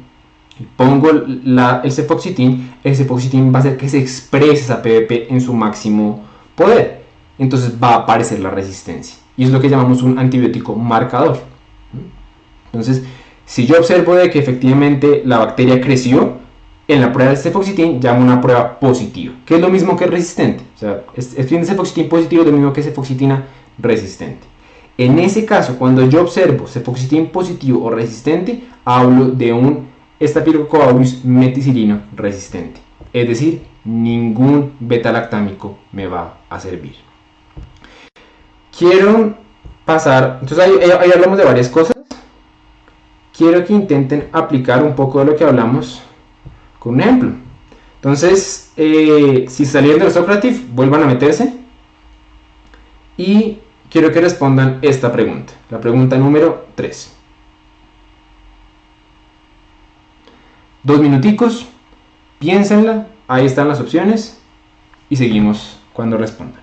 pongo 0.76 1.10
la, 1.44 1.82
el 1.84 1.92
cefoxitin, 1.92 2.74
el 2.82 2.96
cefoxitin 2.96 3.52
va 3.52 3.58
a 3.58 3.60
hacer 3.60 3.76
que 3.76 3.88
se 3.88 3.98
exprese 3.98 4.52
esa 4.52 4.82
PVP 4.82 5.32
en 5.32 5.40
su 5.40 5.52
máximo 5.52 6.24
poder. 6.54 7.04
Entonces 7.38 7.74
va 7.82 7.90
a 7.90 7.96
aparecer 7.96 8.40
la 8.40 8.50
resistencia. 8.50 9.18
Y 9.36 9.44
es 9.44 9.50
lo 9.50 9.60
que 9.60 9.68
llamamos 9.68 10.02
un 10.02 10.18
antibiótico 10.18 10.74
marcador. 10.74 11.38
Entonces, 12.66 13.04
si 13.44 13.66
yo 13.66 13.78
observo 13.78 14.14
de 14.14 14.30
que 14.30 14.38
efectivamente 14.38 15.22
la 15.24 15.38
bacteria 15.38 15.80
creció, 15.80 16.38
en 16.88 17.00
la 17.00 17.12
prueba 17.12 17.32
de 17.32 17.36
cefoxitin 17.36 18.00
llamo 18.00 18.22
una 18.22 18.40
prueba 18.40 18.78
positiva, 18.78 19.34
que 19.44 19.56
es 19.56 19.60
lo 19.60 19.68
mismo 19.68 19.96
que 19.96 20.06
resistente. 20.06 20.62
O 20.76 20.78
sea, 20.78 21.02
de 21.14 21.64
cefoxitin 21.64 22.08
positivo 22.08 22.42
es 22.42 22.46
lo 22.46 22.52
mismo 22.52 22.72
que 22.72 22.82
cefoxitina 22.82 23.44
resistente. 23.78 24.46
En 24.98 25.18
ese 25.18 25.44
caso, 25.44 25.78
cuando 25.78 26.08
yo 26.08 26.22
observo 26.22 26.66
cefoxitin 26.66 27.28
positivo 27.28 27.84
o 27.84 27.90
resistente, 27.90 28.64
hablo 28.84 29.26
de 29.26 29.52
un 29.52 29.88
Staphylococcus 30.20 31.24
meticilino 31.24 32.02
resistente. 32.14 32.80
Es 33.12 33.28
decir, 33.28 33.66
ningún 33.84 34.76
beta-lactámico 34.80 35.78
me 35.92 36.06
va 36.06 36.38
a 36.48 36.58
servir. 36.60 36.94
Quiero 38.76 39.36
pasar, 39.84 40.38
entonces 40.42 40.58
ahí, 40.58 41.12
hablamos 41.14 41.38
de 41.38 41.44
varias 41.44 41.68
cosas. 41.68 41.96
Quiero 43.36 43.64
que 43.64 43.72
intenten 43.72 44.28
aplicar 44.32 44.82
un 44.82 44.94
poco 44.94 45.18
de 45.20 45.26
lo 45.26 45.36
que 45.36 45.44
hablamos 45.44 46.02
con 46.78 46.94
un 46.94 47.00
ejemplo. 47.00 47.30
Entonces, 47.96 48.72
eh, 48.76 49.46
si 49.48 49.64
salieron 49.64 50.00
del 50.00 50.10
Socrative, 50.10 50.60
vuelvan 50.72 51.02
a 51.02 51.06
meterse 51.06 51.54
y 53.16 53.58
quiero 53.90 54.12
que 54.12 54.20
respondan 54.20 54.78
esta 54.82 55.10
pregunta, 55.10 55.54
la 55.70 55.80
pregunta 55.80 56.16
número 56.18 56.66
3. 56.74 57.15
Dos 60.86 61.00
minuticos, 61.00 61.66
piénsenla, 62.38 63.08
ahí 63.26 63.44
están 63.44 63.66
las 63.66 63.80
opciones 63.80 64.40
y 65.10 65.16
seguimos 65.16 65.80
cuando 65.92 66.16
respondan. 66.16 66.62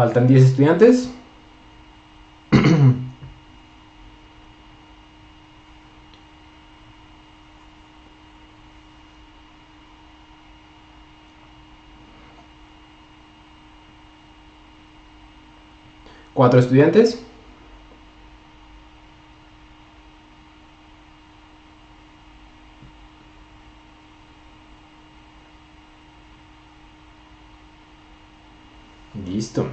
Faltan 0.00 0.26
10 0.26 0.44
estudiantes. 0.44 1.10
Cuatro 16.32 16.60
estudiantes. 16.60 17.22
Listo. 29.26 29.68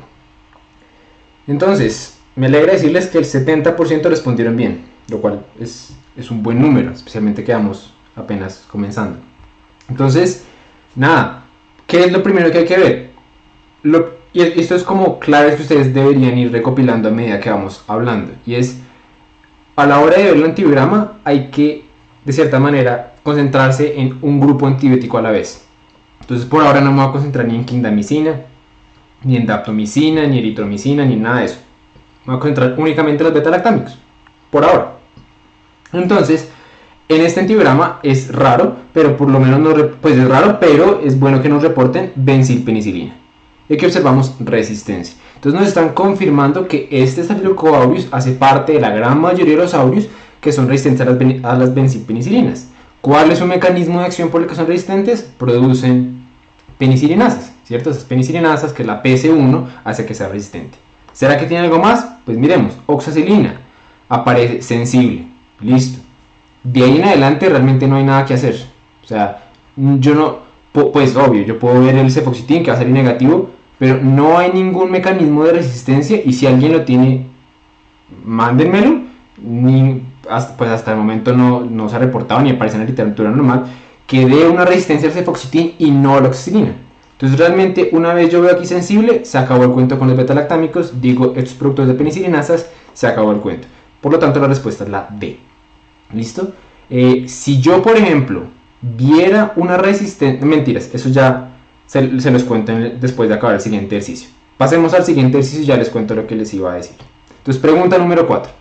Entonces, 1.48 2.18
me 2.36 2.48
alegra 2.48 2.74
decirles 2.74 3.08
que 3.08 3.18
el 3.18 3.26
70% 3.26 4.04
respondieron 4.04 4.56
bien, 4.56 4.86
lo 5.10 5.20
cual 5.20 5.46
es, 5.60 5.96
un 6.30 6.44
buen 6.44 6.62
número, 6.62 6.92
especialmente 6.92 7.44
que 7.44 7.54
vamos 7.54 7.94
apenas 8.16 8.66
comenzando. 8.70 9.20
Entonces, 9.90 10.46
nada, 10.96 11.46
¿qué 11.88 12.04
es 12.04 12.12
lo 12.12 12.22
primero 12.22 12.52
que 12.52 12.60
hay 12.60 12.66
que 12.66 12.78
ver? 12.78 13.08
y 14.34 14.42
esto 14.42 14.76
es 14.76 14.84
como 14.84 15.20
claves 15.20 15.56
que 15.56 15.62
ustedes 15.62 15.94
deberían 15.94 16.38
ir 16.38 16.52
recopilando 16.52 17.08
a 17.08 17.12
medida 17.12 17.40
que 17.40 17.50
vamos 17.50 17.84
hablando. 17.88 18.34
Y 18.46 18.56
es, 18.56 18.80
a 19.76 19.86
la 19.86 20.00
hora 20.00 20.18
de 20.18 20.24
ver 20.24 20.36
el 20.36 20.44
antibiograma 20.44 21.20
hay 21.24 21.50
que, 21.50 21.86
de 22.26 22.34
cierta 22.34 22.60
manera, 22.60 23.16
concentrarse 23.24 24.00
en 24.00 24.18
un 24.22 24.40
grupo 24.40 24.68
antibiótico 24.68 25.18
a 25.18 25.22
la 25.22 25.32
vez. 25.32 25.66
Entonces, 26.22 26.46
por 26.46 26.64
ahora 26.64 26.82
no 26.82 26.92
me 26.92 26.98
voy 26.98 27.10
a 27.10 27.12
concentrar 27.14 27.48
ni 27.48 27.56
en 27.56 27.66
quindamicina, 27.66 28.42
ni 29.24 29.38
en 29.38 29.46
daptomicina, 29.46 30.26
ni 30.28 30.40
eritromicina, 30.40 31.06
ni 31.06 31.16
nada 31.16 31.40
de 31.40 31.46
eso. 31.46 31.60
A 32.26 32.40
concentrar 32.40 32.76
únicamente 32.78 33.24
en 33.24 33.26
los 33.26 33.34
beta-lactámicos, 33.34 33.98
por 34.52 34.66
ahora. 34.66 34.98
Entonces, 35.94 36.50
en 37.10 37.22
este 37.22 37.40
antigrama 37.40 38.00
es 38.04 38.34
raro, 38.34 38.76
pero 38.94 39.16
por 39.16 39.30
lo 39.30 39.40
menos 39.40 39.60
no, 39.60 39.74
pues 40.02 40.18
es 40.18 40.28
raro, 40.28 40.60
pero 40.60 41.02
es 41.04 41.18
bueno 41.18 41.42
que 41.42 41.48
nos 41.48 41.64
reporten 41.64 42.12
benzilpenicilina. 42.16 43.16
Y 43.70 43.74
aquí 43.74 43.86
observamos 43.86 44.36
resistencia. 44.40 45.16
Entonces 45.36 45.60
nos 45.60 45.70
están 45.70 45.90
confirmando 45.90 46.68
que 46.68 46.88
este 46.92 47.24
Staphylococcus 47.24 48.08
hace 48.12 48.32
parte 48.32 48.74
de 48.74 48.82
la 48.82 48.90
gran 48.90 49.22
mayoría 49.22 49.56
de 49.56 49.62
los 49.63 49.74
aureus 49.74 50.08
que 50.42 50.52
son 50.52 50.68
resistentes 50.68 51.06
a 51.06 51.10
las, 51.10 51.44
a 51.44 51.58
las 51.58 51.74
benzilpenicilinas. 51.74 52.70
¿Cuál 53.02 53.32
es 53.32 53.40
su 53.40 53.46
mecanismo 53.46 54.00
de 54.00 54.06
acción 54.06 54.30
por 54.30 54.42
el 54.42 54.48
que 54.48 54.56
son 54.56 54.68
resistentes? 54.68 55.22
Producen 55.38 56.26
penicilinasas. 56.78 57.54
¿Cierto? 57.68 57.90
Esas 57.90 58.06
penicilinasas, 58.06 58.72
que 58.72 58.86
la 58.86 59.04
PS1 59.04 59.65
hace 59.84 60.06
que 60.06 60.13
sea 60.13 60.30
resistente. 60.30 60.78
¿Será 61.12 61.38
que 61.38 61.46
tiene 61.46 61.65
algo 61.65 61.80
más? 61.80 62.08
Pues 62.26 62.38
miremos, 62.38 62.78
oxacilina, 62.86 63.60
aparece 64.08 64.62
sensible, 64.62 65.28
listo. 65.60 66.00
De 66.63 66.84
ahí 66.84 66.98
en 66.98 67.04
adelante 67.04 67.50
realmente 67.50 67.88
no 67.88 67.98
hay 67.98 68.06
nada 68.06 68.24
que 68.24 68.36
hacer. 68.36 68.56
O 69.04 69.08
sea, 69.08 69.50
yo 69.76 70.15
no, 70.15 70.40
pues 70.92 71.15
obvio, 71.18 71.44
yo 71.44 71.60
puedo 71.60 71.82
ver 71.82 71.98
el 71.98 72.12
cefoxitin 72.12 72.63
que 72.63 72.72
va 72.72 72.78
a 72.78 72.80
salir 72.80 72.94
negativo, 72.94 73.50
pero 73.78 74.00
no 74.02 74.38
hay 74.38 74.52
ningún 74.54 74.90
mecanismo 74.90 75.44
de 75.44 75.54
resistencia 75.54 76.22
y 76.24 76.34
si 76.34 76.48
alguien 76.48 76.72
lo 76.72 76.84
tiene, 76.84 77.28
mándenmelo. 78.24 79.02
Ni, 79.40 80.02
pues 80.58 80.70
hasta 80.72 80.92
el 80.92 80.98
momento 80.98 81.36
no, 81.36 81.62
no 81.62 81.90
se 81.90 81.96
ha 81.96 82.00
reportado 82.00 82.42
ni 82.42 82.52
aparece 82.52 82.78
en 82.78 82.84
la 82.84 82.90
literatura 82.90 83.30
normal 83.30 83.65
que 84.08 84.26
dé 84.26 84.48
una 84.48 84.65
resistencia 84.65 85.10
al 85.10 85.13
cefoxitin 85.13 85.76
y 85.78 85.92
no 85.92 86.15
a 86.15 86.22
la 86.22 86.30
oxacilina. 86.30 86.87
Entonces 87.18 87.40
realmente 87.40 87.90
una 87.94 88.13
vez 88.13 88.32
yo 88.32 88.42
veo 88.42 88.52
aquí 88.52 88.68
sensible, 88.68 89.26
se 89.26 89.40
acabó 89.40 89.63
el 89.63 89.72
cuento 89.72 89.98
con 89.98 90.08
los 90.08 90.15
beta-lactámicos, 90.15 91.02
digo 91.02 91.34
estos 91.36 91.56
productos 91.56 91.88
de 91.88 91.96
penicilinasas, 91.96 92.70
se 92.94 93.08
acabó 93.08 93.32
el 93.32 93.40
cuento. 93.40 93.68
Por 94.02 94.12
lo 94.12 94.20
tanto 94.20 94.40
la 94.40 94.46
respuesta 94.48 94.84
es 94.84 94.92
la 94.92 95.08
D. 95.10 95.40
¿Listo? 96.13 96.54
Eh, 96.92 97.26
si 97.28 97.60
yo, 97.60 97.82
por 97.82 97.98
ejemplo, 97.98 98.44
viera 98.82 99.52
una 99.56 99.78
resistencia... 99.78 100.46
Mentiras, 100.46 100.92
eso 100.94 101.10
ya 101.10 101.56
se, 101.88 102.20
se 102.22 102.30
los 102.30 102.44
cuento 102.44 102.72
después 102.74 103.30
de 103.30 103.36
acabar 103.36 103.56
el 103.56 103.62
siguiente 103.62 103.96
ejercicio. 103.96 104.30
Pasemos 104.56 104.94
al 104.94 105.04
siguiente 105.04 105.40
ejercicio 105.40 105.63
y 105.63 105.65
ya 105.65 105.76
les 105.76 105.90
cuento 105.90 106.13
lo 106.13 106.28
que 106.28 106.36
les 106.36 106.54
iba 106.54 106.72
a 106.72 106.76
decir. 106.76 106.98
Entonces, 107.40 107.60
pregunta 107.60 107.98
número 107.98 108.28
4. 108.28 108.52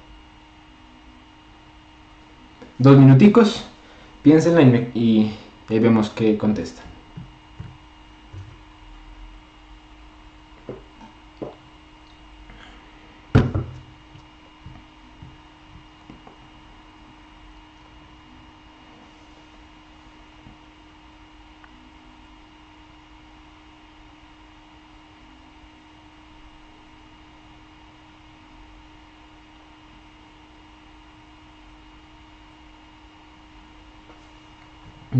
Dos 2.78 2.96
minuticos, 2.96 3.66
piénsenla 4.22 4.62
y, 4.62 4.90
y, 4.94 5.74
y 5.74 5.78
vemos 5.78 6.08
qué 6.08 6.38
contesta. 6.38 6.82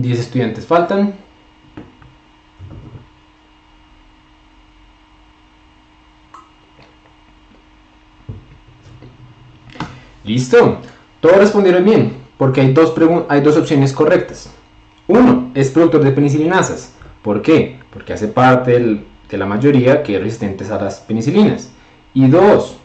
10 0.02 0.18
estudiantes 0.18 0.66
faltan. 0.66 1.14
Listo. 10.24 10.80
Todos 11.20 11.38
respondieron 11.38 11.84
bien, 11.84 12.12
porque 12.36 12.60
hay 12.60 12.72
dos, 12.72 12.94
hay 13.28 13.40
dos 13.40 13.56
opciones 13.56 13.92
correctas. 13.92 14.50
Uno, 15.06 15.50
es 15.54 15.70
productor 15.70 16.04
de 16.04 16.10
penicilinasas. 16.10 16.94
¿Por 17.22 17.42
qué? 17.42 17.78
Porque 17.90 18.12
hace 18.12 18.28
parte 18.28 19.04
de 19.28 19.38
la 19.38 19.46
mayoría 19.46 20.02
que 20.02 20.16
es 20.16 20.22
resistentes 20.22 20.70
a 20.70 20.82
las 20.82 21.00
penicilinas. 21.00 21.70
Y 22.12 22.26
dos, 22.28 22.76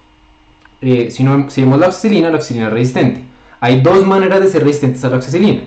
eh, 0.81 1.09
si, 1.11 1.23
no, 1.23 1.49
si 1.49 1.61
vemos 1.61 1.79
la 1.79 1.87
oxacilina, 1.87 2.29
la 2.29 2.35
oxacilina 2.35 2.67
es 2.67 2.73
resistente. 2.73 3.23
Hay 3.59 3.81
dos 3.81 4.05
maneras 4.05 4.39
de 4.39 4.47
ser 4.47 4.63
resistentes 4.63 5.03
a 5.03 5.09
la 5.09 5.17
oxacilina. 5.17 5.63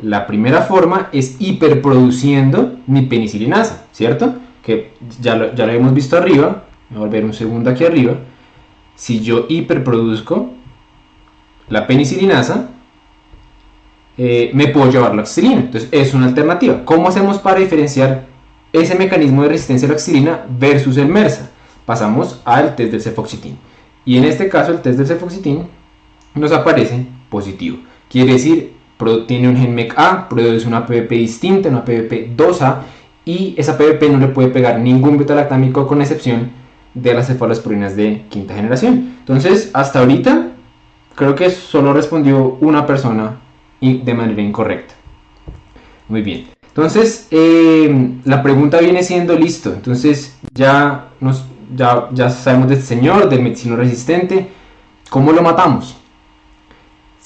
La 0.00 0.26
primera 0.26 0.62
forma 0.62 1.08
es 1.12 1.36
hiperproduciendo 1.40 2.78
mi 2.86 3.02
penicilinasa, 3.02 3.86
¿cierto? 3.92 4.36
Que 4.62 4.92
ya 5.20 5.34
lo, 5.34 5.54
ya 5.54 5.66
lo 5.66 5.72
hemos 5.72 5.92
visto 5.92 6.16
arriba. 6.16 6.64
Voy 6.90 6.98
a 6.98 7.00
volver 7.00 7.24
un 7.24 7.32
segundo 7.32 7.70
aquí 7.70 7.84
arriba. 7.84 8.14
Si 8.94 9.20
yo 9.20 9.46
hiperproduzco 9.48 10.52
la 11.68 11.86
penicilinasa, 11.86 12.70
eh, 14.16 14.50
me 14.54 14.68
puedo 14.68 14.90
llevar 14.90 15.14
la 15.14 15.22
oxilina. 15.22 15.60
Entonces 15.60 15.88
es 15.90 16.14
una 16.14 16.26
alternativa. 16.26 16.84
¿Cómo 16.84 17.08
hacemos 17.08 17.38
para 17.38 17.60
diferenciar 17.60 18.26
ese 18.72 18.94
mecanismo 18.94 19.42
de 19.42 19.48
resistencia 19.50 19.86
a 19.86 19.90
la 19.90 19.94
oxilina 19.94 20.46
versus 20.58 20.96
el 20.96 21.08
MERSA? 21.08 21.50
Pasamos 21.86 22.40
al 22.44 22.76
test 22.76 22.92
del 22.92 23.00
cefoxitin. 23.00 23.58
Y 24.04 24.16
en 24.16 24.24
este 24.24 24.48
caso 24.48 24.72
el 24.72 24.80
test 24.80 24.98
del 24.98 25.06
cefoxitin 25.06 25.68
nos 26.34 26.52
aparece 26.52 27.06
positivo. 27.30 27.78
Quiere 28.08 28.32
decir 28.34 28.77
tiene 29.26 29.48
un 29.48 29.56
gen 29.56 29.74
MEC-A, 29.74 30.28
produce 30.28 30.66
una 30.66 30.86
PVP 30.86 31.14
distinta, 31.14 31.68
una 31.68 31.84
PVP 31.84 32.36
2A, 32.36 32.76
y 33.24 33.54
esa 33.56 33.76
PVP 33.76 34.08
no 34.08 34.18
le 34.18 34.28
puede 34.28 34.48
pegar 34.48 34.80
ningún 34.80 35.18
beta-lactámico 35.18 35.86
con 35.86 36.00
excepción 36.00 36.50
de 36.94 37.14
las 37.14 37.26
cefalosporinas 37.26 37.94
de 37.94 38.24
quinta 38.28 38.54
generación. 38.54 39.16
Entonces, 39.20 39.70
hasta 39.74 40.00
ahorita, 40.00 40.48
creo 41.14 41.34
que 41.34 41.50
solo 41.50 41.92
respondió 41.92 42.56
una 42.60 42.86
persona 42.86 43.36
de 43.80 44.14
manera 44.14 44.42
incorrecta. 44.42 44.94
Muy 46.08 46.22
bien. 46.22 46.46
Entonces, 46.68 47.28
eh, 47.30 48.14
la 48.24 48.42
pregunta 48.42 48.78
viene 48.78 49.02
siendo 49.02 49.36
listo. 49.36 49.72
Entonces, 49.72 50.36
ya, 50.54 51.08
nos, 51.20 51.44
ya, 51.74 52.08
ya 52.12 52.30
sabemos 52.30 52.78
señor, 52.78 53.28
del 53.28 53.42
medicino 53.42 53.76
resistente. 53.76 54.48
¿Cómo 55.10 55.32
lo 55.32 55.42
matamos? 55.42 55.97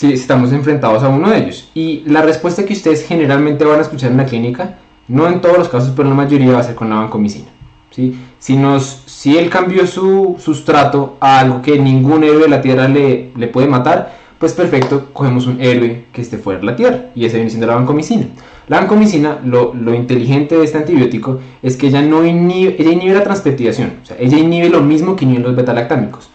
Si 0.02 0.12
estamos 0.12 0.52
enfrentados 0.52 1.04
a 1.04 1.08
uno 1.08 1.30
de 1.30 1.38
ellos. 1.38 1.70
Y 1.74 2.02
la 2.06 2.22
respuesta 2.22 2.64
que 2.64 2.72
ustedes 2.72 3.06
generalmente 3.06 3.64
van 3.64 3.78
a 3.78 3.82
escuchar 3.82 4.10
en 4.10 4.16
la 4.16 4.24
clínica, 4.24 4.78
no 5.06 5.28
en 5.28 5.40
todos 5.40 5.56
los 5.56 5.68
casos, 5.68 5.92
pero 5.94 6.08
en 6.08 6.16
la 6.16 6.22
mayoría 6.24 6.52
va 6.52 6.58
a 6.58 6.64
ser 6.64 6.74
con 6.74 6.90
la 6.90 6.96
vancomicina. 6.96 7.46
¿sí? 7.90 8.18
Si, 8.40 8.56
nos, 8.56 9.04
si 9.06 9.38
él 9.38 9.48
cambió 9.48 9.86
su 9.86 10.34
sustrato 10.40 11.18
a 11.20 11.38
algo 11.38 11.62
que 11.62 11.78
ningún 11.78 12.24
héroe 12.24 12.42
de 12.42 12.48
la 12.48 12.60
Tierra 12.60 12.88
le, 12.88 13.30
le 13.36 13.46
puede 13.46 13.68
matar, 13.68 14.18
pues 14.40 14.54
perfecto, 14.54 15.10
cogemos 15.12 15.46
un 15.46 15.60
héroe 15.60 16.06
que 16.12 16.22
esté 16.22 16.36
fuera 16.36 16.58
de 16.58 16.66
la 16.66 16.74
Tierra. 16.74 17.10
Y 17.14 17.24
ese 17.24 17.36
viene 17.36 17.50
siendo 17.50 17.68
la 17.68 17.76
vancomicina. 17.76 18.26
La 18.66 18.80
vancomicina, 18.80 19.38
lo, 19.44 19.72
lo, 19.72 19.94
inteligente 19.94 20.56
de 20.56 20.64
este 20.64 20.78
antibiótico 20.78 21.38
es 21.62 21.76
que 21.76 21.86
ella 21.86 22.02
no 22.02 22.26
inhibe, 22.26 22.74
ella 22.76 22.90
inhibe 22.90 23.14
la 23.14 23.22
transpeptidación. 23.22 23.92
O 24.02 24.06
sea, 24.06 24.16
ella 24.18 24.36
inhibe 24.36 24.68
lo 24.68 24.80
mismo 24.80 25.14
que 25.14 25.26
inhibe 25.26 25.44
los 25.44 25.54
betalactámicos, 25.54 26.28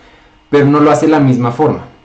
pero 0.49 0.65
no 0.65 0.79
lo 0.79 0.89
hace 0.89 1.07
de 1.07 1.11
la 1.11 1.19
misma 1.19 1.51
forma 1.51 1.96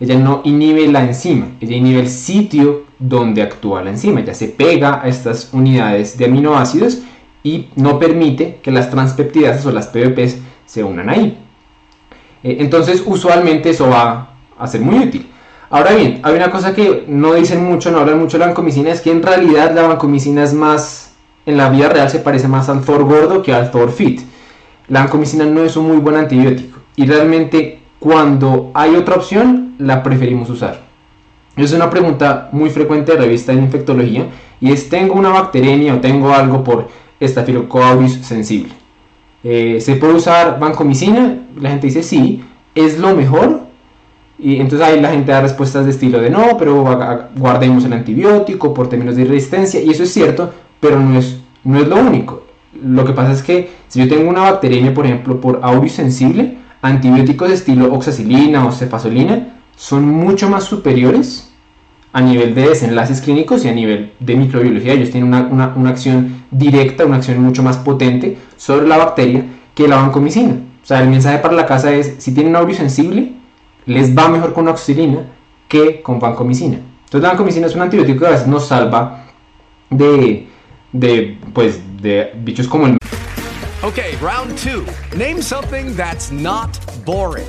ella 0.00 0.18
no 0.18 0.40
inhibe 0.44 0.88
la 0.88 1.04
enzima, 1.04 1.48
ella 1.60 1.76
inhibe 1.76 2.00
el 2.00 2.08
sitio 2.08 2.84
donde 2.98 3.42
actúa 3.42 3.82
la 3.82 3.90
enzima, 3.90 4.20
ella 4.20 4.34
se 4.34 4.48
pega 4.48 5.00
a 5.02 5.08
estas 5.08 5.50
unidades 5.52 6.16
de 6.16 6.24
aminoácidos 6.24 7.02
y 7.42 7.68
no 7.76 7.98
permite 7.98 8.60
que 8.62 8.70
las 8.70 8.90
transpeptidasas 8.90 9.66
o 9.66 9.72
las 9.72 9.88
PVPs 9.88 10.38
se 10.66 10.82
unan 10.82 11.10
ahí. 11.10 11.38
Eh, 12.42 12.56
entonces, 12.60 13.02
usualmente 13.04 13.70
eso 13.70 13.88
va 13.88 14.30
a 14.58 14.66
ser 14.66 14.80
muy 14.80 14.98
útil. 14.98 15.30
Ahora 15.68 15.92
bien, 15.92 16.20
hay 16.22 16.34
una 16.34 16.50
cosa 16.50 16.74
que 16.74 17.04
no 17.06 17.34
dicen 17.34 17.64
mucho, 17.64 17.90
no 17.90 18.00
hablan 18.00 18.18
mucho 18.18 18.36
de 18.36 18.40
la 18.40 18.46
vancomicina, 18.46 18.90
es 18.90 19.00
que 19.00 19.12
en 19.12 19.22
realidad 19.22 19.72
la 19.74 19.82
vancomicina 19.82 20.42
es 20.42 20.52
más, 20.52 21.14
en 21.46 21.56
la 21.56 21.68
vida 21.68 21.88
real 21.88 22.10
se 22.10 22.18
parece 22.18 22.48
más 22.48 22.68
al 22.68 22.84
Thor 22.84 23.04
gordo 23.04 23.42
que 23.42 23.54
al 23.54 23.70
Thor 23.70 23.92
fit. 23.92 24.22
La 24.88 25.00
vancomicina 25.00 25.44
no 25.44 25.62
es 25.62 25.76
un 25.76 25.86
muy 25.86 25.98
buen 25.98 26.16
antibiótico 26.16 26.80
y 26.96 27.06
realmente 27.06 27.80
cuando 28.00 28.72
hay 28.74 28.96
otra 28.96 29.14
opción, 29.14 29.69
la 29.80 30.02
preferimos 30.02 30.48
usar. 30.50 30.80
Es 31.56 31.72
una 31.72 31.90
pregunta 31.90 32.48
muy 32.52 32.70
frecuente 32.70 33.12
de 33.12 33.18
revista 33.18 33.52
de 33.52 33.58
infectología 33.58 34.26
y 34.60 34.72
es, 34.72 34.88
¿tengo 34.88 35.14
una 35.14 35.30
bacteremia 35.30 35.94
o 35.94 36.00
tengo 36.00 36.32
algo 36.32 36.62
por 36.62 36.88
Staphylococcus 37.20 38.12
sensible? 38.22 38.72
Eh, 39.42 39.78
¿Se 39.80 39.96
puede 39.96 40.14
usar 40.14 40.58
vancomicina? 40.60 41.38
La 41.58 41.70
gente 41.70 41.88
dice 41.88 42.02
sí, 42.02 42.44
es 42.74 42.98
lo 42.98 43.14
mejor. 43.16 43.62
Y 44.38 44.58
entonces 44.58 44.86
ahí 44.86 45.00
la 45.00 45.10
gente 45.10 45.32
da 45.32 45.42
respuestas 45.42 45.84
de 45.84 45.90
estilo 45.90 46.18
de 46.18 46.30
no, 46.30 46.56
pero 46.58 46.82
guardemos 47.36 47.84
el 47.84 47.92
antibiótico 47.92 48.72
por 48.72 48.88
términos 48.88 49.16
de 49.16 49.24
resistencia. 49.24 49.82
Y 49.82 49.90
eso 49.90 50.04
es 50.04 50.12
cierto, 50.12 50.54
pero 50.78 50.98
no 50.98 51.18
es, 51.18 51.40
no 51.62 51.78
es 51.78 51.88
lo 51.88 51.96
único. 51.96 52.44
Lo 52.82 53.04
que 53.04 53.12
pasa 53.12 53.32
es 53.32 53.42
que 53.42 53.70
si 53.88 53.98
yo 53.98 54.08
tengo 54.08 54.30
una 54.30 54.42
bacteremia, 54.42 54.94
por 54.94 55.04
ejemplo, 55.04 55.40
por 55.40 55.60
auris 55.62 55.92
sensible, 55.92 56.56
antibióticos 56.80 57.48
de 57.48 57.54
estilo 57.54 57.92
oxacilina 57.92 58.66
o 58.66 58.72
cefazolina 58.72 59.59
son 59.80 60.04
mucho 60.06 60.50
más 60.50 60.64
superiores 60.64 61.50
a 62.12 62.20
nivel 62.20 62.54
de 62.54 62.68
desenlaces 62.68 63.22
clínicos 63.22 63.64
y 63.64 63.68
a 63.68 63.72
nivel 63.72 64.12
de 64.20 64.36
microbiología. 64.36 64.92
Ellos 64.92 65.10
tienen 65.10 65.32
una, 65.32 65.72
acción 65.88 66.44
directa, 66.50 67.06
una 67.06 67.16
acción 67.16 67.40
mucho 67.40 67.62
más 67.62 67.78
potente 67.78 68.36
sobre 68.58 68.86
la 68.86 68.98
bacteria 68.98 69.42
que 69.74 69.88
la 69.88 69.96
vancomicina. 69.96 70.52
O 70.82 70.86
sea, 70.86 71.00
el 71.00 71.08
mensaje 71.08 71.38
para 71.38 71.54
la 71.54 71.64
casa 71.64 71.94
es, 71.94 72.16
si 72.18 72.34
tienen 72.34 72.56
audio 72.56 72.76
sensible, 72.76 73.32
les 73.86 74.14
va 74.14 74.28
mejor 74.28 74.52
con 74.52 74.68
oxacilina 74.68 75.20
que 75.66 76.02
con 76.02 76.20
vancomicina. 76.20 76.76
Entonces 77.04 77.22
la 77.22 77.30
vancomicina 77.30 77.66
es 77.66 77.74
un 77.74 77.80
antibiótico 77.80 78.20
que 78.20 78.26
a 78.26 78.30
veces 78.32 78.46
nos 78.48 78.68
salva 78.68 79.28
de, 79.88 80.46
de, 80.92 81.38
pues, 81.54 81.80
de 82.02 82.32
bichos 82.36 82.68
como 82.68 82.86
el 82.86 82.98
Okay, 83.82 84.14
round 84.20 84.58
two. 84.58 84.84
Name 85.16 85.40
something 85.40 85.96
that's 85.96 86.30
not 86.30 86.68
boring. 87.06 87.48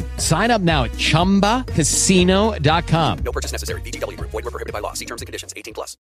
Sign 0.17 0.51
up 0.51 0.61
now 0.61 0.83
at 0.83 0.91
ChumbaCasino.com. 0.91 3.19
No 3.23 3.31
purchase 3.31 3.53
necessary. 3.53 3.81
Void 3.81 4.33
were 4.33 4.51
prohibited 4.51 4.73
by 4.73 4.79
law. 4.79 4.91
See 4.93 5.05
terms 5.05 5.21
and 5.21 5.27
conditions. 5.27 5.53
18 5.55 5.73
plus. 5.73 5.95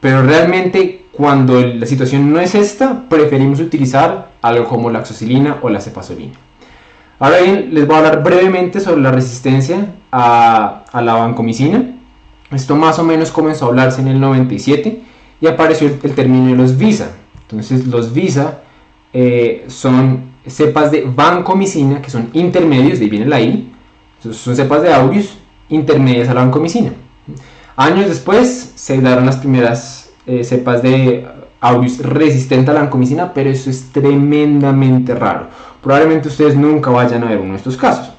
pero 0.00 0.22
realmente 0.22 1.06
cuando 1.12 1.60
la 1.60 1.86
situación 1.86 2.32
no 2.32 2.40
es 2.40 2.54
esta, 2.54 3.08
preferimos 3.08 3.60
utilizar 3.60 4.32
algo 4.40 4.66
como 4.66 4.90
la 4.90 5.00
oxacilina 5.00 5.58
o 5.60 5.68
la 5.68 5.80
cepasolina. 5.80 6.32
Ahora 7.18 7.40
bien, 7.40 7.74
les 7.74 7.86
voy 7.86 7.96
a 7.96 7.98
hablar 7.98 8.22
brevemente 8.22 8.80
sobre 8.80 9.02
la 9.02 9.12
resistencia 9.12 9.94
a, 10.10 10.84
a 10.90 11.02
la 11.02 11.14
vancomicina. 11.14 11.96
Esto 12.50 12.76
más 12.76 12.98
o 12.98 13.04
menos 13.04 13.30
comenzó 13.30 13.66
a 13.66 13.68
hablarse 13.68 14.00
en 14.00 14.08
el 14.08 14.18
97 14.18 15.02
y 15.42 15.46
apareció 15.46 15.88
el, 15.88 16.00
el 16.02 16.14
término 16.14 16.46
de 16.46 16.56
los 16.56 16.78
VISA. 16.78 17.10
Entonces 17.42 17.86
los 17.86 18.14
VISA 18.14 18.62
eh, 19.12 19.66
son 19.68 20.29
cepas 20.46 20.90
de 20.90 21.04
vancomicina 21.06 22.00
que 22.00 22.10
son 22.10 22.30
intermedios, 22.32 22.98
de 22.98 23.04
ahí 23.04 23.10
viene 23.10 23.26
la 23.26 23.40
I, 23.40 23.72
son 24.22 24.56
cepas 24.56 24.82
de 24.82 24.92
aureus 24.92 25.38
intermedias 25.68 26.28
a 26.28 26.34
la 26.34 26.42
vancomicina. 26.42 26.92
Años 27.76 28.08
después 28.08 28.72
se 28.74 29.00
daron 29.00 29.26
las 29.26 29.36
primeras 29.36 30.10
eh, 30.26 30.44
cepas 30.44 30.82
de 30.82 31.26
aureus 31.60 31.98
resistentes 31.98 32.68
a 32.68 32.74
la 32.74 32.80
vancomicina, 32.80 33.32
pero 33.32 33.50
eso 33.50 33.70
es 33.70 33.90
tremendamente 33.92 35.14
raro. 35.14 35.48
Probablemente 35.82 36.28
ustedes 36.28 36.56
nunca 36.56 36.90
vayan 36.90 37.24
a 37.24 37.28
ver 37.28 37.38
uno 37.38 37.52
de 37.52 37.56
estos 37.56 37.76
casos. 37.76 38.12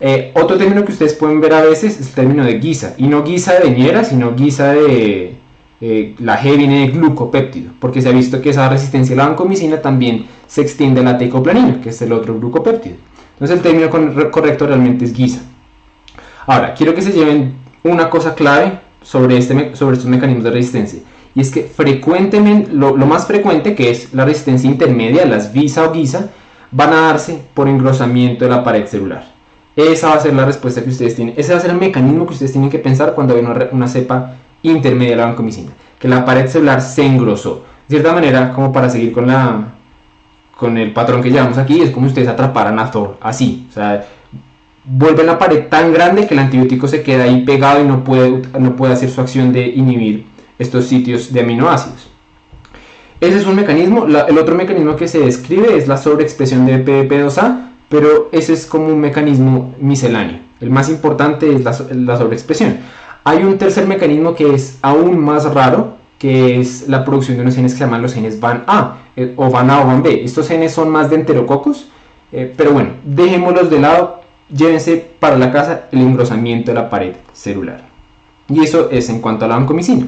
Eh, 0.00 0.32
otro 0.34 0.56
término 0.56 0.84
que 0.84 0.92
ustedes 0.92 1.14
pueden 1.14 1.40
ver 1.40 1.54
a 1.54 1.62
veces 1.62 1.98
es 2.00 2.08
el 2.08 2.14
término 2.14 2.44
de 2.44 2.58
guisa, 2.58 2.94
y 2.98 3.08
no 3.08 3.24
guisa 3.24 3.54
de 3.54 3.70
veñera, 3.70 4.04
sino 4.04 4.34
guisa 4.34 4.72
de, 4.72 5.36
eh, 5.80 6.14
la 6.18 6.40
G 6.40 6.56
viene 6.56 6.80
de 6.80 6.88
glucopéptido, 6.88 7.72
porque 7.80 8.02
se 8.02 8.08
ha 8.08 8.12
visto 8.12 8.40
que 8.40 8.50
esa 8.50 8.68
resistencia 8.68 9.14
a 9.14 9.18
la 9.18 9.28
vancomicina 9.28 9.80
también 9.80 10.26
se 10.48 10.62
extiende 10.62 11.02
a 11.02 11.04
la 11.04 11.18
tecoplanina, 11.18 11.80
que 11.80 11.90
es 11.90 12.02
el 12.02 12.12
otro 12.12 12.34
glucopéptido. 12.34 12.96
Entonces 13.34 13.56
el 13.56 13.62
término 13.62 14.30
correcto 14.32 14.66
realmente 14.66 15.04
es 15.04 15.12
guisa. 15.12 15.42
Ahora, 16.46 16.74
quiero 16.74 16.94
que 16.94 17.02
se 17.02 17.12
lleven 17.12 17.54
una 17.84 18.10
cosa 18.10 18.34
clave 18.34 18.80
sobre, 19.02 19.36
este, 19.36 19.76
sobre 19.76 19.96
estos 19.96 20.10
mecanismos 20.10 20.44
de 20.44 20.50
resistencia. 20.50 21.00
Y 21.34 21.40
es 21.40 21.50
que 21.50 21.62
frecuentemente, 21.62 22.72
lo, 22.72 22.94
más 22.96 23.26
frecuente, 23.26 23.74
que 23.74 23.90
es 23.90 24.12
la 24.14 24.24
resistencia 24.24 24.68
intermedia, 24.68 25.24
las 25.26 25.52
visa 25.52 25.88
o 25.88 25.92
guisa, 25.92 26.30
van 26.72 26.92
a 26.92 27.00
darse 27.02 27.40
por 27.54 27.68
engrosamiento 27.68 28.44
de 28.44 28.50
la 28.50 28.64
pared 28.64 28.86
celular. 28.86 29.24
Esa 29.76 30.08
va 30.08 30.14
a 30.14 30.20
ser 30.20 30.34
la 30.34 30.44
respuesta 30.44 30.82
que 30.82 30.90
ustedes 30.90 31.14
tienen. 31.14 31.34
Ese 31.36 31.52
va 31.52 31.58
a 31.58 31.62
ser 31.62 31.70
el 31.70 31.78
mecanismo 31.78 32.26
que 32.26 32.32
ustedes 32.32 32.52
tienen 32.52 32.70
que 32.70 32.80
pensar 32.80 33.14
cuando 33.14 33.34
ven 33.34 33.46
una, 33.46 33.68
una 33.70 33.86
cepa 33.86 34.34
intermedia 34.62 35.10
de 35.10 35.16
la 35.16 35.26
vancomicina, 35.26 35.72
que 35.98 36.08
la 36.08 36.24
pared 36.24 36.48
celular 36.48 36.80
se 36.80 37.06
engrosó. 37.06 37.62
De 37.86 37.96
cierta 37.96 38.12
manera, 38.12 38.52
como 38.52 38.72
para 38.72 38.90
seguir 38.90 39.12
con, 39.12 39.28
la, 39.28 39.74
con 40.58 40.76
el 40.76 40.92
patrón 40.92 41.22
que 41.22 41.30
llevamos 41.30 41.56
aquí, 41.56 41.80
es 41.80 41.90
como 41.90 42.08
ustedes 42.08 42.26
atraparan 42.26 42.80
a 42.80 42.90
Thor, 42.90 43.16
así. 43.20 43.68
O 43.70 43.72
sea, 43.72 44.04
vuelve 44.82 45.22
la 45.22 45.38
pared 45.38 45.68
tan 45.68 45.92
grande 45.92 46.26
que 46.26 46.34
el 46.34 46.40
antibiótico 46.40 46.88
se 46.88 47.04
queda 47.04 47.24
ahí 47.24 47.44
pegado 47.44 47.80
y 47.80 47.86
no 47.86 48.02
puede, 48.02 48.42
no 48.58 48.74
puede 48.74 48.92
hacer 48.92 49.08
su 49.08 49.20
acción 49.20 49.52
de 49.52 49.68
inhibir 49.68 50.26
estos 50.58 50.86
sitios 50.86 51.32
de 51.32 51.42
aminoácidos. 51.42 52.10
Ese 53.20 53.38
es 53.38 53.46
un 53.46 53.54
mecanismo. 53.54 54.06
el 54.06 54.36
otro 54.36 54.56
mecanismo 54.56 54.96
que 54.96 55.06
se 55.06 55.20
describe 55.20 55.76
es 55.76 55.86
la 55.86 55.96
sobreexpresión 55.96 56.66
de 56.66 56.84
PDP2A, 56.84 57.70
pero 57.88 58.28
ese 58.32 58.52
es 58.52 58.66
como 58.66 58.88
un 58.88 58.98
mecanismo 58.98 59.76
misceláneo. 59.80 60.40
El 60.58 60.70
más 60.70 60.88
importante 60.88 61.54
es 61.54 61.62
la 61.62 62.18
sobreexpresión. 62.18 62.78
Hay 63.22 63.44
un 63.44 63.58
tercer 63.58 63.86
mecanismo 63.86 64.34
que 64.34 64.56
es 64.56 64.80
aún 64.82 65.20
más 65.20 65.44
raro, 65.54 65.97
que 66.18 66.60
es 66.60 66.88
la 66.88 67.04
producción 67.04 67.36
de 67.36 67.42
unos 67.42 67.54
genes 67.54 67.72
que 67.72 67.78
se 67.78 67.84
llaman 67.84 68.02
los 68.02 68.12
genes 68.12 68.40
VAN-A, 68.40 68.98
eh, 69.16 69.34
o 69.36 69.50
VAN-A 69.50 69.82
o 69.82 69.86
VAN-B. 69.86 70.24
Estos 70.24 70.48
genes 70.48 70.72
son 70.72 70.90
más 70.90 71.10
de 71.10 71.16
enterococos, 71.16 71.88
eh, 72.32 72.52
pero 72.56 72.72
bueno, 72.72 72.90
dejémoslos 73.04 73.70
de 73.70 73.80
lado, 73.80 74.20
llévense 74.52 74.96
para 75.18 75.38
la 75.38 75.52
casa 75.52 75.86
el 75.92 76.00
engrosamiento 76.00 76.70
de 76.72 76.74
la 76.74 76.90
pared 76.90 77.14
celular. 77.32 77.82
Y 78.48 78.62
eso 78.62 78.88
es 78.90 79.08
en 79.08 79.20
cuanto 79.20 79.44
a 79.44 79.48
la 79.48 79.56
vancomicina. 79.56 80.06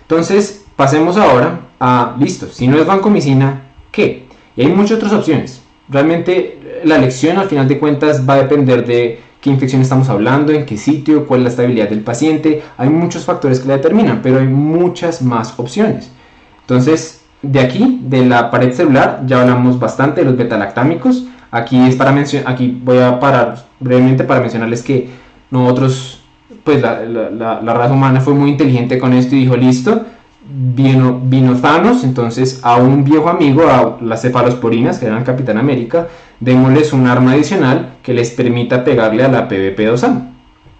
Entonces, 0.00 0.64
pasemos 0.76 1.16
ahora 1.16 1.60
a, 1.78 2.16
listo, 2.18 2.46
si 2.46 2.66
no 2.66 2.78
es 2.78 2.86
vancomicina, 2.86 3.62
¿qué? 3.90 4.26
Y 4.56 4.62
hay 4.62 4.68
muchas 4.68 4.98
otras 4.98 5.12
opciones. 5.12 5.62
Realmente 5.88 6.80
la 6.84 6.96
elección 6.96 7.38
al 7.38 7.48
final 7.48 7.68
de 7.68 7.78
cuentas 7.78 8.28
va 8.28 8.34
a 8.34 8.42
depender 8.42 8.84
de 8.86 9.20
qué 9.42 9.50
infección 9.50 9.82
estamos 9.82 10.08
hablando, 10.08 10.52
en 10.52 10.64
qué 10.64 10.78
sitio, 10.78 11.26
cuál 11.26 11.40
es 11.40 11.44
la 11.44 11.50
estabilidad 11.50 11.88
del 11.88 12.00
paciente. 12.00 12.62
Hay 12.78 12.88
muchos 12.88 13.24
factores 13.24 13.58
que 13.58 13.66
la 13.66 13.76
determinan, 13.76 14.20
pero 14.22 14.38
hay 14.38 14.46
muchas 14.46 15.20
más 15.20 15.58
opciones. 15.58 16.12
Entonces, 16.60 17.24
de 17.42 17.58
aquí, 17.58 18.00
de 18.04 18.24
la 18.24 18.52
pared 18.52 18.72
celular, 18.72 19.24
ya 19.26 19.40
hablamos 19.40 19.80
bastante 19.80 20.20
de 20.20 20.26
los 20.26 20.36
betalactámicos. 20.36 21.24
Aquí, 21.50 21.76
es 21.86 21.96
para 21.96 22.14
aquí 22.46 22.80
voy 22.84 22.98
a 22.98 23.18
parar 23.18 23.66
brevemente 23.80 24.22
para 24.22 24.40
mencionarles 24.40 24.80
que 24.84 25.10
nosotros, 25.50 26.22
pues 26.62 26.80
la, 26.80 27.60
raza 27.60 27.92
humana 27.92 28.20
fue 28.20 28.34
muy 28.34 28.48
inteligente 28.48 28.96
con 28.96 29.12
esto 29.12 29.34
y 29.34 29.40
dijo, 29.40 29.56
listo, 29.56 30.06
vino, 30.48 31.20
vino 31.20 31.56
Thanos, 31.56 32.04
entonces 32.04 32.60
a 32.62 32.76
un 32.76 33.02
viejo 33.02 33.28
amigo, 33.28 33.64
a 33.66 33.98
las 34.00 34.22
cefalosporinas, 34.22 35.00
que 35.00 35.06
eran 35.06 35.24
Capitán 35.24 35.58
América, 35.58 36.06
démosles 36.38 36.92
un 36.92 37.08
arma 37.08 37.32
adicional 37.32 37.91
que 38.02 38.12
les 38.12 38.30
permita 38.30 38.84
pegarle 38.84 39.24
a 39.24 39.28
la 39.28 39.48
PVP2A. 39.48 40.30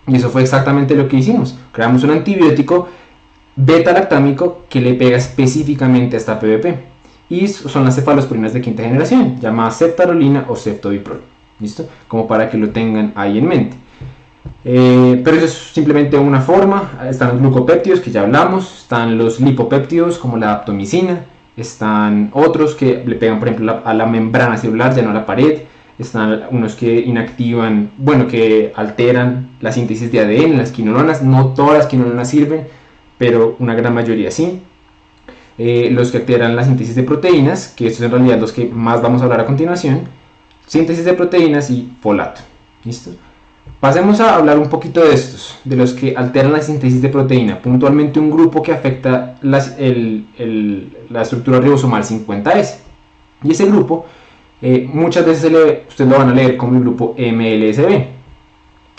Y 0.09 0.17
eso 0.17 0.31
fue 0.31 0.43
exactamente 0.43 0.95
lo 0.97 1.09
que 1.09 1.17
hicimos. 1.17 1.57
Creamos 1.73 2.03
un 2.03 2.11
antibiótico 2.11 2.89
beta-lactámico 3.55 4.65
que 4.69 4.81
le 4.81 4.95
pega 4.95 5.17
específicamente 5.17 6.17
a 6.17 6.19
esta 6.19 6.41
PVP. 6.41 6.93
Y 7.29 7.49
son 7.49 7.85
las 7.85 7.95
cefalosporinas 7.95 8.53
de 8.53 8.61
quinta 8.61 8.83
generación, 8.83 9.39
llamadas 9.41 9.79
ceftarolina 9.79 10.45
o 10.49 10.57
ceftobiprol. 10.57 11.23
¿Listo? 11.61 11.89
Como 12.09 12.27
para 12.27 12.51
que 12.51 12.59
lo 12.59 12.71
tengan 12.71 13.13
ahí 13.15 13.39
en 13.39 13.47
mente. 13.47 13.77
Eh, 14.65 15.21
pero 15.25 15.37
eso 15.37 15.47
es 15.47 15.53
simplemente 15.73 16.19
una 16.19 16.41
forma. 16.41 16.91
Están 17.09 17.29
los 17.29 17.41
glucopéptidos 17.41 18.01
que 18.01 18.11
ya 18.11 18.23
hablamos, 18.23 18.83
están 18.83 19.17
los 19.17 19.41
lipopéptidos 19.41 20.19
como 20.19 20.37
la 20.37 20.53
aptomicina, 20.53 21.25
están 21.57 22.31
otros 22.33 22.75
que 22.75 23.03
le 23.07 23.17
pegan 23.17 23.39
por 23.39 23.49
ejemplo 23.49 23.83
a 23.85 23.95
la 23.95 24.07
membrana 24.07 24.57
celular, 24.57 24.95
ya 24.95 25.03
no 25.03 25.11
a 25.11 25.15
la 25.15 25.27
pared, 25.27 25.63
están 25.99 26.45
unos 26.51 26.75
que 26.75 27.01
inactivan, 27.01 27.91
bueno, 27.99 28.27
que 28.27 28.73
alteran 28.75 29.51
la 29.61 29.73
síntesis 29.73 30.11
de 30.11 30.21
ADN, 30.21 30.57
las 30.59 30.73
quinolonas, 30.73 31.23
no 31.23 31.55
todas 31.55 31.79
las 31.79 31.87
quinolonas 31.87 32.29
sirven, 32.29 32.67
pero 33.19 33.57
una 33.59 33.75
gran 33.75 33.95
mayoría 33.95 34.31
sí. 34.31 34.63
Eh, 35.59 35.91
los 35.93 36.11
que 36.11 36.19
alteran 36.19 36.57
la 36.57 36.65
síntesis 36.65 36.95
de 36.95 37.03
proteínas, 37.03 37.69
que 37.77 37.87
estos 37.87 38.05
en 38.05 38.11
realidad 38.11 38.41
los 38.41 38.53
que 38.53 38.67
más 38.67 39.03
vamos 39.03 39.21
a 39.21 39.25
hablar 39.25 39.41
a 39.41 39.47
continuación, 39.47 40.01
síntesis 40.67 41.05
de 41.05 41.13
proteínas 41.13 41.71
y 41.71 41.93
folato. 42.01 42.41
¿Listo? 42.85 43.11
Pasemos 43.79 44.21
a 44.21 44.37
hablar 44.37 44.59
un 44.59 44.69
poquito 44.69 45.05
de 45.05 45.15
estos, 45.15 45.59
de 45.65 45.77
los 45.77 45.93
que 45.93 46.15
alteran 46.17 46.53
la 46.53 46.63
síntesis 46.63 47.03
de 47.03 47.09
proteína, 47.09 47.61
puntualmente 47.61 48.19
un 48.19 48.31
grupo 48.31 48.63
que 48.63 48.73
afecta 48.73 49.37
la 49.43 49.59
estructura 51.21 51.61
ribosomal 51.61 52.05
50S. 52.05 52.77
Y 53.43 53.51
ese 53.51 53.67
grupo, 53.67 54.07
eh, 54.63 54.89
muchas 54.93 55.27
veces 55.27 55.53
ustedes 55.89 56.11
lo 56.11 56.19
van 56.19 56.29
a 56.31 56.35
leer 56.35 56.57
como 56.57 56.77
el 56.77 56.81
grupo 56.83 57.17
MLSB. 57.19 58.07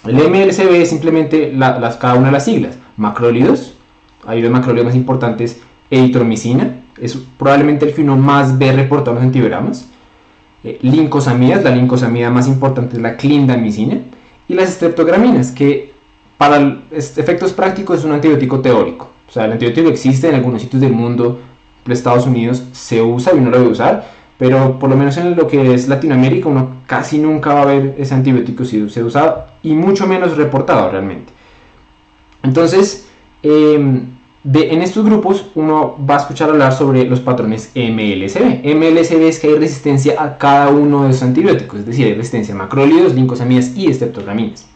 El 0.05 0.29
MLSB 0.29 0.81
es 0.81 0.89
simplemente 0.89 1.53
las, 1.53 1.95
cada 1.95 2.15
una 2.15 2.27
de 2.27 2.33
las 2.33 2.45
siglas. 2.45 2.77
Macrólidos, 2.97 3.73
hay 4.25 4.41
los 4.41 4.51
macrólidos 4.51 4.87
más 4.87 4.95
importantes, 4.95 5.61
eritromicina, 5.89 6.81
es 6.99 7.17
probablemente 7.37 7.85
el 7.85 7.93
que 7.93 8.01
uno 8.01 8.17
más 8.17 8.57
ve 8.57 8.73
reportado 8.73 9.11
en 9.11 9.15
los 9.15 9.25
antibiogramas. 9.25 9.89
Eh, 10.65 10.79
lincosamidas, 10.81 11.63
la 11.63 11.71
lincosamida 11.71 12.29
más 12.29 12.47
importante 12.47 12.97
es 12.97 13.01
la 13.01 13.15
clindamicina 13.15 13.99
y 14.47 14.53
las 14.53 14.69
estreptograminas, 14.69 15.51
que 15.51 15.93
para 16.37 16.81
efectos 16.91 17.53
prácticos 17.53 17.99
es 17.99 18.05
un 18.05 18.11
antibiótico 18.11 18.59
teórico. 18.59 19.09
O 19.29 19.31
sea, 19.31 19.45
el 19.45 19.53
antibiótico 19.53 19.89
existe 19.89 20.27
en 20.27 20.35
algunos 20.35 20.61
sitios 20.61 20.81
del 20.81 20.93
mundo, 20.93 21.39
en 21.85 21.91
Estados 21.91 22.27
Unidos 22.27 22.63
se 22.71 23.01
usa 23.01 23.33
y 23.33 23.37
uno 23.37 23.49
lo 23.49 23.59
debe 23.59 23.71
usar, 23.71 24.09
pero 24.37 24.79
por 24.79 24.89
lo 24.89 24.95
menos 24.95 25.17
en 25.17 25.35
lo 25.35 25.47
que 25.47 25.73
es 25.73 25.87
Latinoamérica 25.87 26.49
uno 26.49 26.77
casi 26.85 27.17
nunca 27.19 27.53
va 27.53 27.61
a 27.61 27.65
ver 27.65 27.95
ese 27.97 28.13
antibiótico 28.13 28.65
si 28.65 28.89
se 28.89 29.03
usa 29.03 29.47
y 29.61 29.73
mucho 29.73 30.07
menos 30.07 30.37
reportado 30.37 30.89
realmente. 30.89 31.31
Entonces, 32.41 33.07
em, 33.41 34.07
en 34.43 34.81
estos 34.81 35.05
grupos 35.05 35.45
uno 35.55 35.95
va 36.09 36.15
a 36.15 36.19
escuchar 36.19 36.49
hablar 36.49 36.73
sobre 36.73 37.05
los 37.05 37.21
patrones 37.21 37.71
MLSB. 37.75 38.61
MLSB 38.63 39.27
es 39.27 39.39
que 39.39 39.47
hay 39.47 39.55
resistencia 39.55 40.21
a 40.21 40.37
cada 40.37 40.69
uno 40.69 41.05
de 41.05 41.11
esos 41.11 41.23
antibióticos, 41.23 41.79
es 41.79 41.85
decir, 41.85 42.07
hay 42.07 42.15
resistencia 42.15 42.53
a 42.53 42.57
macrólidos, 42.57 43.15
lincosamidas 43.15 43.75
y 43.77 43.87
estreptograminas. 43.87 44.72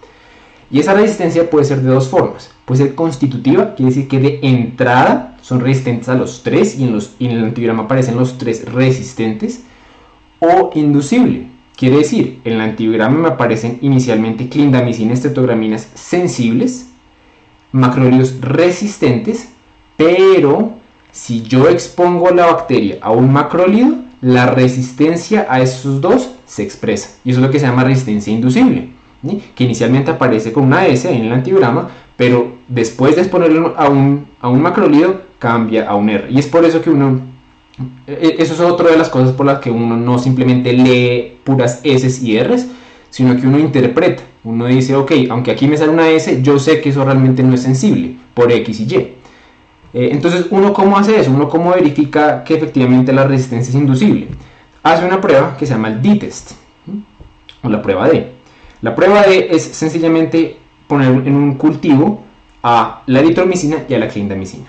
Y 0.70 0.80
esa 0.80 0.93
resistencia 0.93 1.49
puede 1.49 1.65
ser 1.65 1.82
de 1.82 1.89
dos 1.89 2.09
formas. 2.09 2.51
Puede 2.65 2.84
ser 2.84 2.95
constitutiva, 2.95 3.76
quiere 3.76 3.91
decir 3.91 4.07
que 4.07 4.20
de 4.20 4.39
entrada 4.43 5.38
son 5.41 5.61
resistentes 5.61 6.09
a 6.09 6.15
los 6.15 6.43
tres 6.43 6.78
y 6.78 6.84
en, 6.84 6.93
los, 6.93 7.15
en 7.20 7.32
el 7.32 7.43
antibiograma 7.43 7.84
aparecen 7.84 8.18
los 8.18 8.38
tres 8.38 8.72
resistentes. 8.72 9.63
O 10.39 10.72
inducible, 10.76 11.47
quiere 11.76 11.97
decir, 11.97 12.41
en 12.43 12.53
el 12.53 12.61
antibiograma 12.61 13.18
me 13.18 13.28
aparecen 13.30 13.80
inicialmente 13.82 14.49
clindamicina, 14.49 15.13
estreptograminas 15.13 15.89
sensibles, 15.95 16.89
macrólidos 17.72 18.39
resistentes 18.41 19.49
pero 19.97 20.74
si 21.11 21.41
yo 21.41 21.68
expongo 21.68 22.30
la 22.30 22.45
bacteria 22.45 22.99
a 23.01 23.11
un 23.11 23.34
macrólido, 23.34 23.95
la 24.22 24.45
resistencia 24.45 25.47
a 25.49 25.59
esos 25.59 25.99
dos 25.99 26.32
se 26.45 26.63
expresa. 26.63 27.18
Y 27.26 27.32
eso 27.32 27.39
es 27.39 27.45
lo 27.45 27.51
que 27.51 27.59
se 27.59 27.65
llama 27.65 27.84
resistencia 27.84 28.32
inducible, 28.32 28.93
que 29.55 29.63
inicialmente 29.63 30.11
aparece 30.11 30.51
con 30.53 30.65
una 30.65 30.86
S 30.86 31.09
en 31.11 31.26
el 31.26 31.34
antigrama, 31.34 31.89
pero 32.15 32.57
después 32.68 33.15
de 33.15 33.22
exponerlo 33.22 33.74
a 33.78 33.89
un, 33.89 34.28
a 34.41 34.49
un 34.49 34.61
macrólido 34.61 35.22
cambia 35.39 35.89
a 35.89 35.95
un 35.95 36.09
R. 36.09 36.28
Y 36.30 36.39
es 36.39 36.47
por 36.47 36.65
eso 36.65 36.82
que 36.82 36.89
uno, 36.89 37.22
e, 38.07 38.36
eso 38.39 38.53
es 38.53 38.59
otra 38.59 38.89
de 38.89 38.97
las 38.97 39.09
cosas 39.09 39.32
por 39.32 39.45
las 39.45 39.59
que 39.59 39.72
uno 39.72 39.95
no 39.97 40.20
simplemente 40.20 40.74
lee 40.74 41.38
puras 41.43 41.82
S 41.84 42.26
y 42.26 42.38
R, 42.38 42.55
sino 43.09 43.36
que 43.36 43.47
uno 43.47 43.59
interpreta. 43.59 44.24
Uno 44.43 44.65
dice, 44.65 44.95
ok, 44.95 45.11
aunque 45.30 45.51
aquí 45.51 45.68
me 45.68 45.78
sale 45.78 45.91
una 45.91 46.09
S, 46.09 46.41
yo 46.41 46.57
sé 46.59 46.80
que 46.80 46.89
eso 46.89 47.03
realmente 47.03 47.43
no 47.43 47.53
es 47.53 47.61
sensible 47.61 48.15
por 48.34 48.51
X 48.51 48.80
y 48.80 48.84
Y. 48.84 48.95
Eh, 49.93 50.09
entonces, 50.11 50.47
¿uno 50.51 50.74
cómo 50.74 50.97
hace 50.97 51.20
eso? 51.20 51.32
¿Uno 51.32 51.49
cómo 51.49 51.72
verifica 51.72 52.43
que 52.43 52.55
efectivamente 52.55 53.11
la 53.11 53.26
resistencia 53.26 53.72
es 53.72 53.76
inducible? 53.76 54.28
Hace 54.84 55.05
una 55.05 55.20
prueba 55.20 55.57
que 55.57 55.65
se 55.65 55.74
llama 55.74 55.89
el 55.89 56.01
D-test, 56.01 56.51
o 57.63 57.70
la 57.70 57.82
prueba 57.82 58.07
D. 58.07 58.36
La 58.82 58.95
prueba 58.95 59.23
D 59.23 59.47
es 59.51 59.63
sencillamente 59.63 60.57
poner 60.88 61.09
en 61.09 61.36
un 61.36 61.55
cultivo 61.55 62.23
a 62.63 63.03
la 63.05 63.19
eritromicina 63.19 63.78
y 63.88 63.93
a 63.93 63.99
la 63.99 64.07
clindamicina. 64.07 64.67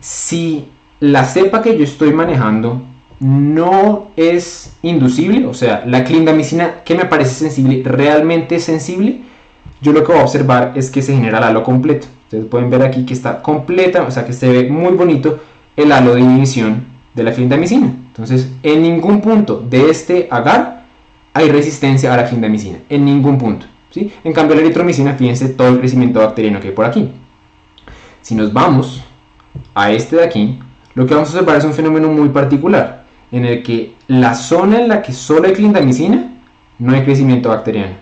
Si 0.00 0.68
la 1.00 1.24
cepa 1.24 1.62
que 1.62 1.76
yo 1.76 1.84
estoy 1.84 2.12
manejando 2.12 2.82
no 3.20 4.08
es 4.16 4.76
inducible, 4.82 5.46
o 5.46 5.54
sea, 5.54 5.84
la 5.86 6.04
clindamicina 6.04 6.82
que 6.84 6.94
me 6.94 7.06
parece 7.06 7.34
sensible 7.34 7.82
realmente 7.84 8.60
sensible, 8.60 9.22
yo 9.80 9.92
lo 9.92 10.04
que 10.04 10.12
voy 10.12 10.20
a 10.20 10.24
observar 10.24 10.72
es 10.74 10.90
que 10.90 11.02
se 11.02 11.14
genera 11.14 11.38
el 11.38 11.44
halo 11.44 11.62
completo. 11.62 12.06
Ustedes 12.24 12.44
pueden 12.46 12.70
ver 12.70 12.82
aquí 12.82 13.06
que 13.06 13.14
está 13.14 13.40
completa, 13.42 14.02
o 14.02 14.10
sea 14.10 14.26
que 14.26 14.32
se 14.32 14.48
ve 14.50 14.68
muy 14.68 14.92
bonito 14.92 15.38
el 15.76 15.92
halo 15.92 16.14
de 16.14 16.20
inhibición 16.20 16.84
de 17.14 17.22
la 17.22 17.32
clindamicina. 17.32 17.86
Entonces, 17.86 18.50
en 18.62 18.82
ningún 18.82 19.20
punto 19.20 19.64
de 19.68 19.90
este 19.90 20.28
agar 20.30 20.85
hay 21.36 21.50
resistencia 21.50 22.12
a 22.14 22.16
la 22.16 22.26
clindamicina, 22.26 22.78
en 22.88 23.04
ningún 23.04 23.36
punto. 23.36 23.66
¿sí? 23.90 24.10
En 24.24 24.32
cambio, 24.32 24.56
la 24.56 24.62
eritromicina, 24.62 25.14
fíjense 25.14 25.50
todo 25.50 25.68
el 25.68 25.78
crecimiento 25.78 26.20
bacteriano 26.20 26.60
que 26.60 26.68
hay 26.68 26.74
por 26.74 26.86
aquí. 26.86 27.10
Si 28.22 28.34
nos 28.34 28.52
vamos 28.52 29.04
a 29.74 29.90
este 29.92 30.16
de 30.16 30.24
aquí, 30.24 30.58
lo 30.94 31.06
que 31.06 31.14
vamos 31.14 31.28
a 31.28 31.32
observar 31.32 31.58
es 31.58 31.64
un 31.64 31.74
fenómeno 31.74 32.08
muy 32.08 32.30
particular, 32.30 33.04
en 33.30 33.44
el 33.44 33.62
que 33.62 33.94
la 34.08 34.34
zona 34.34 34.80
en 34.80 34.88
la 34.88 35.02
que 35.02 35.12
solo 35.12 35.46
hay 35.46 35.52
clindamicina, 35.52 36.32
no 36.78 36.94
hay 36.94 37.02
crecimiento 37.02 37.50
bacteriano. 37.50 37.96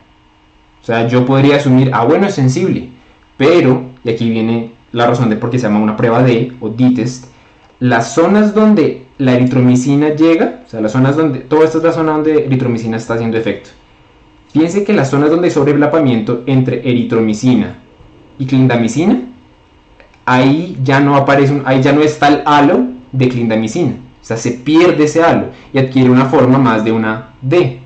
O 0.81 0.85
sea, 0.85 1.09
yo 1.09 1.27
podría 1.27 1.57
asumir, 1.57 1.91
ah, 1.93 2.05
bueno, 2.05 2.27
es 2.27 2.35
sensible, 2.35 2.91
pero 3.37 3.95
y 4.05 4.11
aquí 4.11 4.31
viene 4.31 4.73
la 4.93 5.07
razón 5.07 5.31
de 5.31 5.37
por 5.37 5.51
qué 5.51 5.59
se 5.59 5.67
llama 5.67 5.81
una 5.81 5.97
prueba 5.97 6.23
de 6.23 6.53
o 6.61 6.69
D-test, 6.69 7.33
las 7.81 8.15
zonas 8.15 8.55
donde 8.55 9.04
la 9.19 9.33
eritromicina 9.35 10.11
llega, 10.11 10.63
o 10.67 10.69
sea, 10.69 10.81
las 10.81 10.93
zonas 10.93 11.17
donde, 11.17 11.41
toda 11.41 11.65
esta 11.65 11.79
es 11.79 11.85
la 11.85 11.93
zona 11.93 12.13
donde 12.13 12.47
eritromicina 12.47 12.97
está 12.97 13.15
haciendo 13.15 13.37
efecto. 13.39 13.71
Fíjense 14.53 14.85
que 14.85 14.93
las 14.93 15.11
zonas 15.11 15.31
donde 15.31 15.49
hay 15.49 15.53
sobreplapamiento 15.53 16.43
entre 16.47 16.79
eritromicina 16.89 17.79
y 18.39 18.47
clindamicina, 18.47 19.23
ahí 20.25 20.79
ya 20.83 21.01
no 21.01 21.17
aparece, 21.17 21.61
ahí 21.65 21.83
ya 21.83 21.93
no 21.93 22.03
está 22.03 22.29
el 22.29 22.43
halo 22.45 22.87
de 23.13 23.29
clindamicina. 23.29 23.95
O 24.23 24.25
sea, 24.27 24.37
se 24.37 24.53
pierde 24.53 25.05
ese 25.05 25.23
halo 25.23 25.49
y 25.73 25.79
adquiere 25.79 26.11
una 26.11 26.27
forma 26.27 26.59
más 26.59 26.85
de 26.85 26.93
una 26.93 27.35
D. 27.43 27.81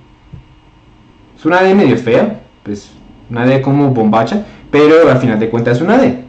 Es 1.37 1.45
una 1.45 1.63
D 1.63 1.75
medio 1.75 1.97
fea, 1.97 2.43
pues 2.63 2.93
una 3.31 3.45
D 3.45 3.61
como 3.61 3.91
bombacha, 3.91 4.47
pero 4.71 5.11
al 5.11 5.19
final 5.19 5.39
de 5.39 5.51
cuentas 5.51 5.77
es 5.77 5.83
una 5.83 5.99
D. 5.99 6.25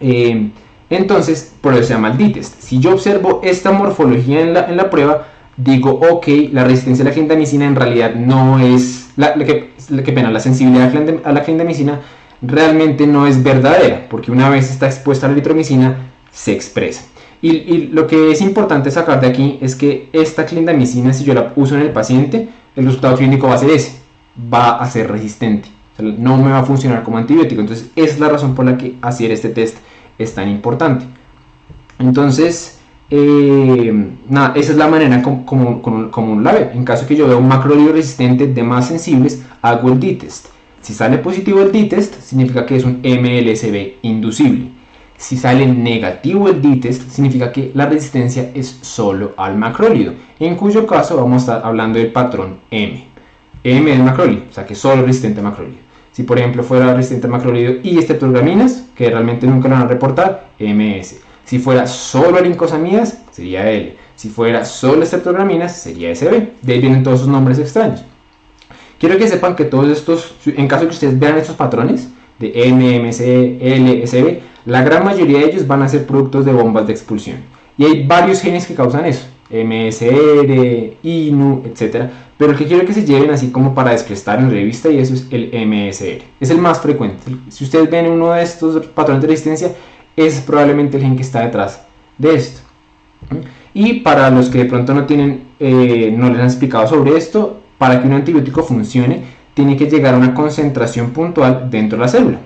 Eh, 0.00 0.50
entonces, 0.90 1.52
por 1.60 1.72
eso 1.74 1.84
se 1.84 1.94
llama 1.94 2.10
el 2.10 2.18
D-test. 2.18 2.60
Si 2.60 2.80
yo 2.80 2.92
observo 2.92 3.40
esta 3.44 3.70
morfología 3.70 4.40
en 4.40 4.54
la, 4.54 4.66
en 4.68 4.76
la, 4.76 4.90
prueba, 4.90 5.28
digo, 5.56 5.92
ok, 5.92 6.26
la 6.52 6.64
resistencia 6.64 7.04
a 7.04 7.08
la 7.08 7.14
clindamicina 7.14 7.64
en 7.64 7.76
realidad 7.76 8.14
no 8.14 8.58
es, 8.58 9.10
la, 9.16 9.34
que, 9.34 10.12
pena, 10.12 10.30
la 10.30 10.40
sensibilidad 10.40 10.92
a 11.24 11.32
la 11.32 11.42
clindamicina 11.44 12.00
realmente 12.42 13.06
no 13.06 13.26
es 13.28 13.42
verdadera, 13.42 14.08
porque 14.10 14.32
una 14.32 14.48
vez 14.48 14.70
está 14.70 14.86
expuesta 14.86 15.26
a 15.26 15.28
la 15.28 15.34
eritromicina, 15.34 16.10
se 16.32 16.52
expresa. 16.52 17.02
Y, 17.40 17.50
y, 17.50 17.88
lo 17.92 18.06
que 18.06 18.32
es 18.32 18.40
importante 18.40 18.90
sacar 18.90 19.20
de 19.20 19.28
aquí 19.28 19.58
es 19.62 19.76
que 19.76 20.10
esta 20.12 20.44
clindamicina, 20.44 21.12
si 21.12 21.24
yo 21.24 21.34
la 21.34 21.52
uso 21.56 21.76
en 21.76 21.82
el 21.82 21.92
paciente, 21.92 22.48
el 22.74 22.84
resultado 22.84 23.16
clínico 23.16 23.46
va 23.46 23.54
a 23.54 23.58
ser 23.58 23.70
ese, 23.70 24.00
va 24.52 24.76
a 24.76 24.90
ser 24.90 25.10
resistente 25.10 25.68
no 26.02 26.36
me 26.36 26.50
va 26.50 26.60
a 26.60 26.64
funcionar 26.64 27.02
como 27.02 27.18
antibiótico. 27.18 27.60
Entonces, 27.60 27.90
es 27.96 28.18
la 28.18 28.28
razón 28.28 28.54
por 28.54 28.64
la 28.64 28.76
que 28.76 28.96
hacer 29.02 29.30
este 29.30 29.48
test 29.48 29.78
es 30.22 30.34
tan 30.34 30.48
importante. 30.48 31.06
Entonces, 31.98 32.78
eh, 33.10 34.12
esa 34.54 34.72
es 34.72 34.76
la 34.76 34.88
manera 34.88 35.20
como, 35.22 35.44
como, 35.44 36.10
como, 36.10 36.40
la 36.40 36.52
ve. 36.52 36.70
En 36.74 36.84
caso 36.84 37.06
que 37.06 37.16
yo 37.16 37.26
vea 37.26 37.36
un 37.36 37.48
macrolio 37.48 37.92
resistente 37.92 38.46
de 38.46 38.62
más 38.62 38.88
sensibles, 38.88 39.42
hago 39.62 39.90
el 39.90 40.00
D-test. 40.00 40.46
Si 40.80 40.94
sale 40.94 41.18
positivo 41.18 41.60
el 41.60 41.72
D-test, 41.72 42.20
significa 42.20 42.64
que 42.64 42.76
es 42.76 42.84
un 42.84 43.00
MLSB 43.02 43.98
inducible. 44.02 44.70
Si 45.16 45.36
sale 45.36 45.66
negativo 45.66 46.48
el 46.48 46.62
D-test, 46.62 47.10
significa 47.10 47.52
que 47.52 47.72
la 47.74 47.86
resistencia 47.86 48.50
es 48.54 48.78
solo 48.80 49.34
al 49.36 49.56
macrólido, 49.56 50.14
en 50.38 50.56
cuyo 50.56 50.86
caso 50.86 51.16
vamos 51.16 51.34
a 51.34 51.56
estar 51.56 51.68
hablando 51.68 51.98
del 51.98 52.10
patrón 52.12 52.60
M. 52.70 53.06
M 53.62 53.92
es 53.92 53.98
macrólido, 53.98 54.44
o 54.48 54.52
sea 54.52 54.64
que 54.64 54.74
solo 54.74 55.02
resistente 55.02 55.40
a 55.40 55.42
macrólido. 55.42 55.89
Si 56.20 56.26
por 56.26 56.38
ejemplo 56.38 56.62
fuera 56.62 56.92
resistente 56.92 57.28
a 57.28 57.30
macrolido 57.30 57.76
y 57.82 57.96
estreptograminas, 57.96 58.84
que 58.94 59.08
realmente 59.08 59.46
nunca 59.46 59.68
lo 59.70 59.76
van 59.76 59.84
a 59.84 59.88
reportar, 59.88 60.50
MS. 60.58 61.16
Si 61.46 61.58
fuera 61.58 61.86
solo 61.86 62.36
a 62.36 62.42
lincosamidas, 62.42 63.22
sería 63.30 63.70
L. 63.70 63.96
Si 64.16 64.28
fuera 64.28 64.66
solo 64.66 65.02
estreptograminas, 65.02 65.74
sería 65.74 66.14
SB. 66.14 66.48
De 66.60 66.74
ahí 66.74 66.80
vienen 66.82 67.02
todos 67.02 67.20
esos 67.20 67.32
nombres 67.32 67.58
extraños. 67.58 68.04
Quiero 68.98 69.16
que 69.16 69.28
sepan 69.28 69.56
que 69.56 69.64
todos 69.64 69.88
estos, 69.88 70.34
en 70.44 70.68
caso 70.68 70.82
de 70.82 70.88
que 70.88 70.94
ustedes 70.94 71.18
vean 71.18 71.38
estos 71.38 71.56
patrones 71.56 72.10
de 72.38 72.52
M, 72.54 73.00
MC, 73.00 73.56
L, 73.58 74.06
SB, 74.06 74.40
la 74.66 74.82
gran 74.82 75.02
mayoría 75.06 75.38
de 75.38 75.46
ellos 75.46 75.66
van 75.66 75.80
a 75.80 75.88
ser 75.88 76.06
productos 76.06 76.44
de 76.44 76.52
bombas 76.52 76.86
de 76.86 76.92
expulsión. 76.92 77.38
Y 77.78 77.86
hay 77.86 78.06
varios 78.06 78.42
genes 78.42 78.66
que 78.66 78.74
causan 78.74 79.06
eso. 79.06 79.26
MSR, 79.50 80.96
INU, 81.02 81.62
etc. 81.66 82.10
Pero 82.36 82.52
el 82.52 82.58
que 82.58 82.66
quiero 82.66 82.86
que 82.86 82.94
se 82.94 83.04
lleven 83.04 83.30
así 83.30 83.50
como 83.50 83.74
para 83.74 83.90
descrestar 83.90 84.38
en 84.38 84.50
revista 84.50 84.88
y 84.88 84.98
eso 84.98 85.14
es 85.14 85.26
el 85.30 85.50
MSR. 85.66 86.22
Es 86.40 86.50
el 86.50 86.58
más 86.58 86.80
frecuente. 86.80 87.36
Si 87.48 87.64
ustedes 87.64 87.90
ven 87.90 88.10
uno 88.10 88.32
de 88.32 88.42
estos 88.42 88.86
patrones 88.86 89.22
de 89.22 89.28
resistencia, 89.28 89.72
es 90.16 90.40
probablemente 90.40 90.96
el 90.96 91.02
gen 91.02 91.16
que 91.16 91.22
está 91.22 91.42
detrás 91.42 91.82
de 92.18 92.34
esto. 92.34 92.60
Y 93.74 94.00
para 94.00 94.30
los 94.30 94.48
que 94.48 94.58
de 94.58 94.64
pronto 94.64 94.94
no 94.94 95.04
tienen, 95.06 95.48
eh, 95.58 96.12
no 96.16 96.28
les 96.30 96.38
han 96.38 96.46
explicado 96.46 96.86
sobre 96.86 97.16
esto, 97.16 97.60
para 97.78 98.00
que 98.00 98.06
un 98.06 98.14
antibiótico 98.14 98.62
funcione, 98.62 99.22
tiene 99.54 99.76
que 99.76 99.86
llegar 99.86 100.14
a 100.14 100.18
una 100.18 100.34
concentración 100.34 101.10
puntual 101.10 101.68
dentro 101.70 101.98
de 101.98 102.04
la 102.04 102.08
célula. 102.08 102.38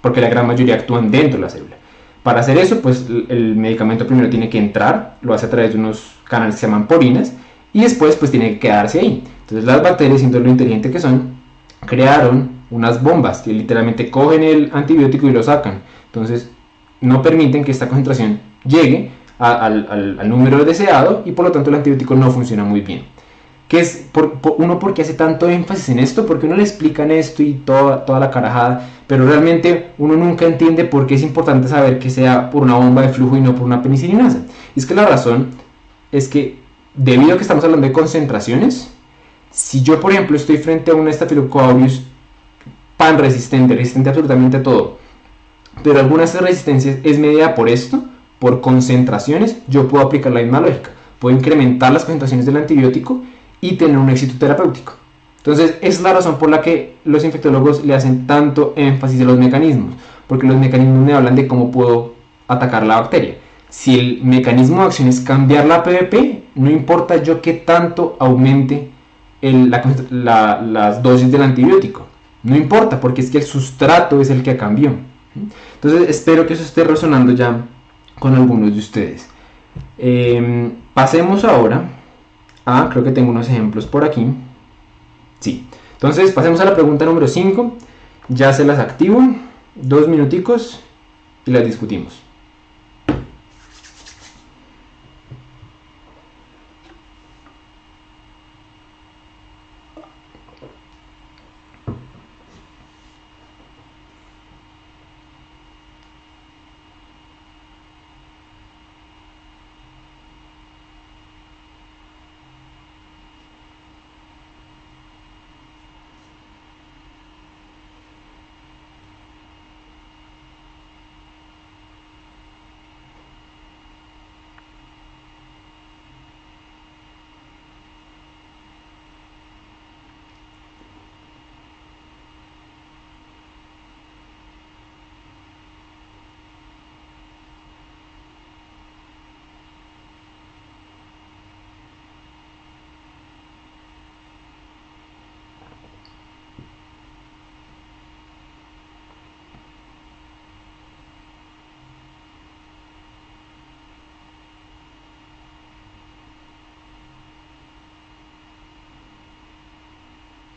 Porque 0.00 0.20
la 0.20 0.28
gran 0.28 0.46
mayoría 0.46 0.76
actúan 0.76 1.10
dentro 1.10 1.38
de 1.38 1.42
la 1.42 1.50
célula. 1.50 1.75
Para 2.26 2.40
hacer 2.40 2.58
eso, 2.58 2.80
pues 2.80 3.06
el 3.28 3.54
medicamento 3.54 4.04
primero 4.04 4.28
tiene 4.28 4.48
que 4.48 4.58
entrar, 4.58 5.16
lo 5.22 5.32
hace 5.32 5.46
a 5.46 5.48
través 5.48 5.72
de 5.72 5.78
unos 5.78 6.16
canales 6.24 6.56
que 6.56 6.62
se 6.62 6.66
llaman 6.66 6.88
porinas, 6.88 7.32
y 7.72 7.82
después 7.82 8.16
pues 8.16 8.32
tiene 8.32 8.54
que 8.54 8.58
quedarse 8.58 8.98
ahí. 8.98 9.22
Entonces 9.42 9.64
las 9.64 9.80
bacterias, 9.80 10.18
siendo 10.18 10.40
lo 10.40 10.48
inteligente 10.48 10.90
que 10.90 10.98
son, 10.98 11.36
crearon 11.86 12.50
unas 12.68 13.00
bombas 13.00 13.42
que 13.42 13.52
literalmente 13.52 14.10
cogen 14.10 14.42
el 14.42 14.70
antibiótico 14.74 15.28
y 15.28 15.30
lo 15.30 15.40
sacan. 15.44 15.82
Entonces 16.06 16.50
no 17.00 17.22
permiten 17.22 17.62
que 17.62 17.70
esta 17.70 17.86
concentración 17.86 18.40
llegue 18.64 19.12
al, 19.38 20.28
número 20.28 20.64
deseado 20.64 21.22
y 21.26 21.30
por 21.30 21.44
lo 21.44 21.52
tanto 21.52 21.70
el 21.70 21.76
antibiótico 21.76 22.16
no 22.16 22.32
funciona 22.32 22.64
muy 22.64 22.80
bien. 22.80 23.04
Que 23.68 23.80
es 23.80 24.06
por, 24.12 24.38
uno 24.58 24.78
porque 24.78 25.02
hace 25.02 25.14
tanto 25.14 25.48
énfasis 25.48 25.88
en 25.88 25.98
esto, 25.98 26.24
porque 26.24 26.46
uno 26.46 26.56
le 26.56 26.62
explican 26.62 27.10
esto 27.10 27.42
y 27.42 27.54
toda, 27.54 28.04
toda 28.04 28.20
la 28.20 28.30
carajada, 28.30 28.88
pero 29.06 29.26
realmente 29.26 29.90
uno 29.98 30.14
nunca 30.14 30.44
entiende 30.46 30.84
por 30.84 31.06
qué 31.06 31.16
es 31.16 31.22
importante 31.22 31.66
saber 31.66 31.98
que 31.98 32.10
sea 32.10 32.50
por 32.50 32.62
una 32.62 32.76
bomba 32.76 33.02
de 33.02 33.08
flujo 33.08 33.36
y 33.36 33.40
no 33.40 33.54
por 33.54 33.64
una 33.64 33.82
penicilinasa. 33.82 34.42
Y 34.74 34.80
es 34.80 34.86
que 34.86 34.94
la 34.94 35.06
razón 35.06 35.48
es 36.12 36.28
que 36.28 36.60
debido 36.94 37.34
a 37.34 37.36
que 37.36 37.42
estamos 37.42 37.64
hablando 37.64 37.86
de 37.86 37.92
concentraciones, 37.92 38.90
si 39.50 39.82
yo 39.82 40.00
por 40.00 40.12
ejemplo 40.12 40.36
estoy 40.36 40.58
frente 40.58 40.90
a 40.90 40.94
un 40.94 41.12
Staphylococcus 41.12 42.02
pan 42.96 43.18
resistente, 43.18 43.74
resistente 43.74 44.10
absolutamente 44.10 44.58
a 44.58 44.62
todo, 44.62 44.98
pero 45.82 45.98
algunas 45.98 46.40
resistencias 46.40 46.98
es 47.02 47.18
medida 47.18 47.54
por 47.54 47.68
esto, 47.68 48.04
por 48.38 48.60
concentraciones, 48.60 49.56
yo 49.68 49.88
puedo 49.88 50.04
aplicar 50.04 50.32
la 50.32 50.42
misma 50.42 50.60
lógica. 50.60 50.90
Puedo 51.18 51.36
incrementar 51.36 51.92
las 51.92 52.04
concentraciones 52.04 52.44
del 52.44 52.58
antibiótico 52.58 53.22
y 53.60 53.76
tener 53.76 53.98
un 53.98 54.10
éxito 54.10 54.34
terapéutico. 54.38 54.94
Entonces, 55.38 55.78
es 55.80 56.00
la 56.00 56.12
razón 56.12 56.38
por 56.38 56.50
la 56.50 56.60
que 56.60 56.96
los 57.04 57.24
infectólogos 57.24 57.84
le 57.84 57.94
hacen 57.94 58.26
tanto 58.26 58.72
énfasis 58.76 59.20
a 59.20 59.24
los 59.24 59.38
mecanismos, 59.38 59.94
porque 60.26 60.46
los 60.46 60.56
mecanismos 60.56 61.06
me 61.06 61.14
hablan 61.14 61.36
de 61.36 61.46
cómo 61.46 61.70
puedo 61.70 62.14
atacar 62.48 62.84
la 62.84 63.00
bacteria. 63.00 63.36
Si 63.68 63.98
el 63.98 64.24
mecanismo 64.24 64.80
de 64.80 64.86
acción 64.86 65.08
es 65.08 65.20
cambiar 65.20 65.66
la 65.66 65.84
PVP, 65.84 66.44
no 66.56 66.70
importa 66.70 67.22
yo 67.22 67.40
qué 67.42 67.52
tanto 67.52 68.16
aumente 68.18 68.90
las 69.40 71.02
dosis 71.02 71.30
del 71.30 71.42
antibiótico. 71.42 72.06
No 72.42 72.56
importa, 72.56 73.00
porque 73.00 73.20
es 73.20 73.30
que 73.30 73.38
el 73.38 73.44
sustrato 73.44 74.20
es 74.20 74.30
el 74.30 74.42
que 74.42 74.56
cambió. 74.56 74.94
Entonces, 75.74 76.08
espero 76.08 76.46
que 76.46 76.54
eso 76.54 76.62
esté 76.62 76.84
resonando 76.84 77.32
ya 77.32 77.66
con 78.18 78.34
algunos 78.34 78.72
de 78.72 78.78
ustedes. 78.78 79.28
Em, 79.98 80.72
pasemos 80.94 81.44
ahora 81.44 81.95
a, 82.66 82.90
creo 82.90 83.02
que 83.02 83.12
tengo 83.12 83.30
unos 83.30 83.48
ejemplos 83.48 83.86
por 83.86 84.04
aquí. 84.04 84.26
Sí, 85.40 85.66
entonces 85.92 86.32
pasemos 86.32 86.60
a 86.60 86.64
la 86.64 86.74
pregunta 86.74 87.06
número 87.06 87.28
5. 87.28 87.76
Ya 88.28 88.52
se 88.52 88.64
las 88.64 88.78
activo, 88.78 89.22
dos 89.74 90.08
minuticos 90.08 90.80
y 91.46 91.52
las 91.52 91.64
discutimos. 91.64 92.25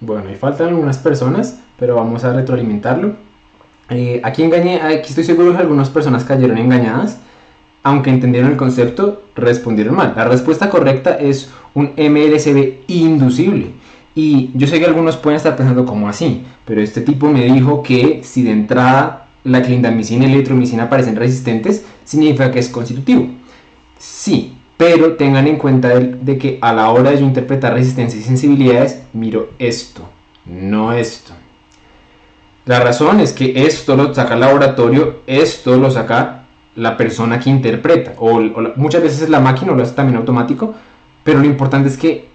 Bueno, 0.10 0.28
ahí 0.28 0.36
faltan 0.36 0.70
algunas 0.70 0.98
personas, 0.98 1.60
pero 1.78 1.94
vamos 1.94 2.24
a 2.24 2.34
retroalimentarlo. 2.34 3.14
Eh, 3.92 4.20
aquí 4.24 4.42
engañé, 4.42 4.82
aquí 4.82 5.10
estoy 5.10 5.24
seguro 5.24 5.52
que 5.52 5.60
algunas 5.60 5.92
personas 5.92 6.24
cayeron 6.24 6.58
engañadas, 6.58 7.20
aunque 7.84 8.10
entendieron 8.10 8.50
el 8.50 8.58
concepto, 8.58 9.22
respondieron 9.36 9.96
mal. 9.96 10.16
La 10.16 10.26
respuesta 10.26 10.68
correcta 10.68 11.14
es 11.14 11.52
un 11.76 11.92
MLCB 11.96 12.86
inducible. 12.88 13.68
Y 14.16 14.50
yo 14.56 14.66
sé 14.66 14.80
que 14.80 14.86
algunos 14.88 15.16
pueden 15.16 15.38
estar 15.38 15.56
pensando 15.56 15.86
como 15.86 16.10
así, 16.10 16.44
pero 16.66 16.82
este 16.82 17.02
tipo 17.02 17.30
me 17.30 17.46
dijo 17.46 17.84
que 17.84 18.22
si 18.24 18.42
de 18.42 18.52
entrada 18.52 19.28
la 19.44 19.62
clindamicina 19.62 20.26
y 20.26 20.30
la 20.30 20.34
eritromicina 20.38 20.86
aparecen 20.86 21.18
resistentes, 21.18 21.86
significa 22.04 22.50
que 22.50 22.58
es 22.58 22.70
constitutivo. 22.70 23.28
Sí, 24.00 24.58
pero 24.80 25.18
tengan 25.18 25.46
en 25.46 25.58
cuenta 25.58 25.90
de, 25.90 26.38
que 26.38 26.58
a 26.62 26.72
la 26.72 26.90
hora 26.90 27.12
de 27.12 27.18
yo 27.20 27.26
interpretar 27.26 27.74
resistencia 27.74 28.18
y 28.18 28.24
sensibilidades, 28.24 29.04
miro 29.12 29.50
esto, 29.60 30.08
no 30.46 30.94
esto. 30.94 31.34
La 32.64 32.80
razón 32.80 33.20
es 33.20 33.34
que 33.34 33.66
esto 33.66 33.98
lo 33.98 34.14
saca 34.14 34.36
el 34.36 34.40
laboratorio, 34.40 35.20
esto 35.28 35.76
lo 35.76 35.92
saca 35.92 36.46
la 36.78 36.96
persona 36.96 37.42
que 37.42 37.50
interpreta, 37.50 38.14
o, 38.20 38.40
muchas 38.78 39.04
veces 39.04 39.24
es 39.24 39.30
la 39.30 39.42
máquina 39.42 39.74
o 39.74 39.76
lo 39.76 39.84
hace 39.84 39.96
también 39.96 40.16
automático, 40.16 40.74
pero 41.26 41.40
lo 41.40 41.46
importante 41.46 41.90
es 41.90 41.98
que 41.98 42.30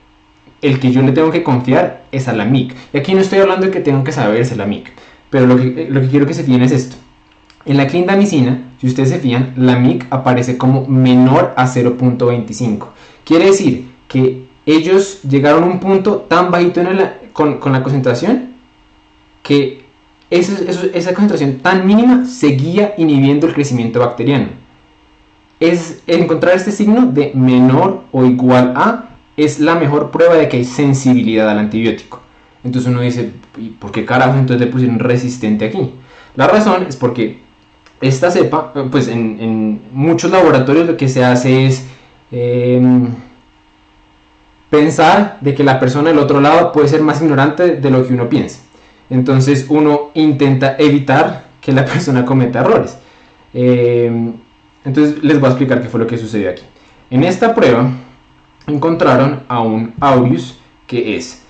el 0.60 0.78
que 0.80 0.92
yo 0.92 1.00
le 1.00 1.12
tengo 1.12 1.30
que 1.30 1.42
confiar 1.42 2.04
es 2.12 2.28
a 2.28 2.34
la 2.34 2.44
MIC. 2.44 2.74
Y 2.92 2.98
aquí 2.98 3.14
no 3.14 3.22
estoy 3.22 3.38
hablando 3.38 3.64
de 3.64 3.72
que 3.72 3.80
tengan 3.80 4.04
que 4.04 4.12
saberse 4.12 4.54
la 4.54 4.66
MIC, 4.66 4.92
pero 5.30 5.46
lo 5.46 5.56
que, 5.56 5.88
lo 5.88 5.98
que 6.02 6.08
quiero 6.08 6.26
que 6.26 6.34
se 6.34 6.44
tiene 6.44 6.66
es 6.66 6.72
esto. 6.72 6.96
En 7.64 7.78
la 7.78 7.86
clindamicina, 7.86 8.73
si 8.84 8.88
ustedes 8.88 9.08
se 9.08 9.18
fían, 9.18 9.54
la 9.56 9.78
MIC 9.78 10.08
aparece 10.10 10.58
como 10.58 10.86
menor 10.86 11.54
a 11.56 11.66
0.25. 11.66 12.88
Quiere 13.24 13.46
decir 13.46 13.90
que 14.06 14.44
ellos 14.66 15.22
llegaron 15.22 15.62
a 15.64 15.66
un 15.68 15.80
punto 15.80 16.26
tan 16.28 16.50
bajito 16.50 16.82
con, 17.32 17.60
la 17.72 17.82
concentración 17.82 18.50
que 19.42 19.86
esa 20.28 21.14
concentración 21.14 21.60
tan 21.60 21.86
mínima 21.86 22.26
seguía 22.26 22.92
inhibiendo 22.98 23.46
el 23.46 23.54
crecimiento 23.54 24.00
bacteriano. 24.00 24.48
Es 25.60 26.02
encontrar 26.06 26.54
este 26.54 26.70
signo 26.70 27.06
de 27.06 27.32
menor 27.34 28.02
o 28.12 28.26
igual 28.26 28.74
a 28.76 29.16
es 29.38 29.60
la 29.60 29.76
mejor 29.76 30.10
prueba 30.10 30.34
de 30.34 30.46
que 30.50 30.58
hay 30.58 30.64
sensibilidad 30.66 31.48
al 31.48 31.58
antibiótico. 31.58 32.20
Entonces 32.62 32.90
uno 32.90 33.00
dice, 33.00 33.32
¿y 33.56 33.70
por 33.70 33.92
qué 33.92 34.04
carajo 34.04 34.38
entonces 34.38 34.66
le 34.66 34.70
pusieron 34.70 34.98
resistente 34.98 35.64
aquí? 35.64 35.90
La 36.36 36.48
razón 36.48 36.84
es 36.86 36.96
porque 36.96 37.43
esta 38.00 38.30
cepa, 38.30 38.72
pues 38.90 39.08
en, 39.08 39.80
muchos 39.92 40.30
laboratorios 40.30 40.86
lo 40.86 40.96
que 40.96 41.08
se 41.08 41.24
hace 41.24 41.66
es 41.66 41.86
em, 42.30 43.08
pensar 44.70 45.38
de 45.40 45.54
que 45.54 45.64
la 45.64 45.78
persona 45.78 46.10
del 46.10 46.18
otro 46.18 46.40
lado 46.40 46.72
puede 46.72 46.88
ser 46.88 47.00
más 47.02 47.22
ignorante 47.22 47.76
de 47.76 47.90
lo 47.90 48.06
que 48.06 48.12
uno 48.12 48.28
piensa. 48.28 48.60
Entonces 49.10 49.66
uno 49.68 50.10
intenta 50.14 50.76
evitar 50.78 51.44
que 51.60 51.72
la 51.72 51.84
persona 51.86 52.24
cometa 52.24 52.60
errores. 52.60 52.98
Em, 53.52 54.34
entonces 54.84 55.22
les 55.22 55.38
voy 55.38 55.48
a 55.48 55.50
explicar 55.50 55.80
qué 55.80 55.88
fue 55.88 56.00
lo 56.00 56.06
que 56.06 56.18
sucedió 56.18 56.50
aquí. 56.50 56.62
En 57.10 57.24
esta 57.24 57.54
prueba 57.54 57.90
encontraron 58.66 59.42
a 59.48 59.60
un 59.60 59.94
aureus 60.00 60.58
que 60.86 61.16
es 61.16 61.42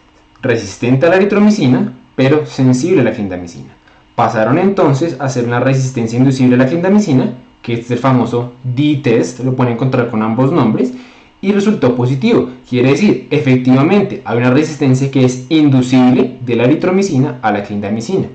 resistente 0.43 1.07
a 1.07 1.09
la 1.09 1.17
eritromicina, 1.17 1.93
pero 2.15 2.47
sensible 2.47 3.01
a 3.01 3.05
la 3.05 3.13
clindamicina. 3.13 3.74
Pasaron 4.15 4.59
entonces 4.59 5.21
a 5.21 5.25
hacer 5.25 5.45
una 5.45 5.59
resistencia 5.59 6.19
inducible 6.19 6.55
a 6.55 6.59
la 6.59 6.67
clindamicina, 6.67 7.35
que 7.63 7.75
es 7.75 7.91
el 7.91 7.99
famoso 7.99 8.53
D-test, 8.63 9.41
lo 9.41 9.57
pueden 9.57 9.73
encontrar 9.73 10.09
con 10.09 10.23
ambos 10.23 10.53
nombres, 10.53 10.93
y 11.41 11.51
resultó 11.53 11.97
positivo. 11.97 12.49
Quiere 12.69 12.91
decir, 12.91 13.27
efectivamente, 13.31 14.23
hay 14.25 14.39
una 14.39 14.51
resistencia 14.51 15.11
que 15.11 15.25
es 15.25 15.47
inducible 15.49 16.39
de 16.41 16.57
la 16.57 16.65
eritromicina 16.65 17.39
a 17.43 17.51
la 17.51 17.65
clindamicina. 17.65 18.29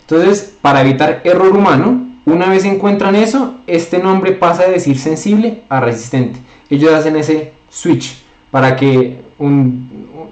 Entonces, 0.00 0.56
para 0.60 0.80
evitar 0.80 1.20
error 1.24 1.56
humano, 1.56 2.06
una 2.26 2.48
vez 2.48 2.64
encuentran 2.64 3.14
eso, 3.14 3.54
este 3.66 4.00
nombre 4.00 4.32
pasa 4.32 4.64
de 4.64 4.72
decir 4.72 4.98
sensible 4.98 5.62
a 5.68 5.80
resistente. 5.80 6.40
Ellos 6.68 6.92
hacen 6.92 7.16
ese 7.16 7.52
switch 7.70 8.20
para 8.50 8.74
que 8.74 9.20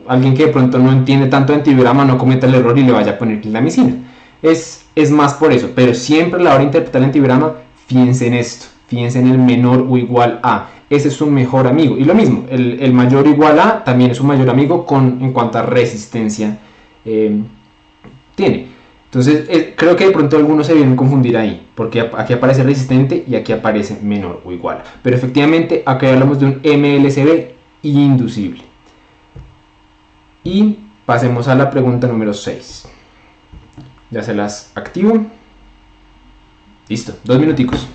alguien 0.09 0.35
que 0.35 0.47
de 0.47 0.53
pronto 0.53 0.79
no 0.79 0.91
entiende 0.93 1.29
tanto 1.29 1.55
antibiograma 1.55 2.05
no 2.05 2.19
cometa 2.19 2.47
el 2.47 2.57
error 2.57 2.77
y 2.77 2.83
le 2.83 2.93
vaya 2.93 3.13
a 3.13 3.19
poner 3.19 3.41
clindamicina 3.41 3.95
es, 4.51 4.87
es 4.95 5.11
más 5.11 5.35
por 5.35 5.53
eso, 5.53 5.71
pero 5.75 5.95
siempre 5.95 6.41
a 6.41 6.45
la 6.45 6.51
hora 6.51 6.59
de 6.61 6.65
interpretar 6.65 7.01
el 7.01 7.07
antigrama, 7.07 7.55
fíjense 7.87 8.27
en 8.27 8.35
esto, 8.35 8.67
fíjense 8.87 9.19
en 9.19 9.29
el 9.29 9.39
menor 9.39 9.87
o 9.89 9.97
igual 9.97 10.41
a. 10.43 10.71
Ese 10.89 11.09
es 11.09 11.15
su 11.15 11.27
mejor 11.27 11.67
amigo. 11.67 11.97
Y 11.99 12.05
lo 12.05 12.15
mismo, 12.15 12.47
el, 12.49 12.93
mayor 12.93 13.27
o 13.27 13.31
igual 13.31 13.59
a 13.59 13.83
también 13.83 14.13
es 14.13 14.21
un 14.21 14.29
mayor 14.29 14.49
amigo 14.49 14.87
con, 14.87 15.19
en 15.21 15.33
cuanto 15.33 15.59
a 15.59 15.63
resistencia 15.63 16.61
eh, 17.05 17.43
tiene. 18.37 18.69
Entonces, 19.07 19.47
eh, 19.49 19.75
creo 19.77 19.97
que 19.97 20.07
de 20.07 20.13
pronto 20.13 20.37
algunos 20.37 20.67
se 20.67 20.75
vienen 20.75 20.93
a 20.93 20.97
confundir 20.97 21.37
ahí, 21.37 21.67
porque 21.75 22.09
aquí 22.17 22.33
aparece 22.33 22.63
resistente 22.63 23.25
y 23.27 23.35
aquí 23.35 23.53
aparece 23.53 23.99
menor 24.01 24.43
o 24.45 24.53
igual. 24.53 24.83
Pero 25.03 25.17
efectivamente, 25.17 25.83
acá 25.87 26.09
hablamos 26.13 26.39
de 26.39 26.47
un 26.47 26.61
MLCB 26.63 27.55
inducible. 27.83 28.63
Y 30.45 30.79
pasemos 31.05 31.49
a 31.49 31.55
la 31.55 31.71
pregunta 31.71 32.07
número 32.07 32.33
6. 32.33 32.96
Ya 34.17 34.23
se 34.23 34.33
las 34.33 34.73
activo. 34.75 35.27
Listo, 36.89 37.19
dos 37.23 37.39
minuticos. 37.39 37.87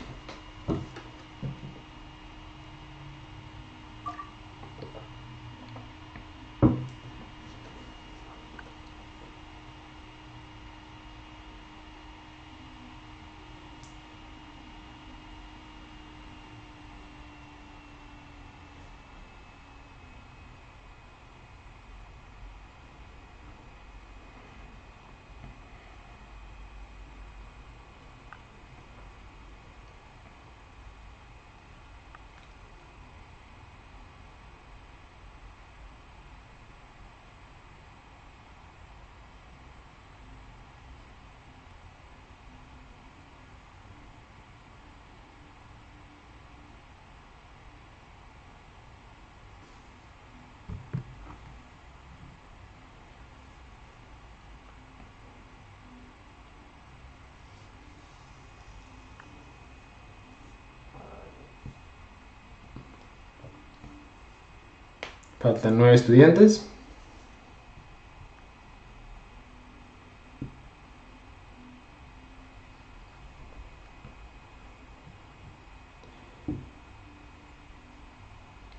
Faltan 65.62 65.78
nueve 65.78 65.94
estudiantes. 65.94 66.68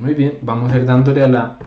Muy 0.00 0.14
bien, 0.14 0.38
vamos 0.42 0.72
a 0.72 0.76
ir 0.76 0.84
dándole 0.84 1.22
a 1.22 1.28
la 1.28 1.58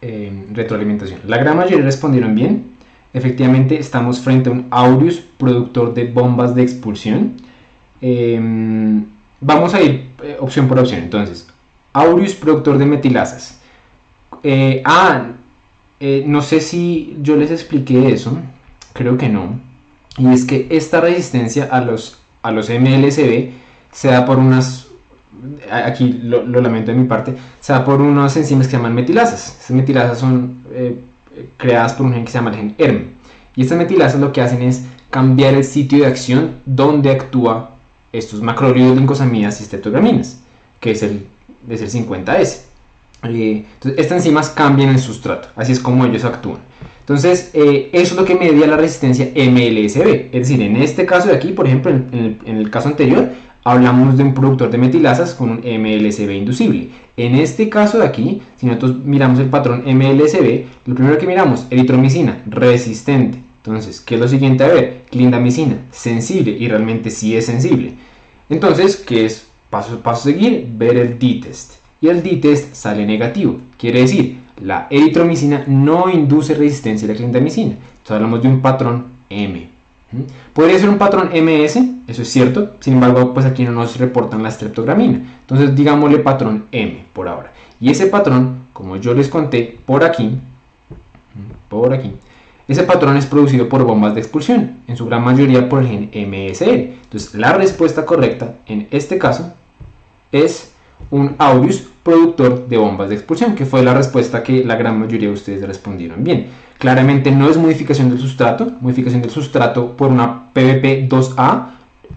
eh, 0.00 0.46
retroalimentación. 0.52 1.20
La 1.26 1.36
gran 1.36 1.58
mayoría 1.58 1.84
respondieron 1.84 2.34
bien. 2.34 2.76
Efectivamente, 3.12 3.78
estamos 3.78 4.20
frente 4.20 4.48
a 4.48 4.52
un 4.52 4.66
Aureus 4.70 5.20
productor 5.20 5.92
de 5.92 6.04
bombas 6.04 6.54
de 6.54 6.62
expulsión. 6.62 7.36
Em, 8.00 9.04
vamos 9.42 9.74
a 9.74 9.82
ir 9.82 10.08
eh, 10.22 10.38
opción 10.40 10.68
por 10.68 10.78
opción. 10.78 11.02
Entonces, 11.02 11.46
Aureus 11.92 12.34
productor 12.34 12.78
de 12.78 12.86
metilasas. 12.86 13.61
Ah, 14.84 15.32
no 16.00 16.42
sé 16.42 16.60
si 16.60 17.16
yo 17.20 17.36
les 17.36 17.50
expliqué 17.50 18.12
eso. 18.12 18.38
Creo 18.92 19.16
que 19.16 19.28
no. 19.28 19.60
Y 20.18 20.32
es 20.32 20.44
que 20.44 20.66
esta 20.70 21.00
resistencia 21.00 21.68
a 21.70 21.80
los, 21.80 22.20
a 22.42 22.50
los 22.50 22.68
MLSB 22.68 23.50
se 23.90 24.08
da 24.08 24.24
por 24.24 24.38
unas 24.38 24.92
aquí 25.70 26.20
lo, 26.22 26.44
lamento 26.44 26.92
de 26.92 26.98
mi 26.98 27.06
parte, 27.06 27.34
se 27.60 27.72
da 27.72 27.84
por 27.84 28.00
unas 28.00 28.36
enzimas 28.36 28.66
que 28.66 28.72
se 28.72 28.76
llaman 28.76 28.94
metilasas. 28.94 29.56
Estas 29.60 29.76
metilasas 29.76 30.18
son 30.18 30.62
eh, 30.72 31.00
creadas 31.56 31.94
por 31.94 32.06
un 32.06 32.12
gen 32.12 32.24
que 32.24 32.30
se 32.30 32.38
llama 32.38 32.50
el 32.50 32.56
gen 32.56 32.74
ERM. 32.78 33.04
Y 33.56 33.62
estas 33.62 33.78
metilasas 33.78 34.20
lo 34.20 34.32
que 34.32 34.40
hacen 34.40 34.62
es 34.62 34.84
cambiar 35.10 35.54
el 35.54 35.64
sitio 35.64 35.98
de 35.98 36.06
acción 36.06 36.60
donde 36.64 37.10
actúa 37.10 37.76
estos 38.12 38.42
macrólidos 38.42 38.96
lincosamidas 38.96 39.60
y 39.60 39.64
streptograminas, 39.64 40.42
que 40.80 40.92
es 40.92 41.02
el, 41.02 41.26
es 41.68 41.82
el 41.82 41.90
50S. 41.90 42.71
Eh, 43.24 43.64
entonces, 43.74 44.00
estas 44.00 44.18
enzimas 44.18 44.48
cambian 44.50 44.90
el 44.90 44.98
sustrato, 44.98 45.48
así 45.56 45.72
es 45.72 45.80
como 45.80 46.04
ellos 46.04 46.24
actúan. 46.24 46.58
Entonces, 47.00 47.50
eh, 47.54 47.90
eso 47.92 48.14
es 48.14 48.20
lo 48.20 48.24
que 48.24 48.34
medía 48.34 48.66
la 48.66 48.76
resistencia 48.76 49.26
MLSB. 49.34 50.30
Es 50.32 50.48
decir, 50.48 50.62
en 50.62 50.76
este 50.76 51.04
caso 51.06 51.28
de 51.28 51.36
aquí, 51.36 51.48
por 51.48 51.66
ejemplo, 51.66 51.90
en 51.90 52.38
el 52.44 52.70
caso 52.70 52.88
anterior, 52.88 53.30
hablamos 53.64 54.16
de 54.16 54.24
un 54.24 54.34
productor 54.34 54.70
de 54.70 54.78
metilasas 54.78 55.34
con 55.34 55.50
un 55.50 55.58
MLSB 55.58 56.30
inducible. 56.30 56.88
En 57.16 57.34
este 57.34 57.68
caso 57.68 57.98
de 57.98 58.06
aquí, 58.06 58.42
si 58.56 58.66
nosotros 58.66 58.96
miramos 59.04 59.38
el 59.38 59.50
patrón 59.50 59.84
MLSB, 59.86 60.64
lo 60.86 60.94
primero 60.94 61.18
que 61.18 61.26
miramos, 61.26 61.66
eritromicina, 61.70 62.42
resistente. 62.46 63.38
Entonces, 63.58 64.00
¿qué 64.00 64.16
es 64.16 64.20
lo 64.20 64.28
siguiente 64.28 64.64
a 64.64 64.68
ver? 64.68 65.02
Clindamicina, 65.10 65.78
sensible, 65.92 66.56
y 66.58 66.66
realmente 66.68 67.10
sí 67.10 67.36
es 67.36 67.46
sensible. 67.46 67.94
Entonces, 68.48 68.96
¿qué 68.96 69.24
es 69.24 69.46
paso, 69.70 70.00
paso 70.00 70.28
a 70.28 70.32
seguir? 70.32 70.68
Ver 70.76 70.96
el 70.96 71.18
D-test. 71.18 71.81
Y 72.02 72.08
el 72.08 72.22
D-test 72.22 72.74
sale 72.74 73.06
negativo. 73.06 73.58
Quiere 73.78 74.00
decir, 74.00 74.40
la 74.60 74.88
eritromicina 74.90 75.64
no 75.66 76.10
induce 76.10 76.54
resistencia 76.54 77.06
a 77.06 77.12
la 77.12 77.16
clindamicina. 77.16 77.76
Entonces 77.76 78.10
hablamos 78.10 78.42
de 78.42 78.48
un 78.48 78.60
patrón 78.60 79.06
M. 79.30 79.70
Podría 80.52 80.78
ser 80.78 80.90
un 80.90 80.98
patrón 80.98 81.30
MS, 81.32 81.76
eso 82.06 82.22
es 82.22 82.28
cierto, 82.28 82.74
sin 82.80 82.94
embargo, 82.94 83.32
pues 83.32 83.46
aquí 83.46 83.64
no 83.64 83.72
nos 83.72 83.98
reportan 83.98 84.42
la 84.42 84.50
streptogramina. 84.50 85.38
Entonces, 85.40 85.74
digámosle 85.74 86.18
patrón 86.18 86.66
M 86.70 87.04
por 87.14 87.28
ahora. 87.28 87.52
Y 87.80 87.90
ese 87.90 88.06
patrón, 88.08 88.66
como 88.72 88.96
yo 88.96 89.14
les 89.14 89.28
conté 89.28 89.78
por 89.86 90.04
aquí, 90.04 90.38
por 91.68 91.94
aquí, 91.94 92.12
ese 92.68 92.82
patrón 92.82 93.16
es 93.16 93.26
producido 93.26 93.68
por 93.68 93.84
bombas 93.84 94.14
de 94.14 94.20
expulsión, 94.20 94.78
en 94.86 94.96
su 94.96 95.06
gran 95.06 95.24
mayoría 95.24 95.68
por 95.68 95.82
el 95.82 95.88
gen 95.88 96.10
MSR. 96.12 96.92
Entonces, 97.04 97.34
la 97.34 97.54
respuesta 97.54 98.04
correcta 98.04 98.56
en 98.66 98.88
este 98.90 99.18
caso 99.18 99.54
es 100.30 100.71
un 101.10 101.34
Aureus 101.38 101.88
productor 102.02 102.68
de 102.68 102.76
bombas 102.76 103.08
de 103.08 103.14
expulsión, 103.14 103.54
que 103.54 103.64
fue 103.64 103.82
la 103.82 103.94
respuesta 103.94 104.42
que 104.42 104.64
la 104.64 104.76
gran 104.76 104.98
mayoría 104.98 105.28
de 105.28 105.34
ustedes 105.34 105.66
respondieron 105.66 106.24
bien. 106.24 106.46
Claramente 106.78 107.30
no 107.30 107.48
es 107.48 107.56
modificación 107.56 108.10
del 108.10 108.18
sustrato, 108.18 108.72
modificación 108.80 109.22
del 109.22 109.30
sustrato 109.30 109.96
por 109.96 110.10
una 110.10 110.52
PVP2A, 110.52 111.66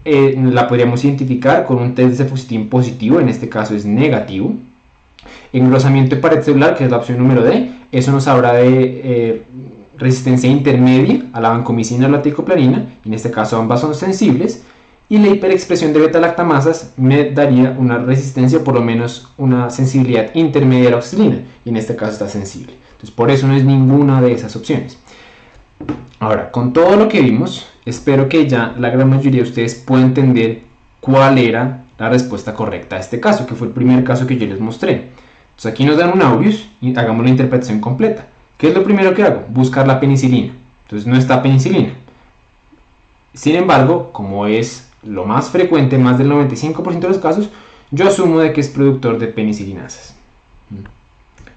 eh, 0.04 0.36
la 0.52 0.68
podríamos 0.68 1.04
identificar 1.04 1.64
con 1.64 1.78
un 1.78 1.94
test 1.94 2.10
de 2.10 2.16
cefusitín 2.16 2.68
positivo, 2.68 3.20
en 3.20 3.28
este 3.28 3.48
caso 3.48 3.74
es 3.74 3.84
negativo. 3.84 4.54
Engrosamiento 5.52 6.16
de 6.16 6.20
pared 6.20 6.42
celular, 6.42 6.74
que 6.74 6.84
es 6.84 6.90
la 6.90 6.98
opción 6.98 7.18
número 7.18 7.42
D, 7.42 7.70
eso 7.92 8.12
nos 8.12 8.26
habla 8.26 8.52
de 8.54 9.00
eh, 9.04 9.42
resistencia 9.96 10.50
intermedia 10.50 11.26
a 11.32 11.40
la 11.40 11.50
vancomicina 11.50 12.06
o 12.06 12.10
la 12.10 12.22
ticoplanina, 12.22 12.98
en 13.04 13.14
este 13.14 13.30
caso 13.30 13.58
ambas 13.58 13.80
son 13.80 13.94
sensibles 13.94 14.64
y 15.08 15.18
la 15.18 15.28
hiperexpresión 15.28 15.92
de 15.92 16.00
beta-lactamasas 16.00 16.94
me 16.96 17.30
daría 17.30 17.76
una 17.78 17.98
resistencia, 17.98 18.64
por 18.64 18.74
lo 18.74 18.80
menos 18.80 19.32
una 19.36 19.70
sensibilidad 19.70 20.34
intermedia 20.34 20.88
a 20.88 20.90
la 20.92 20.96
oxilina, 20.96 21.42
y 21.64 21.68
en 21.68 21.76
este 21.76 21.94
caso 21.94 22.12
está 22.12 22.28
sensible. 22.28 22.74
Entonces, 22.92 23.12
por 23.12 23.30
eso 23.30 23.46
no 23.46 23.54
es 23.54 23.64
ninguna 23.64 24.20
de 24.20 24.32
esas 24.32 24.56
opciones. 24.56 24.98
Ahora, 26.18 26.50
con 26.50 26.72
todo 26.72 26.96
lo 26.96 27.08
que 27.08 27.20
vimos, 27.20 27.68
espero 27.84 28.28
que 28.28 28.48
ya 28.48 28.74
la 28.78 28.90
gran 28.90 29.08
mayoría 29.08 29.42
de 29.42 29.48
ustedes 29.48 29.74
pueda 29.74 30.02
entender 30.02 30.62
cuál 31.00 31.38
era 31.38 31.84
la 31.98 32.08
respuesta 32.08 32.54
correcta 32.54 32.96
a 32.96 33.00
este 33.00 33.20
caso, 33.20 33.46
que 33.46 33.54
fue 33.54 33.68
el 33.68 33.74
primer 33.74 34.02
caso 34.02 34.26
que 34.26 34.36
yo 34.36 34.46
les 34.46 34.60
mostré. 34.60 35.10
Entonces, 35.50 35.66
aquí 35.66 35.84
nos 35.84 35.98
dan 35.98 36.12
un 36.12 36.22
Aureus 36.22 36.68
y 36.80 36.96
hagamos 36.98 37.24
la 37.24 37.30
interpretación 37.30 37.80
completa. 37.80 38.28
¿Qué 38.58 38.68
es 38.68 38.74
lo 38.74 38.82
primero 38.82 39.14
que 39.14 39.22
hago? 39.22 39.44
Buscar 39.48 39.86
la 39.86 40.00
penicilina. 40.00 40.52
Entonces, 40.84 41.06
no 41.06 41.16
está 41.16 41.42
penicilina. 41.42 41.94
Sin 43.34 43.54
embargo, 43.54 44.10
como 44.12 44.46
es 44.46 44.90
lo 45.06 45.24
más 45.24 45.50
frecuente, 45.50 45.98
más 45.98 46.18
del 46.18 46.30
95% 46.30 47.00
de 47.00 47.08
los 47.08 47.18
casos, 47.18 47.50
yo 47.90 48.08
asumo 48.08 48.40
de 48.40 48.52
que 48.52 48.60
es 48.60 48.68
productor 48.68 49.18
de 49.18 49.28
penicilinasas. 49.28 50.16
Mm. 50.70 50.84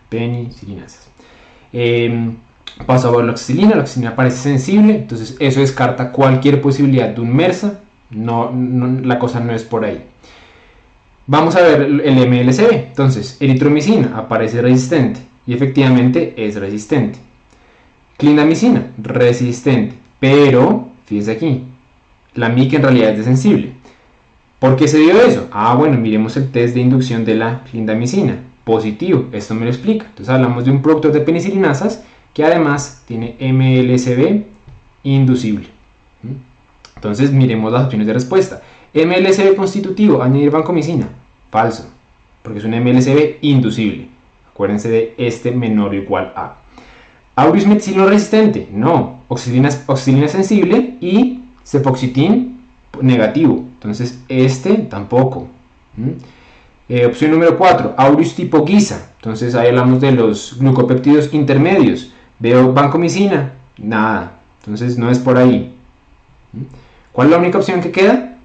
Penicilinasas. 0.09 1.09
Em, 1.73 2.35
paso 2.85 3.09
a 3.09 3.17
ver 3.17 3.25
la 3.25 3.31
oxilina, 3.31 3.75
la 3.75 3.81
oxilina 3.81 4.15
parece 4.15 4.37
sensible, 4.37 4.95
entonces 4.95 5.35
eso 5.39 5.59
descarta 5.59 6.11
cualquier 6.11 6.61
posibilidad 6.61 7.09
de 7.09 7.21
un 7.21 7.35
MERSA, 7.35 7.79
no, 8.11 8.51
la 9.03 9.19
cosa 9.19 9.39
no 9.39 9.53
es 9.53 9.63
por 9.63 9.85
ahí. 9.85 10.03
Vamos 11.27 11.55
a 11.55 11.61
ver 11.61 11.81
el 11.81 12.27
MLCB, 12.27 12.71
entonces 12.71 13.37
eritromicina 13.39 14.13
aparece 14.17 14.61
resistente 14.61 15.19
y 15.45 15.53
efectivamente 15.53 16.33
es 16.37 16.55
resistente. 16.55 17.19
Clindamicina, 18.17 18.91
resistente, 18.97 19.95
pero, 20.19 20.89
fíjese 21.05 21.31
aquí, 21.31 21.65
la 22.33 22.49
MIC 22.49 22.73
en 22.73 22.83
realidad 22.83 23.17
es 23.17 23.25
sensible. 23.25 23.73
¿Por 24.59 24.75
qué 24.75 24.87
se 24.87 24.97
dio 24.97 25.19
eso? 25.21 25.47
Ah, 25.51 25.73
bueno, 25.75 25.97
miremos 25.97 26.35
el 26.35 26.51
test 26.51 26.75
de 26.75 26.81
inducción 26.81 27.23
de 27.23 27.35
la 27.35 27.63
clindamicina. 27.63 28.43
Positivo, 28.65 29.27
esto 29.31 29.55
me 29.55 29.65
lo 29.65 29.71
explica. 29.71 30.05
Entonces 30.05 30.29
hablamos 30.29 30.65
de 30.65 30.71
un 30.71 30.81
producto 30.81 31.09
de 31.09 31.21
penicilinasas 31.21 32.03
que 32.33 32.43
además 32.43 33.03
tiene 33.07 33.37
MLSB 33.39 34.43
inducible. 35.03 35.67
¿Mm? 36.21 36.33
Entonces 36.95 37.31
miremos 37.31 37.71
las 37.71 37.85
opciones 37.85 38.05
de 38.05 38.13
respuesta. 38.13 38.61
MLSB 38.93 39.55
constitutivo, 39.55 40.21
añadir 40.21 40.51
vancomicina. 40.51 41.07
Falso, 41.49 41.91
porque 42.43 42.59
es 42.59 42.65
un 42.65 42.71
MLSB 42.71 43.37
inducible. 43.41 44.09
Acuérdense 44.51 44.89
de 44.89 45.15
este 45.17 45.51
menor 45.51 45.91
o 45.91 45.95
igual 45.95 46.33
a. 46.35 46.57
Aureus 47.35 47.65
meticilino 47.65 48.07
resistente, 48.07 48.67
no. 48.73 49.21
Oxilina, 49.29 49.69
oxilina 49.85 50.27
sensible 50.27 50.97
y 50.99 51.38
Cefoxitin 51.69 52.65
negativo. 52.99 53.63
Entonces, 53.75 54.23
este 54.27 54.73
tampoco. 54.89 55.47
Eh, 56.87 57.05
opción 57.05 57.29
número 57.29 57.57
4, 57.57 57.93
Aureus 57.95 58.33
tipo 58.33 58.65
guisa. 58.65 59.11
Entonces, 59.17 59.53
ahí 59.53 59.69
hablamos 59.69 60.01
de 60.01 60.11
los 60.11 60.57
glucopéptidos 60.59 61.31
intermedios. 61.31 62.11
Veo 62.39 62.73
vancomicina, 62.73 63.53
nada. 63.77 64.39
Entonces, 64.61 64.97
no 64.97 65.11
es 65.11 65.19
por 65.19 65.37
ahí. 65.37 65.75
¿Cuál 67.11 67.27
es 67.27 67.31
la 67.31 67.37
única 67.37 67.59
opción 67.59 67.81
que 67.81 67.91
queda? 67.91 68.37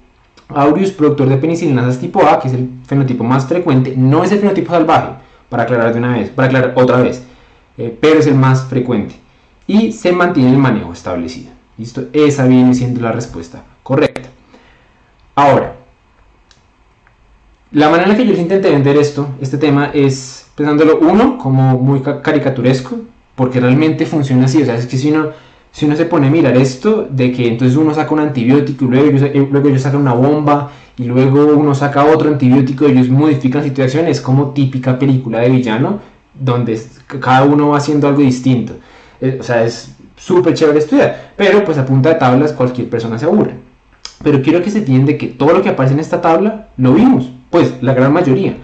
Aureus, 0.49 0.91
productor 0.91 1.27
de 1.27 1.37
penicilinasas 1.37 1.99
tipo 1.99 2.23
A, 2.27 2.39
que 2.39 2.49
es 2.49 2.53
el 2.53 2.69
fenotipo 2.85 3.23
más 3.23 3.47
frecuente. 3.47 3.95
No 3.97 4.23
es 4.23 4.31
el 4.31 4.39
fenotipo 4.39 4.71
salvaje, 4.71 5.13
para 5.49 5.63
aclarar 5.63 5.91
de 5.93 5.99
una 5.99 6.13
vez, 6.13 6.29
para 6.29 6.47
aclarar 6.47 6.73
otra 6.75 7.01
vez. 7.01 7.25
Eh, 7.79 7.97
pero 7.99 8.19
es 8.19 8.27
el 8.27 8.35
más 8.35 8.65
frecuente. 8.65 9.15
Y 9.65 9.91
se 9.93 10.11
mantiene 10.11 10.51
el 10.51 10.59
manejo 10.59 10.93
establecido. 10.93 11.54
¿Listo? 11.77 12.05
Esa 12.13 12.45
viene 12.45 12.73
siendo 12.73 13.01
la 13.01 13.11
respuesta 13.11 13.63
correcta. 13.83 14.29
Ahora, 15.35 15.75
la 17.71 17.89
manera 17.89 18.11
en 18.11 18.17
que 18.17 18.25
yo 18.25 18.33
intenté 18.33 18.69
vender 18.69 18.95
esto, 18.95 19.27
este 19.41 19.57
tema, 19.57 19.91
es 19.93 20.47
pensándolo 20.55 20.99
uno 20.99 21.37
como 21.37 21.77
muy 21.77 21.99
caricaturesco, 21.99 22.99
porque 23.35 23.59
realmente 23.59 24.05
funciona 24.05 24.45
así. 24.45 24.61
O 24.61 24.65
sea, 24.65 24.75
es 24.75 24.85
que 24.85 24.97
si 24.97 25.11
uno, 25.11 25.31
si 25.71 25.85
uno 25.85 25.97
se 25.97 26.05
pone 26.05 26.27
a 26.27 26.29
mirar 26.29 26.55
esto, 26.55 27.05
de 27.09 27.33
que 27.33 27.47
entonces 27.47 27.75
uno 27.75 27.93
saca 27.93 28.13
un 28.13 28.21
antibiótico 28.21 28.85
y 28.85 28.87
luego 28.87 29.09
ellos, 29.09 29.21
eh, 29.23 29.47
luego 29.51 29.67
ellos 29.67 29.81
sacan 29.81 29.99
una 29.99 30.13
bomba 30.13 30.71
y 30.97 31.03
luego 31.03 31.47
uno 31.47 31.75
saca 31.75 32.05
otro 32.05 32.29
antibiótico 32.29 32.87
y 32.87 32.91
ellos 32.91 33.09
modifican 33.09 33.61
situaciones, 33.61 34.17
es 34.17 34.21
como 34.21 34.51
típica 34.51 34.97
película 34.97 35.39
de 35.39 35.49
villano, 35.49 35.99
donde 36.33 36.81
cada 37.19 37.43
uno 37.43 37.69
va 37.69 37.77
haciendo 37.77 38.07
algo 38.07 38.21
distinto. 38.21 38.73
Eh, 39.19 39.37
o 39.39 39.43
sea, 39.43 39.65
es 39.65 39.94
súper 40.25 40.55
chévere 40.55 40.79
estudiar, 40.79 41.33
pero 41.35 41.63
pues 41.63 41.77
a 41.77 41.85
punta 41.85 42.09
de 42.09 42.15
tablas 42.15 42.51
cualquier 42.51 42.89
persona 42.89 43.19
se 43.19 43.25
aburre. 43.25 43.53
Pero 44.23 44.41
quiero 44.41 44.63
que 44.63 44.71
se 44.71 44.79
entienda 44.79 45.17
que 45.17 45.27
todo 45.27 45.53
lo 45.53 45.61
que 45.61 45.69
aparece 45.69 45.93
en 45.93 45.99
esta 45.99 46.19
tabla 46.19 46.69
lo 46.77 46.93
vimos, 46.93 47.29
pues 47.51 47.75
la 47.81 47.93
gran 47.93 48.11
mayoría. 48.11 48.57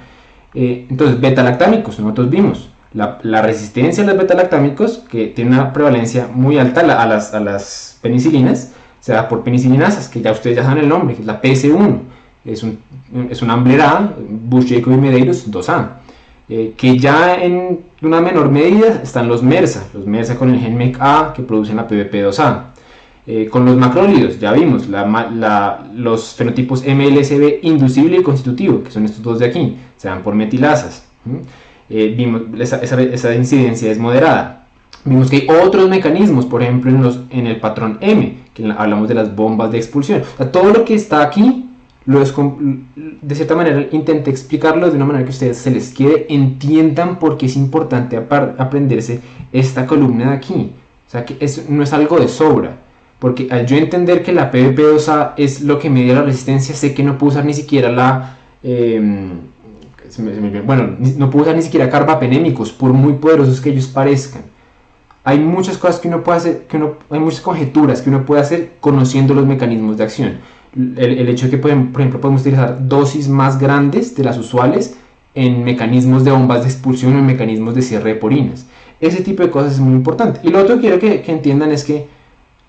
Eh, 0.56 0.88
entonces, 0.90 1.22
beta-lactámicos, 1.22 2.00
nosotros 2.00 2.30
vimos. 2.30 2.70
La, 2.94 3.42
resistencia 3.42 4.04
a 4.04 4.08
los 4.08 4.18
betalactámicos, 4.18 4.98
que 5.10 5.28
tiene 5.28 5.52
una 5.52 5.72
prevalencia 5.72 6.28
muy 6.34 6.58
alta 6.58 6.82
a 6.82 7.06
las, 7.06 7.34
a 7.34 7.40
las 7.40 8.00
penicilinas, 8.02 8.74
se 9.00 9.14
da 9.14 9.30
por 9.30 9.44
penicilinasas, 9.44 10.10
que 10.10 10.22
ya 10.22 10.32
ustedes 10.32 10.58
ya 10.58 10.64
saben 10.64 10.84
el 10.84 10.90
nombre, 10.90 11.16
la 11.24 11.42
PS1. 11.42 12.00
Es, 12.44 12.64
un, 12.64 12.80
es 13.30 13.42
una 13.44 13.54
amblerada, 13.54 14.16
Bush, 14.28 14.74
Jacob 14.74 14.94
y 14.94 14.98
Medeiros 14.98 15.50
2A. 15.50 16.01
Eh, 16.54 16.74
que 16.76 17.00
ya 17.00 17.36
en 17.36 17.80
una 18.02 18.20
menor 18.20 18.52
medida 18.52 19.00
están 19.02 19.30
los 19.30 19.42
MERSA, 19.42 19.88
los 19.94 20.06
MERSA 20.06 20.36
con 20.36 20.50
el 20.50 20.60
gen 20.60 20.76
MEC-A 20.78 21.32
que 21.34 21.44
producen 21.44 21.78
la 21.78 21.88
PBP2A. 21.88 22.64
Eh, 23.26 23.48
con 23.50 23.64
los 23.64 23.78
macrólidos, 23.78 24.38
ya 24.38 24.52
vimos, 24.52 24.90
los 25.96 26.34
fenotipos 26.34 26.84
MLSB 26.86 27.60
inducible 27.62 28.18
y 28.18 28.22
constitutivo, 28.22 28.84
que 28.84 28.92
son 28.92 29.06
estos 29.06 29.24
dos 29.24 29.40
de 29.40 29.46
aquí, 29.46 29.78
se 29.96 30.10
dan 30.10 30.24
por 30.24 30.36
metilasas. 30.36 31.08
Eh, 31.90 32.14
vimos, 32.18 32.42
esa, 32.60 33.34
incidencia 33.34 33.90
es 33.90 33.98
moderada. 33.98 34.68
Vimos 35.06 35.30
que 35.30 35.38
hay 35.38 35.48
otros 35.66 35.88
mecanismos, 35.88 36.46
por 36.46 36.64
ejemplo, 36.64 36.92
en, 37.30 37.48
el 37.48 37.62
patrón 37.62 37.98
M, 38.02 38.40
que 38.54 38.70
hablamos 38.78 39.08
de 39.08 39.16
las 39.16 39.34
bombas 39.34 39.72
de 39.72 39.78
expulsión. 39.78 40.24
Todo 40.52 40.74
lo 40.74 40.84
que 40.84 40.96
está 40.96 41.22
aquí, 41.22 41.70
es, 42.20 42.34
de 43.22 43.36
cierta 43.36 43.56
manera, 43.56 43.86
intenté 43.92 44.32
explicarlo 44.32 44.90
de 44.90 44.96
una 44.96 45.06
manera 45.06 45.24
que 45.24 45.30
ustedes 45.30 45.58
se 45.58 45.70
les 45.70 45.94
quede, 45.94 46.26
entiendan 46.30 47.20
por 47.20 47.38
qué 47.38 47.46
es 47.46 47.56
importante 47.56 48.18
aprenderse 48.18 49.20
esta 49.52 49.86
columna 49.86 50.32
de 50.32 50.36
aquí. 50.36 50.74
O 51.08 51.12
sea, 51.12 51.24
que 51.24 51.38
eso 51.40 51.62
no 51.70 51.84
es 51.84 51.94
algo 51.94 52.20
de 52.20 52.28
sobra. 52.28 52.78
Porque 53.20 53.48
al 53.52 53.68
yo 53.68 53.78
entender 53.78 54.24
que 54.24 54.34
la 54.34 54.52
PVP2A 54.52 55.34
es 55.38 55.62
lo 55.62 55.78
que 55.78 55.92
mide 55.92 56.16
la 56.16 56.24
resistencia, 56.24 56.74
sé 56.74 56.96
que 56.96 57.04
no 57.04 57.20
puedo 57.20 57.34
usar 57.34 57.46
ni 57.46 57.54
siquiera 57.54 57.92
la... 57.92 58.38
Eh, 58.64 59.32
bueno, 60.66 60.96
no 61.18 61.30
puedo 61.30 61.44
usar 61.44 61.56
ni 61.56 61.62
siquiera 61.62 61.90
carbapenémicos, 61.90 62.72
por 62.72 62.94
muy 62.94 63.14
poderosos 63.14 63.62
que 63.62 63.70
ellos 63.70 63.88
parezcan. 63.88 64.42
Hay 65.24 65.38
muchas 65.38 65.78
cosas 65.78 66.00
que 66.00 66.08
uno 66.08 66.24
puede 66.24 66.38
hacer, 66.40 66.68
que 66.68 66.78
uno, 66.78 66.96
hay 67.12 67.20
muchas 67.20 67.42
conjeturas 67.42 68.02
que 68.02 68.10
uno 68.10 68.26
puede 68.26 68.42
hacer 68.42 68.72
conociendo 68.80 69.36
los 69.36 69.46
mecanismos 69.46 69.98
de 69.98 70.04
acción. 70.04 70.40
El, 70.76 71.28
hecho 71.28 71.48
de 71.48 71.52
que, 71.52 71.58
por 71.58 71.72
ejemplo, 71.72 72.22
podemos 72.22 72.42
utilizar 72.42 72.88
dosis 72.88 73.28
más 73.28 73.60
grandes 73.60 74.16
de 74.16 74.24
las 74.24 74.38
usuales 74.38 74.98
en 75.34 75.64
mecanismos 75.64 76.24
de 76.24 76.32
bombas 76.32 76.62
de 76.62 76.70
expulsión 76.70 77.16
o 77.16 77.20
en 77.20 77.26
mecanismos 77.26 77.76
de 77.76 77.82
cierre 77.82 78.14
de 78.14 78.16
porinas. 78.16 78.68
Ese 79.00 79.22
tipo 79.22 79.44
de 79.44 79.50
cosas 79.50 79.74
es 79.74 79.80
muy 79.80 79.94
importante. 79.94 80.40
Y 80.44 80.50
lo 80.50 80.60
otro 80.60 80.76
que 80.76 80.82
quiero 80.82 81.00
que, 81.00 81.24
entiendan 81.32 81.72
es 81.72 81.84
que 81.84 82.08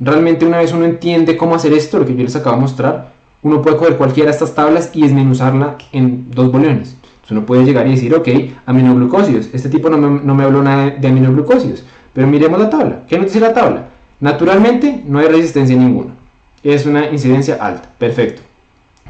realmente 0.00 0.44
una 0.44 0.58
vez 0.58 0.72
uno 0.72 0.84
entiende 0.84 1.36
cómo 1.36 1.54
hacer 1.54 1.72
esto, 1.72 1.98
lo 1.98 2.06
que 2.06 2.16
yo 2.16 2.22
les 2.22 2.34
acabo 2.34 2.56
de 2.56 2.62
mostrar, 2.62 3.12
uno 3.42 3.62
puede 3.62 3.76
coger 3.76 3.96
cualquiera 3.96 4.30
de 4.30 4.36
estas 4.36 4.54
tablas 4.54 4.90
y 4.94 5.02
desmenuzarla 5.02 5.76
en 5.92 6.30
dos 6.30 6.50
boleones. 6.50 6.96
Uno 7.30 7.46
puede 7.46 7.64
llegar 7.64 7.86
y 7.86 7.92
decir, 7.92 8.14
ok, 8.14 8.28
aminoglucósidos. 8.66 9.48
Este 9.54 9.70
tipo 9.70 9.88
no 9.88 9.96
me, 9.96 10.20
no 10.20 10.34
me 10.34 10.44
habló 10.44 10.62
nada 10.62 10.90
de 10.90 11.08
aminoglucósidos. 11.08 11.82
Pero 12.12 12.26
miremos 12.26 12.60
la 12.60 12.68
tabla. 12.68 13.04
¿Qué 13.08 13.16
nos 13.16 13.26
dice 13.26 13.40
la 13.40 13.54
tabla? 13.54 13.88
Naturalmente 14.20 15.02
no 15.06 15.18
hay 15.18 15.28
resistencia 15.28 15.74
ninguna. 15.74 16.14
Es 16.62 16.86
una 16.86 17.10
incidencia 17.10 17.56
alta. 17.60 17.90
Perfecto. 17.98 18.42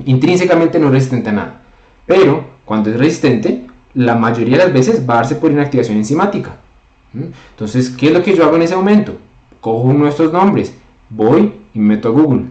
Intrínsecamente 0.04 0.78
no 0.78 0.86
es 0.86 0.92
resistente 0.92 1.30
a 1.30 1.32
nada. 1.32 1.60
Pero 2.06 2.44
cuando 2.64 2.90
es 2.90 2.98
resistente, 2.98 3.66
la 3.94 4.14
mayoría 4.14 4.58
de 4.58 4.64
las 4.64 4.72
veces 4.72 5.08
va 5.08 5.14
a 5.14 5.16
darse 5.18 5.36
por 5.36 5.50
inactivación 5.50 5.98
enzimática. 5.98 6.56
¿Mm? 7.12 7.26
Entonces, 7.50 7.90
¿qué 7.90 8.06
es 8.06 8.12
lo 8.12 8.22
que 8.22 8.34
yo 8.34 8.44
hago 8.44 8.56
en 8.56 8.62
ese 8.62 8.76
momento? 8.76 9.16
Cojo 9.60 9.88
uno 9.88 10.04
de 10.04 10.10
estos 10.10 10.32
nombres, 10.32 10.74
voy 11.10 11.52
y 11.74 11.78
meto 11.78 12.08
a 12.08 12.12
Google 12.12 12.46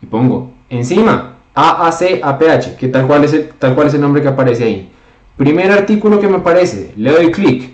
y 0.00 0.06
pongo 0.06 0.52
enzima 0.70 1.36
AAC 1.54 2.20
APH, 2.22 2.76
que 2.76 2.88
tal 2.88 3.06
cual 3.06 3.24
es 3.24 3.32
el, 3.32 3.48
tal 3.48 3.74
cual 3.74 3.88
es 3.88 3.94
el 3.94 4.00
nombre 4.00 4.22
que 4.22 4.28
aparece 4.28 4.64
ahí. 4.64 4.92
Primer 5.36 5.70
artículo 5.70 6.20
que 6.20 6.28
me 6.28 6.36
aparece, 6.36 6.92
le 6.96 7.10
doy 7.10 7.30
clic, 7.30 7.72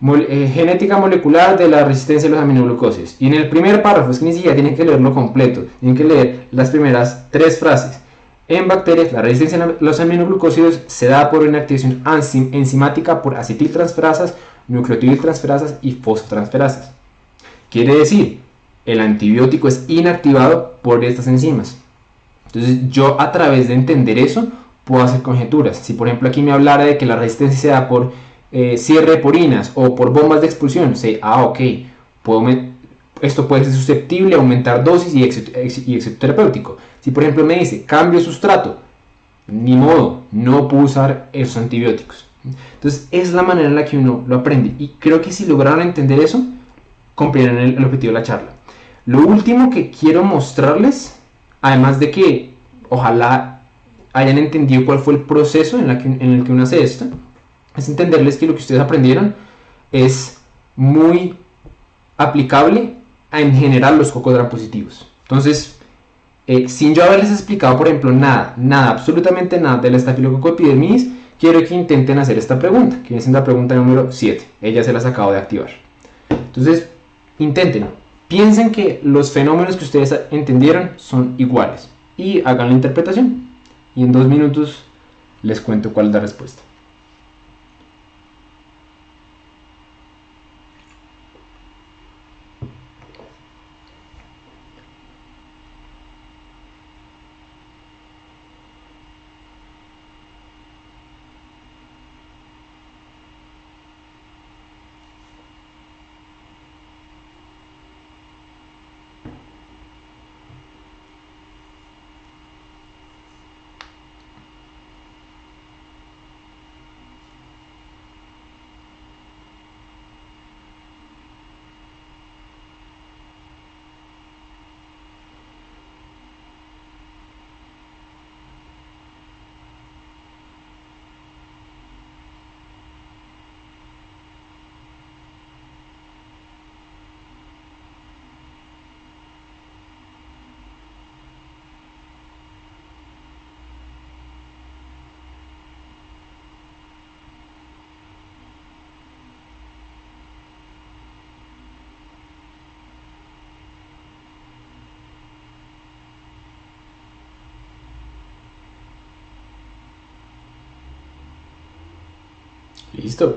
eh, 0.00 0.50
genética 0.52 0.96
molecular 0.98 1.58
de 1.58 1.68
la 1.68 1.84
resistencia 1.84 2.28
a 2.28 2.32
los 2.32 2.40
aminoglucósidos. 2.40 3.16
Y 3.18 3.26
en 3.26 3.34
el 3.34 3.48
primer 3.48 3.82
párrafo, 3.82 4.10
es 4.10 4.18
que 4.18 4.26
ni 4.26 4.32
siquiera 4.32 4.54
tienen 4.54 4.76
que 4.76 4.84
leerlo 4.84 5.12
completo, 5.12 5.64
tienen 5.80 5.96
que 5.96 6.04
leer 6.04 6.46
las 6.52 6.70
primeras 6.70 7.26
tres 7.30 7.58
frases. 7.58 8.00
En 8.46 8.66
bacterias, 8.66 9.12
la 9.12 9.22
resistencia 9.22 9.62
a 9.62 9.74
los 9.80 10.00
aminoglucósidos 10.00 10.80
se 10.86 11.06
da 11.06 11.28
por 11.30 11.42
una 11.42 11.58
activación 11.58 12.02
enzimática 12.52 13.20
por 13.20 13.36
acetiltransferasas, 13.36 14.34
nucleotidiltransferasas 14.68 15.76
y 15.82 15.92
fosfotransferasas. 15.92 16.92
Quiere 17.70 17.96
decir, 17.96 18.40
el 18.86 19.00
antibiótico 19.00 19.68
es 19.68 19.84
inactivado 19.88 20.78
por 20.80 21.04
estas 21.04 21.26
enzimas. 21.26 21.76
Entonces 22.46 22.88
yo 22.88 23.20
a 23.20 23.30
través 23.32 23.68
de 23.68 23.74
entender 23.74 24.18
eso 24.18 24.48
puedo 24.84 25.02
hacer 25.02 25.20
conjeturas. 25.20 25.76
Si 25.76 25.92
por 25.92 26.08
ejemplo 26.08 26.28
aquí 26.28 26.40
me 26.40 26.52
hablara 26.52 26.84
de 26.84 26.96
que 26.96 27.04
la 27.04 27.16
resistencia 27.16 27.58
se 27.58 27.68
da 27.68 27.88
por 27.88 28.12
eh, 28.50 28.76
cierre 28.78 29.12
de 29.12 29.18
porinas 29.18 29.72
o 29.74 29.94
por 29.94 30.12
bombas 30.12 30.40
de 30.40 30.46
expulsión, 30.46 30.96
sé, 30.96 31.18
ah, 31.22 31.44
ok, 31.44 31.58
puedo 32.22 32.42
esto 33.20 33.48
puede 33.48 33.64
ser 33.64 33.74
susceptible 33.74 34.34
a 34.34 34.38
aumentar 34.38 34.84
dosis 34.84 35.14
y 35.14 35.24
éxito, 35.24 35.52
terapéutico. 36.18 36.76
Si 37.00 37.10
por 37.10 37.22
ejemplo 37.22 37.44
me 37.44 37.58
dice 37.58 37.84
cambio 37.84 38.20
sustrato, 38.20 38.78
ni 39.46 39.76
modo, 39.76 40.22
no 40.30 40.68
puedo 40.68 40.84
usar 40.84 41.28
esos 41.32 41.56
antibióticos. 41.56 42.26
Entonces 42.74 43.08
es 43.10 43.32
la 43.32 43.42
manera 43.42 43.68
en 43.68 43.74
la 43.74 43.84
que 43.84 43.98
uno 43.98 44.24
lo 44.26 44.36
aprende. 44.36 44.74
Y 44.78 44.88
creo 44.98 45.20
que 45.20 45.32
si 45.32 45.46
lograron 45.46 45.80
entender 45.80 46.20
eso, 46.20 46.44
comprenden 47.14 47.58
el, 47.58 47.76
el 47.76 47.84
objetivo 47.84 48.12
de 48.12 48.20
la 48.20 48.24
charla. 48.24 48.50
Lo 49.06 49.26
último 49.26 49.70
que 49.70 49.90
quiero 49.90 50.22
mostrarles, 50.22 51.18
además 51.60 51.98
de 51.98 52.10
que 52.10 52.54
ojalá 52.88 53.62
hayan 54.12 54.38
entendido 54.38 54.84
cuál 54.84 54.98
fue 54.98 55.14
el 55.14 55.20
proceso 55.20 55.78
en, 55.78 55.88
la 55.88 55.94
en 55.94 56.20
el 56.20 56.44
que 56.44 56.52
uno 56.52 56.62
hace 56.62 56.82
esto, 56.82 57.06
es 57.78 57.88
entenderles 57.88 58.36
que 58.36 58.46
lo 58.46 58.54
que 58.54 58.60
ustedes 58.60 58.80
aprendieron 58.80 59.34
es 59.92 60.40
muy 60.76 61.36
aplicable 62.16 62.94
a 63.30 63.40
en 63.40 63.54
general 63.54 63.98
los 63.98 64.10
cocodram 64.12 64.48
positivos. 64.48 65.08
Entonces, 65.22 65.78
eh, 66.46 66.68
sin 66.68 66.94
yo 66.94 67.04
haberles 67.04 67.30
explicado, 67.30 67.76
por 67.76 67.88
ejemplo, 67.88 68.10
nada, 68.10 68.54
nada, 68.56 68.90
absolutamente 68.90 69.60
nada 69.60 69.78
de 69.78 69.90
la 69.90 69.96
estafilococo 69.98 70.50
epidermidis, 70.50 71.08
quiero 71.38 71.62
que 71.62 71.74
intenten 71.74 72.18
hacer 72.18 72.38
esta 72.38 72.58
pregunta, 72.58 72.96
que 73.02 73.10
viene 73.10 73.20
siendo 73.20 73.38
la 73.38 73.44
pregunta 73.44 73.74
número 73.74 74.10
7. 74.10 74.44
Ella 74.62 74.82
se 74.82 74.92
las 74.92 75.04
acabo 75.04 75.32
de 75.32 75.38
activar. 75.38 75.70
Entonces, 76.30 76.88
intenten. 77.38 77.88
Piensen 78.28 78.72
que 78.72 79.00
los 79.04 79.32
fenómenos 79.32 79.76
que 79.76 79.84
ustedes 79.84 80.14
entendieron 80.30 80.92
son 80.96 81.34
iguales 81.38 81.88
y 82.16 82.42
hagan 82.44 82.68
la 82.68 82.74
interpretación. 82.74 83.48
Y 83.94 84.02
en 84.02 84.12
dos 84.12 84.26
minutos 84.26 84.84
les 85.42 85.60
cuento 85.60 85.92
cuál 85.92 86.08
es 86.08 86.12
la 86.12 86.20
respuesta. 86.20 86.62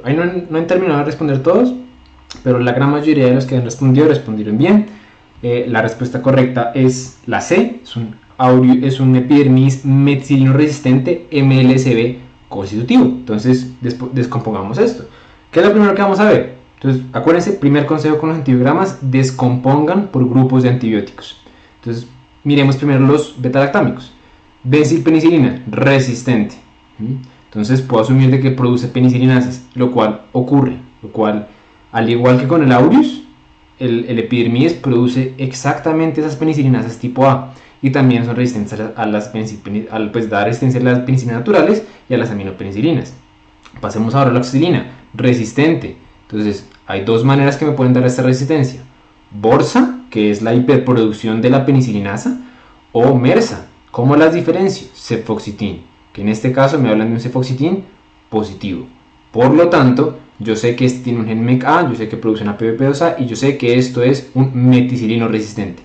Ahí 0.04 0.16
no, 0.16 0.24
han 0.24 0.68
terminado 0.68 1.00
de 1.00 1.06
responder 1.06 1.42
todos, 1.44 1.74
pero 2.44 2.60
la 2.60 2.72
gran 2.74 2.92
mayoría 2.92 3.26
de 3.26 3.36
los 3.36 3.46
que 3.46 3.58
han 3.58 3.64
respondido 3.64 4.08
respondieron 4.08 4.58
bien. 4.58 4.88
Eh, 5.44 5.66
la 5.68 5.82
respuesta 5.82 6.22
correcta 6.22 6.72
es 6.76 7.20
la 7.26 7.42
C, 7.42 7.80
es 7.84 7.96
un, 7.96 8.16
es 8.84 9.00
un 9.00 9.16
epidermis 9.16 9.86
meticilino 9.86 10.54
resistente 10.54 11.28
MLSB 11.32 12.18
constitutivo. 12.48 13.06
Entonces, 13.06 13.74
descompongamos 13.82 14.78
esto. 14.78 15.06
¿Qué 15.52 15.60
es 15.60 15.66
lo 15.66 15.72
primero 15.72 15.96
que 15.96 16.02
vamos 16.02 16.20
a 16.20 16.26
ver? 16.26 16.56
Entonces, 16.76 17.04
acuérdense, 17.14 17.54
primer 17.54 17.86
consejo 17.86 18.18
con 18.18 18.30
los 18.30 18.38
antibiogramas, 18.38 19.00
descompongan 19.02 20.08
por 20.08 20.28
grupos 20.28 20.64
de 20.64 20.70
antibióticos. 20.70 21.42
Entonces, 21.80 22.08
miremos 22.44 22.76
primero 22.78 23.00
los 23.00 23.40
betalactámicos. 23.40 24.12
Bencilpenicilina, 24.64 25.64
resistente. 25.70 26.56
Entonces, 27.52 27.82
puedo 27.82 28.02
asumir 28.02 28.32
de 28.32 28.40
que 28.40 28.52
produce 28.52 28.88
penicilinases, 28.88 29.66
lo 29.74 29.92
cual 29.92 30.22
ocurre, 30.32 30.78
lo 31.04 31.12
cual, 31.12 31.50
al 31.92 32.10
igual 32.10 32.40
que 32.40 32.48
con 32.48 32.64
el 32.64 32.72
aureus, 32.72 33.24
el, 33.78 34.06
el 34.06 34.20
epidermis 34.20 34.74
produce 34.74 35.34
exactamente 35.38 36.22
esas 36.22 36.38
penicilinases 36.38 36.98
tipo 36.98 37.28
A 37.28 37.54
y 37.82 37.90
también 37.90 38.24
son 38.24 38.38
resistentes 38.38 38.80
a 38.96 39.06
las 39.06 39.34
al, 39.92 40.12
pues, 40.12 40.30
dar 40.30 40.46
resistencia 40.46 40.80
a 40.80 40.84
las 40.84 41.00
penicilinas 41.00 41.40
naturales 41.40 41.84
y 42.08 42.14
a 42.14 42.18
las 42.18 42.30
aminopenicilinas. 42.30 43.16
Pasemos 43.82 44.16
ahora 44.16 44.30
a 44.30 44.34
la 44.34 44.40
oxidilina, 44.40 44.92
resistente. 45.14 45.98
Entonces, 46.30 46.70
hay 46.88 47.04
dos 47.04 47.26
maneras 47.26 47.58
que 47.58 47.66
me 47.66 47.74
pueden 47.74 47.94
dar 47.94 48.06
esta 48.06 48.22
resistencia. 48.22 48.82
Borsa, 49.32 50.02
que 50.10 50.32
es 50.32 50.42
la 50.42 50.54
hiperproducción 50.54 51.42
de 51.42 51.50
la 51.50 51.66
penicilinasa, 51.66 52.40
o 52.94 53.14
MERSA. 53.16 53.66
¿Cómo 53.92 54.16
las 54.16 54.34
diferencio? 54.34 54.88
Cefoxitin, 54.94 55.84
que 56.14 56.22
en 56.22 56.30
este 56.30 56.52
caso 56.52 56.80
me 56.80 56.90
hablan 56.90 57.10
de 57.10 57.14
un 57.16 57.20
cefoxitin 57.20 57.86
positivo. 58.30 58.88
Por 59.32 59.54
lo 59.54 59.70
tanto, 59.70 60.20
yo 60.40 60.56
sé 60.56 60.76
que 60.76 60.86
este 60.86 61.04
tiene 61.04 61.20
un 61.20 61.28
gen 61.28 61.44
MECA, 61.44 61.90
yo 61.90 61.96
sé 61.96 62.10
que 62.10 62.18
produce 62.18 62.44
una 62.44 62.58
PBP2A 62.58 63.16
y 63.20 63.28
yo 63.28 63.36
sé 63.36 63.58
que 63.58 63.78
esto 63.78 64.04
es 64.04 64.32
un 64.34 64.52
meticilino 64.54 65.28
resistente. 65.28 65.84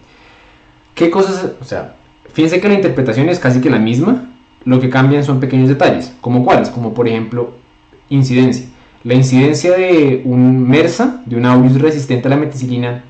¿Qué 0.94 1.10
cosas? 1.10 1.52
O 1.60 1.64
sea, 1.64 1.96
fíjense 2.32 2.60
que 2.60 2.68
la 2.68 2.74
interpretación 2.74 3.28
es 3.28 3.38
casi 3.38 3.60
que 3.60 3.70
la 3.70 3.78
misma, 3.78 4.30
lo 4.64 4.80
que 4.80 4.88
cambian 4.88 5.24
son 5.24 5.40
pequeños 5.40 5.68
detalles, 5.68 6.14
como 6.20 6.44
cuáles, 6.44 6.70
como 6.70 6.94
por 6.94 7.06
ejemplo 7.06 7.54
incidencia. 8.08 8.66
La 9.04 9.14
incidencia 9.14 9.76
de 9.76 10.22
un 10.24 10.66
MERSA, 10.68 11.22
de 11.26 11.36
un 11.36 11.44
aureus 11.44 11.80
resistente 11.80 12.26
a 12.26 12.30
la 12.30 12.36
meticilina 12.36 13.04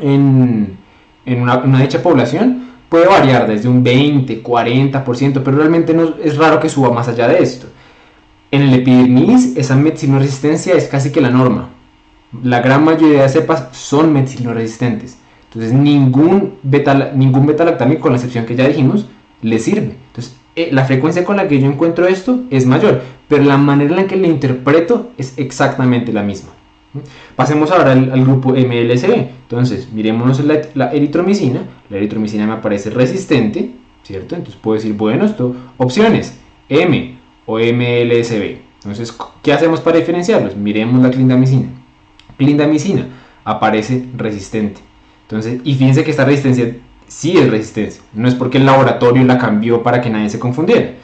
en, 0.00 0.78
una, 1.26 1.58
una, 1.58 1.82
dicha 1.82 2.02
población, 2.02 2.63
puede 2.94 3.08
variar 3.08 3.48
desde 3.48 3.68
un 3.68 3.82
20, 3.82 4.40
40%, 4.40 5.42
pero 5.44 5.56
realmente 5.56 5.92
no, 5.92 6.14
es 6.22 6.36
raro 6.36 6.60
que 6.60 6.68
suba 6.68 6.92
más 6.92 7.08
allá 7.08 7.26
de 7.26 7.42
esto. 7.42 7.66
En 8.52 8.62
el 8.62 8.72
epidermis, 8.72 9.56
esa 9.56 9.74
meticilina 9.74 10.20
resistencia 10.20 10.74
es 10.74 10.86
casi 10.86 11.10
que 11.10 11.20
la 11.20 11.28
norma. 11.28 11.70
La 12.44 12.60
gran 12.60 12.84
mayoría 12.84 13.22
de 13.22 13.28
cepas 13.28 13.66
son 13.72 14.12
meticilino 14.12 14.54
resistentes. 14.54 15.18
Entonces, 15.48 15.72
ningún 15.72 16.54
beta, 16.62 17.10
ningún 17.16 17.46
beta-lactámico, 17.46 18.02
con 18.02 18.12
la 18.12 18.18
excepción 18.18 18.46
que 18.46 18.54
ya 18.54 18.68
dijimos, 18.68 19.06
le 19.42 19.58
sirve. 19.58 19.96
Entonces, 20.06 20.36
eh, 20.54 20.68
la 20.70 20.84
frecuencia 20.84 21.24
con 21.24 21.36
la 21.36 21.48
que 21.48 21.58
yo 21.58 21.66
encuentro 21.66 22.06
esto 22.06 22.44
es 22.50 22.64
mayor, 22.64 23.02
pero 23.26 23.42
la 23.42 23.56
manera 23.56 23.90
en 23.90 23.96
la 23.96 24.06
que 24.06 24.14
lo 24.14 24.28
interpreto 24.28 25.10
es 25.18 25.34
exactamente 25.36 26.12
la 26.12 26.22
misma. 26.22 26.50
Pasemos 27.36 27.70
ahora 27.70 27.92
al, 27.92 28.24
grupo 28.24 28.50
MLSB. 28.50 29.12
Entonces, 29.42 29.92
miremos 29.92 30.42
la, 30.44 30.60
la, 30.74 30.92
eritromicina. 30.92 31.62
La 31.90 31.96
eritromicina 31.96 32.46
me 32.46 32.52
aparece 32.52 32.90
resistente, 32.90 33.74
¿cierto? 34.02 34.36
Entonces 34.36 34.60
puedo 34.60 34.76
decir, 34.76 34.94
bueno, 34.94 35.24
esto, 35.24 35.54
opciones, 35.76 36.38
M 36.68 37.18
o 37.46 37.58
MLSB. 37.58 38.58
Entonces, 38.76 39.16
¿qué 39.42 39.52
hacemos 39.52 39.80
para 39.80 39.98
diferenciarlos? 39.98 40.56
Miremos 40.56 41.02
la 41.02 41.10
clindamicina. 41.10 41.68
Clindamicina 42.36 43.08
aparece 43.44 44.06
resistente. 44.16 44.80
Entonces, 45.22 45.60
y 45.64 45.74
fíjense 45.74 46.04
que 46.04 46.10
esta 46.10 46.24
resistencia 46.24 46.76
sí 47.06 47.36
es 47.36 47.50
resistencia, 47.50 48.02
no 48.12 48.28
es 48.28 48.34
porque 48.34 48.58
el 48.58 48.66
laboratorio 48.66 49.24
la 49.24 49.38
cambió 49.38 49.82
para 49.82 50.00
que 50.00 50.10
nadie 50.10 50.30
se 50.30 50.38
confundiera. 50.38 50.94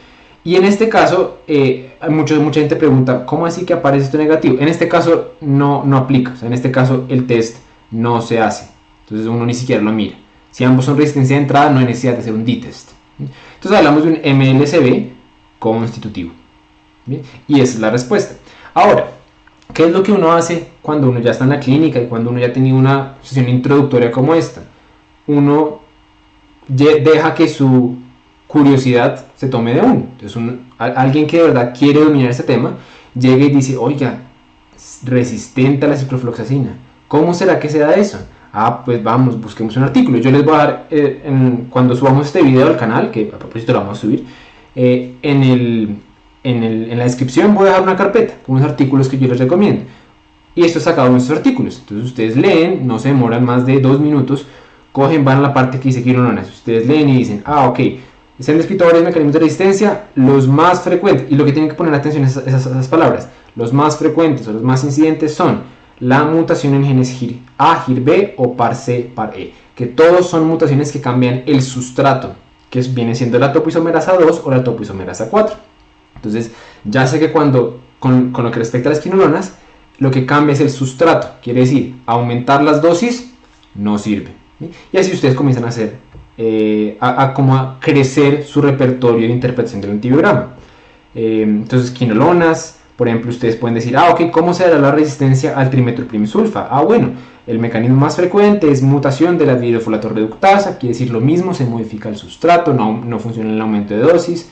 Y 0.42 0.56
en 0.56 0.64
este 0.64 0.88
caso, 0.88 1.38
eh, 1.46 1.96
mucha 2.08 2.34
gente 2.60 2.76
pregunta, 2.76 3.26
¿cómo 3.26 3.44
así 3.44 3.66
que 3.66 3.74
aparece 3.74 4.06
esto 4.06 4.18
negativo? 4.18 4.56
En 4.58 4.68
este 4.68 4.88
caso 4.88 5.32
no, 5.40 5.84
no 5.84 5.98
aplica, 5.98 6.34
en 6.42 6.52
este 6.54 6.70
caso 6.70 7.04
el 7.08 7.26
test 7.26 7.58
no 7.90 8.22
se 8.22 8.40
hace, 8.40 8.70
entonces 9.02 9.26
uno 9.26 9.44
ni 9.44 9.52
siquiera 9.52 9.82
lo 9.82 9.92
mira. 9.92 10.16
Si 10.50 10.64
ambos 10.64 10.86
son 10.86 10.96
resistencia 10.96 11.36
de 11.36 11.42
entrada, 11.42 11.70
no 11.70 11.78
hay 11.78 11.86
necesidad 11.86 12.14
de 12.14 12.20
hacer 12.20 12.32
un 12.32 12.44
D-test. 12.44 12.90
Entonces 13.18 13.78
hablamos 13.78 14.04
de 14.04 14.10
un 14.10 14.38
MLSB 14.38 15.10
constitutivo. 15.58 16.32
Y 17.46 17.60
esa 17.60 17.74
es 17.74 17.80
la 17.80 17.90
respuesta. 17.90 18.34
Ahora, 18.74 19.12
¿qué 19.72 19.84
es 19.84 19.92
lo 19.92 20.02
que 20.02 20.12
uno 20.12 20.32
hace 20.32 20.68
cuando 20.82 21.08
uno 21.08 21.20
ya 21.20 21.32
está 21.32 21.44
en 21.44 21.50
la 21.50 21.60
clínica 21.60 22.00
y 22.00 22.06
cuando 22.06 22.30
uno 22.30 22.40
ya 22.40 22.48
ha 22.48 22.52
tenido 22.52 22.76
una 22.76 23.16
sesión 23.22 23.48
introductoria 23.48 24.10
como 24.10 24.34
esta? 24.34 24.62
Uno 25.26 25.80
deja 26.66 27.34
que 27.34 27.48
su 27.48 27.96
curiosidad 28.50 29.26
se 29.36 29.48
tome 29.48 29.74
de 29.74 29.80
uno. 29.80 30.06
Entonces, 30.18 30.36
alguien 30.76 31.26
que 31.26 31.36
de 31.36 31.44
verdad 31.44 31.72
quiere 31.78 32.00
dominar 32.00 32.30
ese 32.30 32.42
tema, 32.42 32.74
llega 33.14 33.44
y 33.44 33.50
dice, 33.50 33.76
oiga, 33.76 34.22
resistente 35.04 35.86
a 35.86 35.88
la 35.88 35.96
ciprofloxacina. 35.96 36.76
¿Cómo 37.06 37.32
será 37.32 37.60
que 37.60 37.68
se 37.68 37.78
da 37.78 37.94
eso? 37.94 38.18
Ah, 38.52 38.82
pues 38.84 39.02
vamos, 39.04 39.40
busquemos 39.40 39.76
un 39.76 39.84
artículo. 39.84 40.18
Yo 40.18 40.32
les 40.32 40.44
voy 40.44 40.54
a 40.54 40.58
dar, 40.58 40.86
eh, 40.90 41.64
cuando 41.70 41.94
subamos 41.94 42.26
este 42.26 42.42
video 42.42 42.66
al 42.66 42.76
canal, 42.76 43.12
que 43.12 43.30
a 43.32 43.38
propósito 43.38 43.72
lo 43.72 43.80
vamos 43.80 43.98
a 43.98 44.00
subir, 44.00 44.26
eh, 44.74 45.14
en, 45.22 45.42
el, 45.44 45.96
en, 46.42 46.64
el, 46.64 46.90
en, 46.90 46.98
la 46.98 47.04
descripción 47.04 47.54
voy 47.54 47.66
a 47.66 47.70
dejar 47.70 47.82
una 47.82 47.96
carpeta 47.96 48.34
con 48.44 48.56
unos 48.56 48.68
artículos 48.68 49.08
que 49.08 49.16
yo 49.16 49.28
les 49.28 49.38
recomiendo. 49.38 49.84
Y 50.56 50.64
esto 50.64 50.78
es 50.78 50.84
sacado 50.84 51.06
de 51.06 51.12
nuestros 51.12 51.38
artículos. 51.38 51.78
Entonces 51.78 52.06
ustedes 52.08 52.36
leen, 52.36 52.84
no 52.84 52.98
se 52.98 53.10
demoran 53.10 53.44
más 53.44 53.64
de 53.64 53.78
dos 53.78 54.00
minutos, 54.00 54.48
cogen, 54.90 55.24
van 55.24 55.38
a 55.38 55.40
la 55.40 55.54
parte 55.54 55.78
que 55.78 55.84
dice 55.84 56.02
quirononas. 56.02 56.48
Ustedes 56.48 56.88
leen 56.88 57.08
y 57.08 57.18
dicen, 57.18 57.42
ah, 57.44 57.68
ok, 57.68 57.78
se 58.40 58.52
han 58.52 58.58
descrito 58.58 58.84
varios 58.84 59.04
mecanismos 59.04 59.34
de 59.34 59.40
resistencia, 59.40 60.06
los 60.14 60.48
más 60.48 60.80
frecuentes, 60.80 61.26
y 61.30 61.36
lo 61.36 61.44
que 61.44 61.52
tienen 61.52 61.70
que 61.70 61.76
poner 61.76 61.94
atención 61.94 62.24
es 62.24 62.36
esas, 62.36 62.66
esas 62.66 62.88
palabras, 62.88 63.28
los 63.56 63.72
más 63.72 63.96
frecuentes 63.96 64.46
o 64.48 64.52
los 64.52 64.62
más 64.62 64.84
incidentes 64.84 65.34
son 65.34 65.62
la 66.00 66.24
mutación 66.24 66.74
en 66.74 66.84
genes 66.84 67.10
GIR 67.10 67.40
A, 67.58 67.82
GIR 67.82 68.00
B 68.00 68.34
o 68.38 68.56
par 68.56 68.74
C, 68.74 69.10
par 69.14 69.32
E, 69.36 69.52
que 69.74 69.86
todos 69.86 70.28
son 70.28 70.46
mutaciones 70.46 70.90
que 70.92 71.00
cambian 71.00 71.42
el 71.46 71.62
sustrato, 71.62 72.34
que 72.70 72.80
viene 72.80 73.14
siendo 73.14 73.38
la 73.38 73.52
topoisomerasa 73.52 74.16
2 74.16 74.42
o 74.44 74.50
la 74.50 74.64
topoisomerasa 74.64 75.28
4. 75.28 75.56
Entonces, 76.16 76.52
ya 76.84 77.06
sé 77.06 77.18
que 77.18 77.30
cuando, 77.30 77.80
con, 77.98 78.32
con 78.32 78.44
lo 78.44 78.50
que 78.50 78.58
respecta 78.58 78.88
a 78.88 78.92
las 78.92 79.00
quinolonas, 79.00 79.54
lo 79.98 80.10
que 80.10 80.24
cambia 80.24 80.54
es 80.54 80.60
el 80.60 80.70
sustrato, 80.70 81.34
quiere 81.42 81.60
decir, 81.60 81.96
aumentar 82.06 82.62
las 82.62 82.80
dosis 82.80 83.34
no 83.74 83.98
sirve. 83.98 84.30
Y 84.92 84.96
así 84.96 85.12
ustedes 85.12 85.34
comienzan 85.34 85.64
a 85.64 85.68
hacer 85.68 85.96
eh, 86.42 86.96
a, 87.00 87.34
como 87.34 87.54
a 87.54 87.78
crecer 87.78 88.44
su 88.44 88.62
repertorio 88.62 89.26
de 89.26 89.34
interpretación 89.34 89.82
del 89.82 89.90
antibiograma. 89.90 90.54
Eh, 91.14 91.42
entonces, 91.42 91.90
quinolonas, 91.90 92.80
por 92.96 93.08
ejemplo, 93.08 93.30
ustedes 93.30 93.56
pueden 93.56 93.74
decir, 93.74 93.94
ah, 93.94 94.08
ok, 94.10 94.30
¿cómo 94.30 94.54
se 94.54 94.64
dará 94.64 94.78
la 94.78 94.90
resistencia 94.90 95.54
al 95.54 95.68
trimetilprimsulfa? 95.68 96.68
Ah, 96.70 96.80
bueno, 96.80 97.10
el 97.46 97.58
mecanismo 97.58 97.96
más 97.96 98.16
frecuente 98.16 98.70
es 98.70 98.80
mutación 98.80 99.36
de 99.36 99.44
la 99.44 99.56
reductasa, 99.56 100.78
quiere 100.78 100.94
decir 100.94 101.10
lo 101.10 101.20
mismo, 101.20 101.52
se 101.52 101.66
modifica 101.66 102.08
el 102.08 102.16
sustrato, 102.16 102.72
no, 102.72 103.04
no 103.04 103.18
funciona 103.18 103.52
el 103.52 103.60
aumento 103.60 103.92
de 103.92 104.00
dosis, 104.00 104.50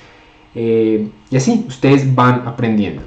eh, 0.55 1.09
y 1.31 1.37
así, 1.39 1.65
ustedes 1.69 2.15
van 2.15 2.47
aprendiendo. 2.47 3.01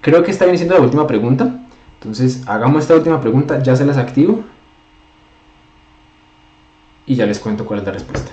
Creo 0.00 0.22
que 0.22 0.30
está 0.30 0.44
bien 0.44 0.58
siendo 0.58 0.76
la 0.76 0.82
última 0.82 1.08
pregunta, 1.08 1.60
entonces 1.94 2.44
hagamos 2.46 2.82
esta 2.82 2.94
última 2.94 3.20
pregunta, 3.20 3.60
ya 3.64 3.74
se 3.74 3.84
las 3.84 3.96
activo 3.96 4.44
y 7.10 7.16
ya 7.16 7.26
les 7.26 7.40
cuento 7.40 7.66
cuál 7.66 7.80
es 7.80 7.86
la 7.86 7.92
respuesta. 7.92 8.30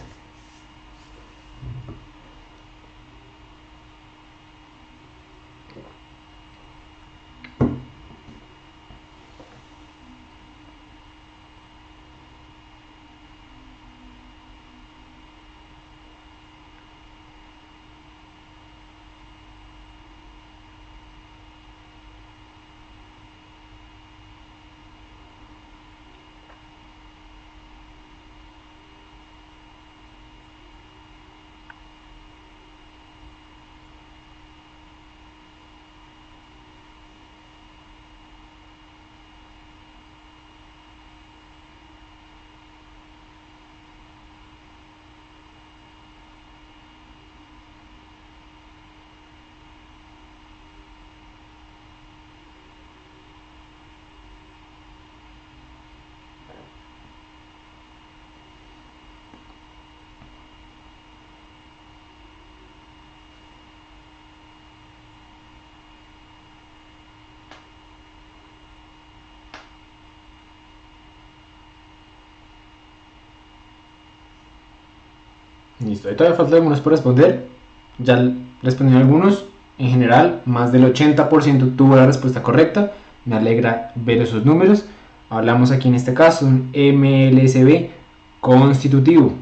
Listo, 75.80 76.10
ahí 76.10 76.16
todavía 76.16 76.38
faltan 76.38 76.56
algunos 76.56 76.82
por 76.82 76.94
responder. 76.94 77.48
Ya 78.00 78.32
respondí 78.64 78.96
algunos. 78.96 79.46
En 79.78 79.90
general, 79.90 80.42
más 80.46 80.72
del 80.72 80.92
80% 80.92 81.76
tuvo 81.76 81.96
la 81.96 82.08
respuesta 82.08 82.42
correcta. 82.42 82.94
Me 83.26 83.36
alegra 83.36 83.92
ver 83.96 84.22
esos 84.22 84.44
números. 84.44 84.86
Hablamos 85.30 85.72
aquí 85.72 85.88
en 85.88 85.96
este 85.96 86.14
caso 86.14 86.46
un 86.46 86.72
MLSB 86.74 87.90
constitutivo. 88.40 89.34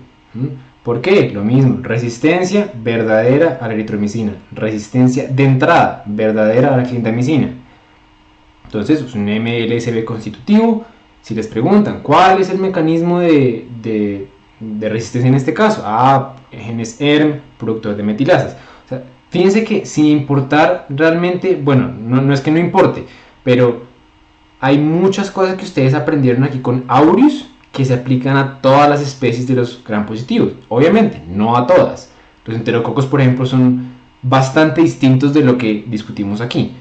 ¿Por 0.83 1.01
qué? 1.01 1.29
Lo 1.29 1.43
mismo, 1.43 1.79
resistencia 1.81 2.71
verdadera 2.75 3.57
a 3.61 3.67
la 3.67 3.73
eritromicina, 3.73 4.33
resistencia 4.51 5.27
de 5.27 5.43
entrada 5.43 6.03
verdadera 6.05 6.73
a 6.73 6.77
la 6.77 6.83
clindamicina. 6.83 7.49
Entonces, 8.65 9.01
es 9.01 9.15
un 9.15 9.25
MLSB 9.25 10.03
constitutivo. 10.03 10.85
Si 11.21 11.33
les 11.33 11.47
preguntan 11.47 12.01
cuál 12.03 12.41
es 12.41 12.49
el 12.49 12.59
mecanismo 12.59 13.19
de, 13.19 14.27
resistencia 14.59 15.27
en 15.27 15.35
este 15.35 15.53
caso, 15.53 15.81
ah, 15.85 16.35
genes 16.51 16.99
ERM, 16.99 17.41
productos 17.57 17.97
de 17.97 18.03
metilasas. 18.03 18.57
fíjense 19.29 19.63
que 19.63 19.85
sin 19.85 20.05
importar 20.05 20.85
realmente, 20.89 21.59
bueno, 21.61 21.91
no, 21.97 22.21
no 22.21 22.33
es 22.33 22.41
que 22.41 22.51
no 22.51 22.59
importe, 22.59 23.05
pero 23.43 23.83
hay 24.59 24.77
muchas 24.77 25.29
cosas 25.29 25.55
que 25.55 25.65
ustedes 25.65 25.93
aprendieron 25.93 26.43
aquí 26.43 26.59
con 26.59 26.85
Aureus 26.87 27.47
que 27.71 27.83
se 27.83 27.93
aplican 27.93 28.37
a 28.37 28.61
todas 28.61 28.89
las 28.89 29.01
especies 29.01 29.45
de 29.47 29.55
los 29.55 29.83
gran 29.83 30.05
positivos. 30.05 30.53
Obviamente, 30.69 31.21
no 31.27 31.57
a 31.57 31.67
todas. 31.67 32.11
Los 32.45 32.55
enterococos, 32.55 33.05
por 33.05 33.19
ejemplo, 33.19 33.45
son 33.45 33.95
bastante 34.21 34.81
distintos 34.81 35.33
de 35.33 35.43
lo 35.43 35.57
que 35.57 35.83
discutimos 35.85 36.39
aquí. 36.39 36.71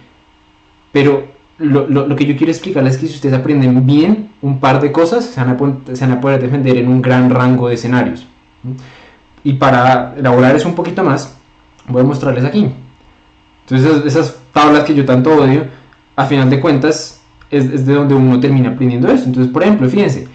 Pero 0.92 1.33
lo, 1.58 2.16
que 2.16 2.26
yo 2.26 2.36
quiero 2.36 2.50
explicarles 2.50 2.94
es 2.94 3.00
que 3.00 3.06
si 3.06 3.14
ustedes 3.14 3.34
aprenden 3.34 3.86
bien 3.86 4.30
un 4.42 4.58
par 4.60 4.80
de 4.80 4.90
cosas, 4.90 5.24
se 5.24 5.40
van 5.40 5.50
a, 5.50 5.94
se 5.94 6.06
van 6.06 6.18
a 6.18 6.20
poder 6.20 6.40
defender 6.40 6.76
en 6.76 6.88
un 6.88 7.00
gran 7.00 7.30
rango 7.30 7.68
de 7.68 7.74
escenarios. 7.74 8.26
Y 9.44 9.54
para 9.54 10.14
elaborar 10.16 10.56
eso 10.56 10.68
un 10.68 10.74
poquito 10.74 11.04
más, 11.04 11.36
voy 11.88 12.02
a 12.02 12.04
mostrarles 12.04 12.44
aquí. 12.44 12.70
Entonces, 13.68 14.04
esas 14.04 14.36
tablas 14.52 14.84
que 14.84 14.94
yo 14.94 15.04
tanto 15.04 15.34
odio, 15.34 15.66
a 16.16 16.26
final 16.26 16.50
de 16.50 16.60
cuentas, 16.60 17.22
es, 17.50 17.86
de 17.86 17.94
donde 17.94 18.14
uno 18.14 18.40
termina 18.40 18.70
aprendiendo 18.70 19.08
eso. 19.08 19.24
Entonces, 19.24 19.52
por 19.52 19.62
ejemplo, 19.62 19.88
fíjense, 19.88 20.28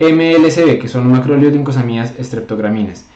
MLSB, 0.00 0.78
que 0.78 0.88
son 0.88 1.10
macroliotincosamidas 1.10 2.14
estreptograminas. 2.18 3.06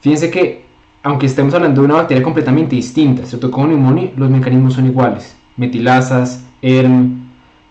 Fíjense 0.00 0.30
que, 0.30 0.64
aunque 1.02 1.26
estemos 1.26 1.54
hablando 1.54 1.80
de 1.80 1.86
una 1.86 1.96
bacteria 1.96 2.22
completamente 2.22 2.76
distinta, 2.76 3.24
Streptococcus 3.24 3.66
pneumoniae, 3.66 4.12
los 4.16 4.30
mecanismos 4.30 4.74
son 4.74 4.86
iguales. 4.86 5.36
Metilasas, 5.56 6.43
ERM. 6.64 7.24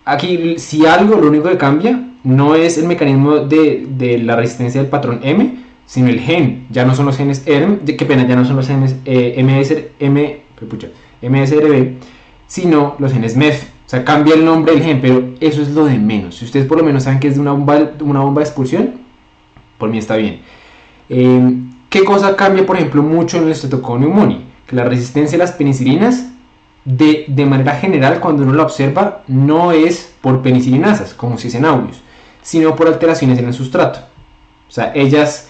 Aquí, 0.04 0.58
si 0.58 0.86
algo, 0.86 1.16
lo 1.16 1.28
único 1.28 1.48
que 1.48 1.56
cambia 1.56 2.08
no 2.22 2.54
es 2.54 2.78
el 2.78 2.86
mecanismo 2.86 3.38
de, 3.38 4.20
la 4.22 4.36
resistencia 4.36 4.80
del 4.80 4.90
patrón 4.90 5.20
M, 5.22 5.64
sino 5.86 6.08
el 6.08 6.20
gen. 6.20 6.66
Ya 6.70 6.84
no 6.84 6.94
son 6.94 7.06
los 7.06 7.16
genes 7.16 7.42
ERM, 7.46 7.80
qué 7.84 8.04
pena, 8.06 8.26
ya 8.26 8.36
no 8.36 8.44
son 8.44 8.56
los 8.56 8.66
genes 8.66 8.96
eh, 9.04 9.34
M, 9.36 10.42
MSRB, 11.22 11.92
sino 12.46 12.96
los 12.98 13.12
genes 13.12 13.36
MEF. 13.36 13.64
O 13.86 13.88
sea, 13.88 14.04
cambia 14.04 14.34
el 14.34 14.44
nombre 14.44 14.72
del 14.72 14.82
gen, 14.82 15.00
pero 15.00 15.34
eso 15.40 15.60
es 15.60 15.70
lo 15.70 15.84
de 15.84 15.98
menos. 15.98 16.36
Si 16.36 16.44
ustedes 16.44 16.66
por 16.66 16.78
lo 16.78 16.84
menos 16.84 17.02
saben 17.02 17.20
que 17.20 17.28
es 17.28 17.34
de 17.34 17.40
una 17.40 17.52
bomba, 17.52 17.92
una 18.00 18.20
bomba 18.20 18.40
de 18.40 18.46
expulsión, 18.46 18.94
por 19.78 19.90
mí 19.90 19.98
está 19.98 20.16
bien. 20.16 20.40
Eh, 21.08 21.58
¿Qué 21.90 22.04
cosa 22.04 22.34
cambia, 22.34 22.64
por 22.64 22.76
ejemplo, 22.76 23.02
mucho 23.02 23.38
en 23.38 23.48
el 23.48 23.54
Streptococcus 23.54 24.36
Que 24.66 24.76
la 24.76 24.84
resistencia 24.84 25.36
a 25.36 25.38
las 25.38 25.52
penicilinas, 25.52 26.32
de, 26.84 27.24
de, 27.28 27.46
manera 27.46 27.76
general, 27.76 28.20
cuando 28.20 28.42
uno 28.42 28.52
la 28.52 28.64
observa, 28.64 29.22
no 29.26 29.72
es 29.72 30.14
por 30.20 30.42
penicilinasas, 30.42 31.14
como 31.14 31.38
si 31.38 31.48
es 31.48 31.54
en 31.54 31.64
audios, 31.64 32.02
sino 32.42 32.76
por 32.76 32.88
alteraciones 32.88 33.38
en 33.38 33.46
el 33.46 33.54
sustrato. 33.54 34.00
O 34.68 34.70
sea, 34.70 34.92
ellas, 34.94 35.48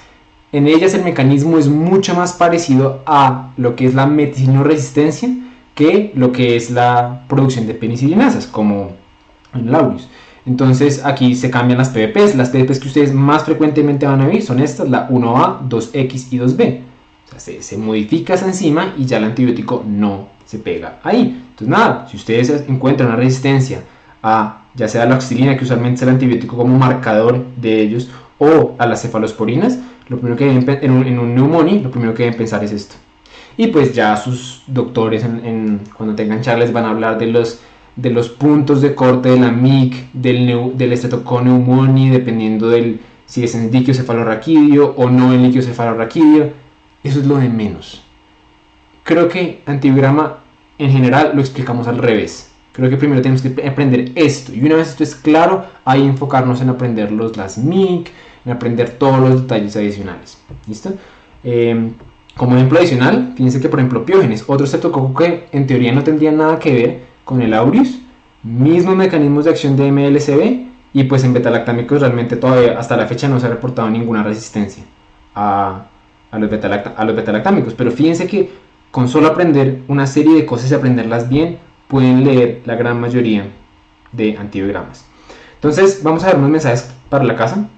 en 0.53 0.67
ellas 0.67 0.95
el 0.95 1.03
mecanismo 1.03 1.59
es 1.59 1.69
mucho 1.69 2.15
más 2.15 2.35
parecido 2.35 3.03
a 3.07 3.53
lo 3.57 3.75
que 3.77 3.87
es 3.87 3.95
la 3.95 4.07
resistencia 4.07 5.29
que 5.75 6.13
lo 6.15 6.31
que 6.31 6.57
es 6.57 6.71
la 6.71 7.25
producción 7.29 7.67
de 7.67 7.75
penicilinasas, 7.75 8.47
como 8.47 8.93
en 9.55 9.73
Laurius. 9.73 10.09
Entonces 10.47 11.05
aquí 11.05 11.35
se 11.35 11.51
cambian 11.51 11.79
las 11.79 11.89
PVPs. 11.89 12.35
Las 12.37 12.51
PVPs 12.51 12.81
que 12.81 12.89
ustedes 12.89 13.13
más 13.13 13.45
frecuentemente 13.45 14.07
van 14.07 14.21
a 14.21 14.27
ver 14.27 14.43
son 14.43 14.61
estas, 14.61 14.89
la 14.89 15.09
1A, 15.09 15.69
2X 15.69 16.33
y 16.33 16.39
2B. 16.39 16.81
O 17.27 17.39
sea, 17.39 17.63
se, 17.63 17.79
modifica 17.79 18.35
esa 18.35 18.47
enzima 18.47 18.95
y 18.97 19.07
ya 19.07 19.17
el 19.17 19.25
antibiótico 19.25 19.83
no 19.87 20.34
se 20.55 20.63
pega 20.63 20.99
ahí. 21.03 21.45
Entonces 21.51 21.69
nada, 21.69 22.07
si 22.09 22.17
ustedes 22.17 22.65
encuentran 22.69 23.09
una 23.09 23.17
resistencia 23.17 23.83
a 24.23 24.63
ya 24.75 24.89
sea 24.89 25.07
la 25.07 25.15
oxilina, 25.17 25.57
que 25.57 25.65
usualmente 25.65 25.97
es 25.97 26.03
el 26.03 26.09
antibiótico 26.09 26.57
como 26.57 26.77
marcador 26.77 27.45
de 27.57 27.81
ellos, 27.81 28.11
o 28.39 28.75
a 28.79 28.87
las 28.87 29.03
cefalosporinas, 29.03 29.79
lo 30.09 30.19
primero 30.19 30.37
que 30.37 30.47
deben, 30.47 30.79
en 30.83 30.91
un, 30.91 31.07
en 31.07 31.83
lo 31.83 31.91
primero 31.91 32.15
que 32.15 32.25
deben 32.25 32.39
pensar 32.39 32.65
es 32.65 32.73
esto. 32.73 32.97
Y 33.57 33.69
pues 33.69 33.95
ya 33.95 34.17
sus 34.17 34.63
doctores 34.67 35.25
cuando 35.97 36.15
tengan 36.17 36.41
charlas 36.43 36.73
van 36.73 36.87
a 36.87 36.91
hablar 36.91 37.19
de 37.19 37.27
los, 37.27 37.61
de 37.95 38.11
los 38.11 38.29
puntos 38.29 38.83
de 38.83 38.95
corte 38.95 39.29
de 39.29 39.39
la 39.39 39.53
MIC, 39.53 40.13
del, 40.13 40.73
del 40.77 40.91
dependiendo 42.11 42.69
del 42.69 43.01
si 43.27 43.45
es 43.45 43.55
en 43.55 43.71
líquido 43.71 43.95
cefalorraquídeo 43.95 44.95
o 44.97 45.09
no 45.09 45.33
en 45.33 45.45
líquido 45.45 45.63
cefalorraquídeo. 45.63 46.53
Eso 47.05 47.21
es 47.21 47.27
lo 47.27 47.37
de 47.37 47.49
menos. 47.49 48.03
Creo 49.05 49.29
que 49.29 49.63
antibiograma 49.67 50.44
en 50.79 50.91
general 50.91 51.33
lo 51.35 51.41
explicamos 51.41 51.89
al 51.89 51.99
revés. 51.99 52.51
Creo 52.73 52.91
que 52.91 52.97
primero 52.97 53.23
tenemos 53.23 53.43
que 53.43 53.69
aprender 53.69 54.11
esto. 54.17 54.53
Y 54.53 54.65
una 54.65 54.77
vez 54.77 54.89
esto 54.89 55.05
es 55.05 55.15
claro, 55.15 55.65
ahí 55.85 56.03
enfocarnos 56.03 56.61
en 56.61 56.71
aprender 56.71 57.13
los, 57.13 57.37
las 57.37 57.57
MIC, 57.57 58.11
en 58.45 58.53
aprender 58.53 58.91
todos 58.91 59.21
los 59.21 59.43
detalles 59.43 59.77
adicionales. 59.77 60.43
¿Listo? 60.67 60.93
Eh, 61.45 61.93
como 62.37 62.57
ejemplo 62.57 62.79
adicional, 62.79 63.33
fíjense 63.37 63.61
que 63.61 63.69
por 63.69 63.79
ejemplo 63.79 64.05
Piógenes, 64.05 64.45
otro 64.49 64.67
streptococo 64.67 65.15
que 65.15 65.47
en 65.53 65.67
teoría 65.67 65.93
no 65.93 66.03
tendría 66.03 66.33
nada 66.33 66.59
que 66.59 66.73
ver 66.73 67.01
con 67.25 67.43
el 67.43 67.55
aureus, 67.55 68.01
mismos 68.43 68.97
mecanismos 68.97 69.45
de 69.45 69.51
acción 69.53 69.77
de 69.77 69.93
MLCB 69.93 70.65
y 70.93 71.05
pues 71.05 71.23
en 71.25 71.33
betalactámicos 71.33 72.01
realmente 72.01 72.37
todavía 72.37 72.79
hasta 72.79 72.97
la 72.97 73.07
fecha 73.07 73.29
no 73.29 73.39
se 73.39 73.47
ha 73.47 73.51
reportado 73.51 73.89
ninguna 73.89 74.23
resistencia 74.23 74.85
a, 75.35 75.87
los, 76.33 76.51
betalactámicos. 76.51 77.75
Pero 77.75 77.91
fíjense 77.91 78.27
que 78.27 78.51
con 78.95 79.09
solo 79.09 79.27
aprender 79.27 79.83
una 79.89 80.07
serie 80.07 80.37
de 80.37 80.47
cosas 80.47 80.71
y 80.71 80.75
aprenderlas 80.75 81.29
bien, 81.29 81.59
pueden 81.89 82.23
leer 82.23 82.63
la 82.65 82.77
gran 82.77 83.01
mayoría 83.01 83.51
de 84.13 84.37
antibiogramas. 84.37 85.05
Entonces 85.57 86.05
vamos 86.05 86.23
a 86.23 86.29
ver 86.29 86.37
unos 86.37 86.51
mensajes 86.51 86.95
para 87.09 87.25
la 87.25 87.35
casa. 87.35 87.69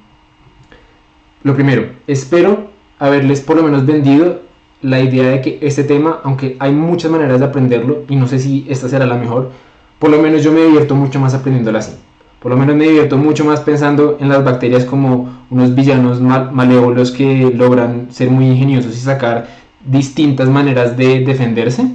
Lo 1.43 1.55
primero, 1.55 1.88
espero 2.06 2.68
haberles 2.98 3.40
por 3.40 3.56
lo 3.56 3.62
menos 3.62 3.86
vendido 3.86 4.43
la 4.82 5.01
idea 5.01 5.30
de 5.30 5.40
que 5.40 5.59
este 5.62 5.84
tema, 5.84 6.20
aunque 6.22 6.59
hay 6.59 6.72
muchas 6.72 7.10
maneras 7.10 7.40
de 7.40 7.47
aprenderlo, 7.47 8.02
y 8.10 8.16
no 8.16 8.28
sé 8.28 8.38
si 8.38 8.66
esta 8.68 8.86
será 8.86 9.06
la 9.06 9.16
mejor, 9.16 9.52
por 9.98 10.10
lo 10.10 10.20
menos 10.20 10.44
yo 10.44 10.52
me 10.52 10.64
divierto 10.64 10.94
mucho 10.94 11.18
más 11.18 11.32
aprendiéndolo 11.32 11.78
así. 11.78 11.97
Por 12.40 12.51
lo 12.51 12.59
menos 12.59 12.76
me 12.76 12.84
divierto 12.84 13.16
mucho 13.16 13.43
más 13.43 13.60
pensando 13.60 14.18
en 14.20 14.28
las 14.28 14.44
bacterias 14.44 14.84
como 14.84 15.44
unos 15.48 15.74
villanos 15.74 16.20
malévolos 16.20 17.10
que 17.10 17.51
logran 17.55 18.09
ser 18.10 18.28
muy 18.28 18.48
ingeniosos 18.48 18.94
y 18.94 19.01
sacar 19.01 19.64
distintas 19.87 20.49
maneras 20.49 20.97
de 20.97 21.21
defenderse, 21.21 21.87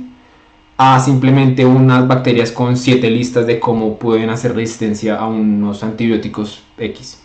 a 0.78 1.00
simplemente 1.00 1.66
unas 1.66 2.08
bacterias 2.08 2.52
con 2.52 2.76
siete 2.76 3.10
listas 3.12 3.46
de 3.46 3.60
cómo 3.60 3.98
pueden 3.98 4.30
hacer 4.30 4.56
resistencia 4.56 5.18
a 5.18 5.28
unos 5.28 5.84
antibióticos 5.84 6.64
X. 6.78 7.22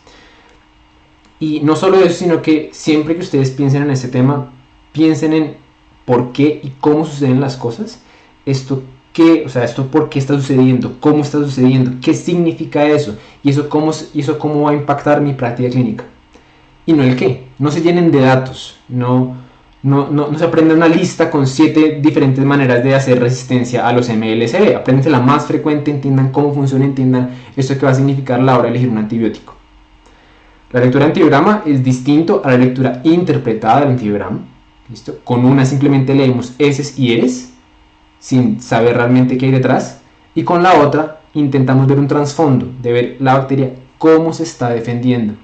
Y 1.39 1.61
no 1.61 1.77
solo 1.77 1.99
eso, 1.99 2.15
sino 2.15 2.43
que 2.43 2.71
siempre 2.73 3.15
que 3.15 3.23
ustedes 3.23 3.51
piensen 3.51 3.83
en 3.83 3.91
este 3.91 4.09
tema, 4.09 4.53
piensen 4.93 5.33
en 5.33 5.57
por 6.05 6.33
qué 6.33 6.61
y 6.63 6.71
cómo 6.81 7.05
suceden 7.05 7.41
las 7.41 7.57
cosas. 7.57 8.03
Esto 8.45 8.83
qué, 9.13 9.45
o 9.47 9.49
sea, 9.49 9.65
esto 9.65 9.87
por 9.87 10.11
qué 10.11 10.19
está 10.19 10.35
sucediendo, 10.35 10.97
cómo 11.01 11.23
está 11.23 11.39
sucediendo, 11.39 11.93
qué 12.03 12.13
significa 12.13 12.85
eso 12.87 13.17
y 13.43 13.49
eso 13.49 13.69
cómo, 13.71 13.91
y 14.13 14.21
eso 14.21 14.39
cómo 14.39 14.63
va 14.63 14.73
a 14.73 14.75
impactar 14.75 15.23
mi 15.23 15.33
práctica 15.33 15.71
clínica. 15.71 16.05
Y 16.85 16.93
no 16.93 17.03
el 17.03 17.17
qué. 17.17 17.47
No 17.59 17.71
se 17.71 17.81
llenen 17.81 18.13
de 18.13 18.21
datos, 18.21 18.77
no, 18.89 19.45
no, 19.82 20.11
no, 20.11 20.36
se 20.36 20.44
aprende 20.44 20.74
una 20.74 20.89
lista 20.89 21.31
con 21.31 21.47
siete 21.47 21.98
diferentes 22.01 22.44
maneras 22.44 22.82
de 22.82 22.94
hacer 22.94 23.20
resistencia 23.20 23.86
a 23.86 23.93
los 23.93 24.09
MLCB. 24.09 24.74
Aprendense 24.77 25.11
la 25.11 25.20
más 25.20 25.47
frecuente, 25.47 25.90
entiendan 25.90 26.32
cómo 26.32 26.53
funciona, 26.53 26.85
entiendan 26.85 27.31
esto 27.57 27.78
que 27.78 27.86
va 27.86 27.93
a 27.93 27.94
significar 27.94 28.40
la 28.40 28.55
hora 28.55 28.65
de 28.65 28.70
elegir 28.70 28.89
un 28.89 28.98
antibiótico. 28.98 29.55
La 30.73 30.81
lectura 30.81 31.05
antibiograma 31.05 31.62
es 31.65 31.85
distinto 31.85 32.43
a 32.44 32.51
la 32.51 32.59
lectura 32.59 33.01
interpretada 33.05 33.81
del 33.81 33.90
antibiograma. 33.90 34.40
¿Listo? 34.89 35.19
Con 35.24 35.44
una 35.44 35.65
simplemente 35.65 36.15
leemos 36.15 36.55
S 36.59 37.01
y 37.01 37.12
eres, 37.12 37.53
sin 38.19 38.61
saber 38.61 38.97
realmente 38.97 39.39
qué 39.39 39.47
hay 39.47 39.53
detrás. 39.53 40.01
Y 40.35 40.43
con 40.43 40.62
la 40.62 40.81
otra 40.81 41.20
intentamos 41.35 41.86
ver 41.86 41.98
un 41.98 42.09
trasfondo, 42.09 42.69
de 42.82 42.93
ver 42.93 43.16
la 43.20 43.39
bacteria 43.39 43.73
cómo 43.98 44.32
se 44.32 44.43
está 44.43 44.70
defendiendo. 44.70 45.35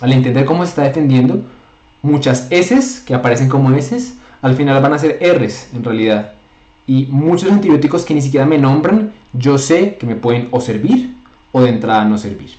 Al 0.00 0.12
entender 0.12 0.44
cómo 0.44 0.64
se 0.64 0.70
está 0.70 0.82
defendiendo, 0.82 1.42
muchas 2.02 2.46
S 2.50 3.02
que 3.04 3.14
aparecen 3.14 3.48
como 3.48 3.70
S, 3.72 4.14
al 4.42 4.54
final 4.54 4.82
van 4.82 4.94
a 4.94 4.98
ser 4.98 5.18
Rs 5.20 5.74
en 5.74 5.84
realidad. 5.84 6.34
Y 6.86 7.06
muchos 7.06 7.50
antibióticos 7.50 8.04
que 8.04 8.14
ni 8.14 8.22
siquiera 8.22 8.46
me 8.46 8.58
nombran, 8.58 9.12
yo 9.32 9.58
sé 9.58 9.96
que 9.96 10.06
me 10.06 10.16
pueden 10.16 10.48
o 10.50 10.60
servir 10.60 11.16
o 11.52 11.62
de 11.62 11.68
entrada 11.68 12.04
no 12.04 12.18
servir. 12.18 12.50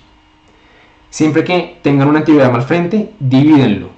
Siempre 1.09 1.43
que 1.43 1.79
tengan 1.81 2.07
un 2.07 2.17
antibiograma 2.17 2.57
al 2.57 2.63
frente, 2.63 3.13
divídenlo. 3.19 3.89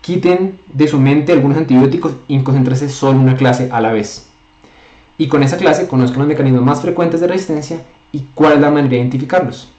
quiten 0.00 0.58
de 0.72 0.88
su 0.88 0.98
mente 0.98 1.32
algunos 1.32 1.58
antibióticos 1.58 2.16
y 2.26 2.40
concéntrense 2.42 2.88
solo 2.88 3.18
en 3.18 3.24
una 3.24 3.36
clase 3.36 3.68
a 3.70 3.80
la 3.80 3.92
vez. 3.92 4.30
Y 5.18 5.28
con 5.28 5.42
esa 5.42 5.58
clase 5.58 5.86
conozcan 5.86 6.20
los 6.20 6.28
mecanismos 6.28 6.62
más 6.62 6.80
frecuentes 6.80 7.20
de 7.20 7.26
resistencia 7.26 7.82
y 8.10 8.24
cuál 8.34 8.54
es 8.54 8.60
la 8.60 8.70
manera 8.70 8.88
de 8.88 8.96
identificarlos. 8.96 9.70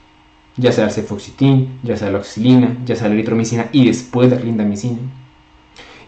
Ya 0.56 0.72
sea 0.72 0.84
el 0.84 0.90
cefoxitin, 0.90 1.78
ya 1.82 1.96
sea 1.96 2.10
la 2.10 2.18
oxilina, 2.18 2.76
ya 2.84 2.94
sea 2.94 3.08
la 3.08 3.14
eritromicina 3.14 3.68
y 3.72 3.86
después 3.86 4.30
la 4.30 4.36
clindamicina. 4.36 4.98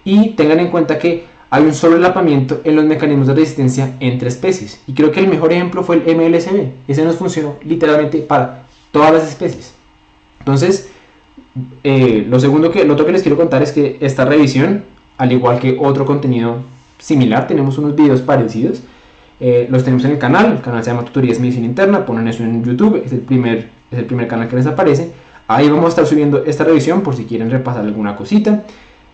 Y 0.04 0.30
tengan 0.30 0.60
en 0.60 0.68
cuenta 0.68 0.98
que 0.98 1.24
hay 1.50 1.62
un 1.62 1.74
sobrelapamiento 1.74 2.60
en 2.64 2.76
los 2.76 2.84
mecanismos 2.84 3.26
de 3.26 3.34
resistencia 3.34 3.96
entre 4.00 4.28
especies. 4.28 4.82
Y 4.86 4.92
creo 4.92 5.10
que 5.12 5.20
el 5.20 5.28
mejor 5.28 5.52
ejemplo 5.52 5.82
fue 5.82 6.02
el 6.04 6.16
MLSB. 6.16 6.72
Ese 6.88 7.04
nos 7.04 7.16
funcionó 7.16 7.56
literalmente 7.64 8.18
para 8.18 8.66
todas 8.90 9.12
las 9.12 9.28
especies. 9.28 9.74
Entonces, 10.40 10.90
eh, 11.84 12.26
lo 12.28 12.40
segundo 12.40 12.70
que, 12.70 12.84
lo 12.84 12.94
otro 12.94 13.06
que 13.06 13.12
les 13.12 13.22
quiero 13.22 13.36
contar 13.36 13.62
es 13.62 13.72
que 13.72 13.98
esta 14.00 14.24
revisión, 14.24 14.84
al 15.16 15.32
igual 15.32 15.58
que 15.58 15.78
otro 15.80 16.04
contenido 16.04 16.58
similar, 16.98 17.46
tenemos 17.46 17.78
unos 17.78 17.94
videos 17.94 18.20
parecidos. 18.20 18.82
Eh, 19.40 19.66
los 19.70 19.84
tenemos 19.84 20.04
en 20.04 20.12
el 20.12 20.18
canal, 20.18 20.52
el 20.52 20.60
canal 20.60 20.82
se 20.82 20.90
llama 20.90 21.04
Tutorías 21.04 21.40
Medicina 21.40 21.66
Interna, 21.66 22.06
ponen 22.06 22.28
eso 22.28 22.42
en 22.42 22.64
YouTube, 22.64 23.02
es 23.04 23.12
el, 23.12 23.20
primer, 23.20 23.70
es 23.94 24.00
el 24.00 24.06
primer 24.06 24.28
canal 24.28 24.48
que 24.48 24.56
les 24.56 24.66
aparece. 24.66 25.12
Ahí 25.46 25.68
vamos 25.68 25.86
a 25.86 25.88
estar 25.88 26.06
subiendo 26.06 26.44
esta 26.44 26.64
revisión 26.64 27.02
por 27.02 27.16
si 27.16 27.24
quieren 27.24 27.50
repasar 27.50 27.84
alguna 27.84 28.16
cosita. 28.16 28.64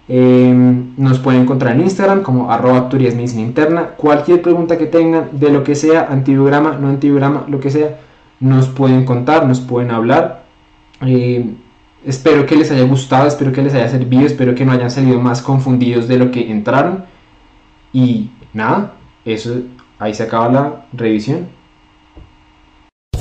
Eh, 0.08 0.52
nos 0.96 1.20
pueden 1.20 1.42
encontrar 1.42 1.74
en 1.76 1.82
Instagram 1.82 2.22
como 2.22 2.50
arroba 2.50 2.84
Tutorías 2.84 3.14
Medicina 3.14 3.42
Interna. 3.42 3.90
Cualquier 3.96 4.42
pregunta 4.42 4.76
que 4.76 4.86
tengan 4.86 5.28
de 5.32 5.50
lo 5.50 5.62
que 5.62 5.74
sea, 5.74 6.08
antibiograma, 6.10 6.78
no 6.80 6.88
antibiograma, 6.88 7.44
lo 7.48 7.60
que 7.60 7.70
sea, 7.70 8.00
nos 8.40 8.68
pueden 8.68 9.04
contar, 9.04 9.46
nos 9.46 9.60
pueden 9.60 9.90
hablar. 9.90 10.44
Espero 12.04 12.46
que 12.46 12.56
les 12.56 12.70
haya 12.70 12.84
gustado, 12.84 13.28
espero 13.28 13.52
que 13.52 13.62
les 13.62 13.74
haya 13.74 13.88
servido, 13.88 14.26
espero 14.26 14.54
que 14.54 14.64
no 14.64 14.72
hayan 14.72 14.90
salido 14.90 15.20
más 15.20 15.42
confundidos 15.42 16.08
de 16.08 16.18
lo 16.18 16.30
que 16.30 16.50
entraron. 16.50 17.04
Y 17.92 18.30
nada, 18.52 18.94
eso 19.24 19.60
ahí 19.98 20.14
se 20.14 20.22
acaba 20.22 20.48
la 20.48 20.84
revisión. 20.92 21.48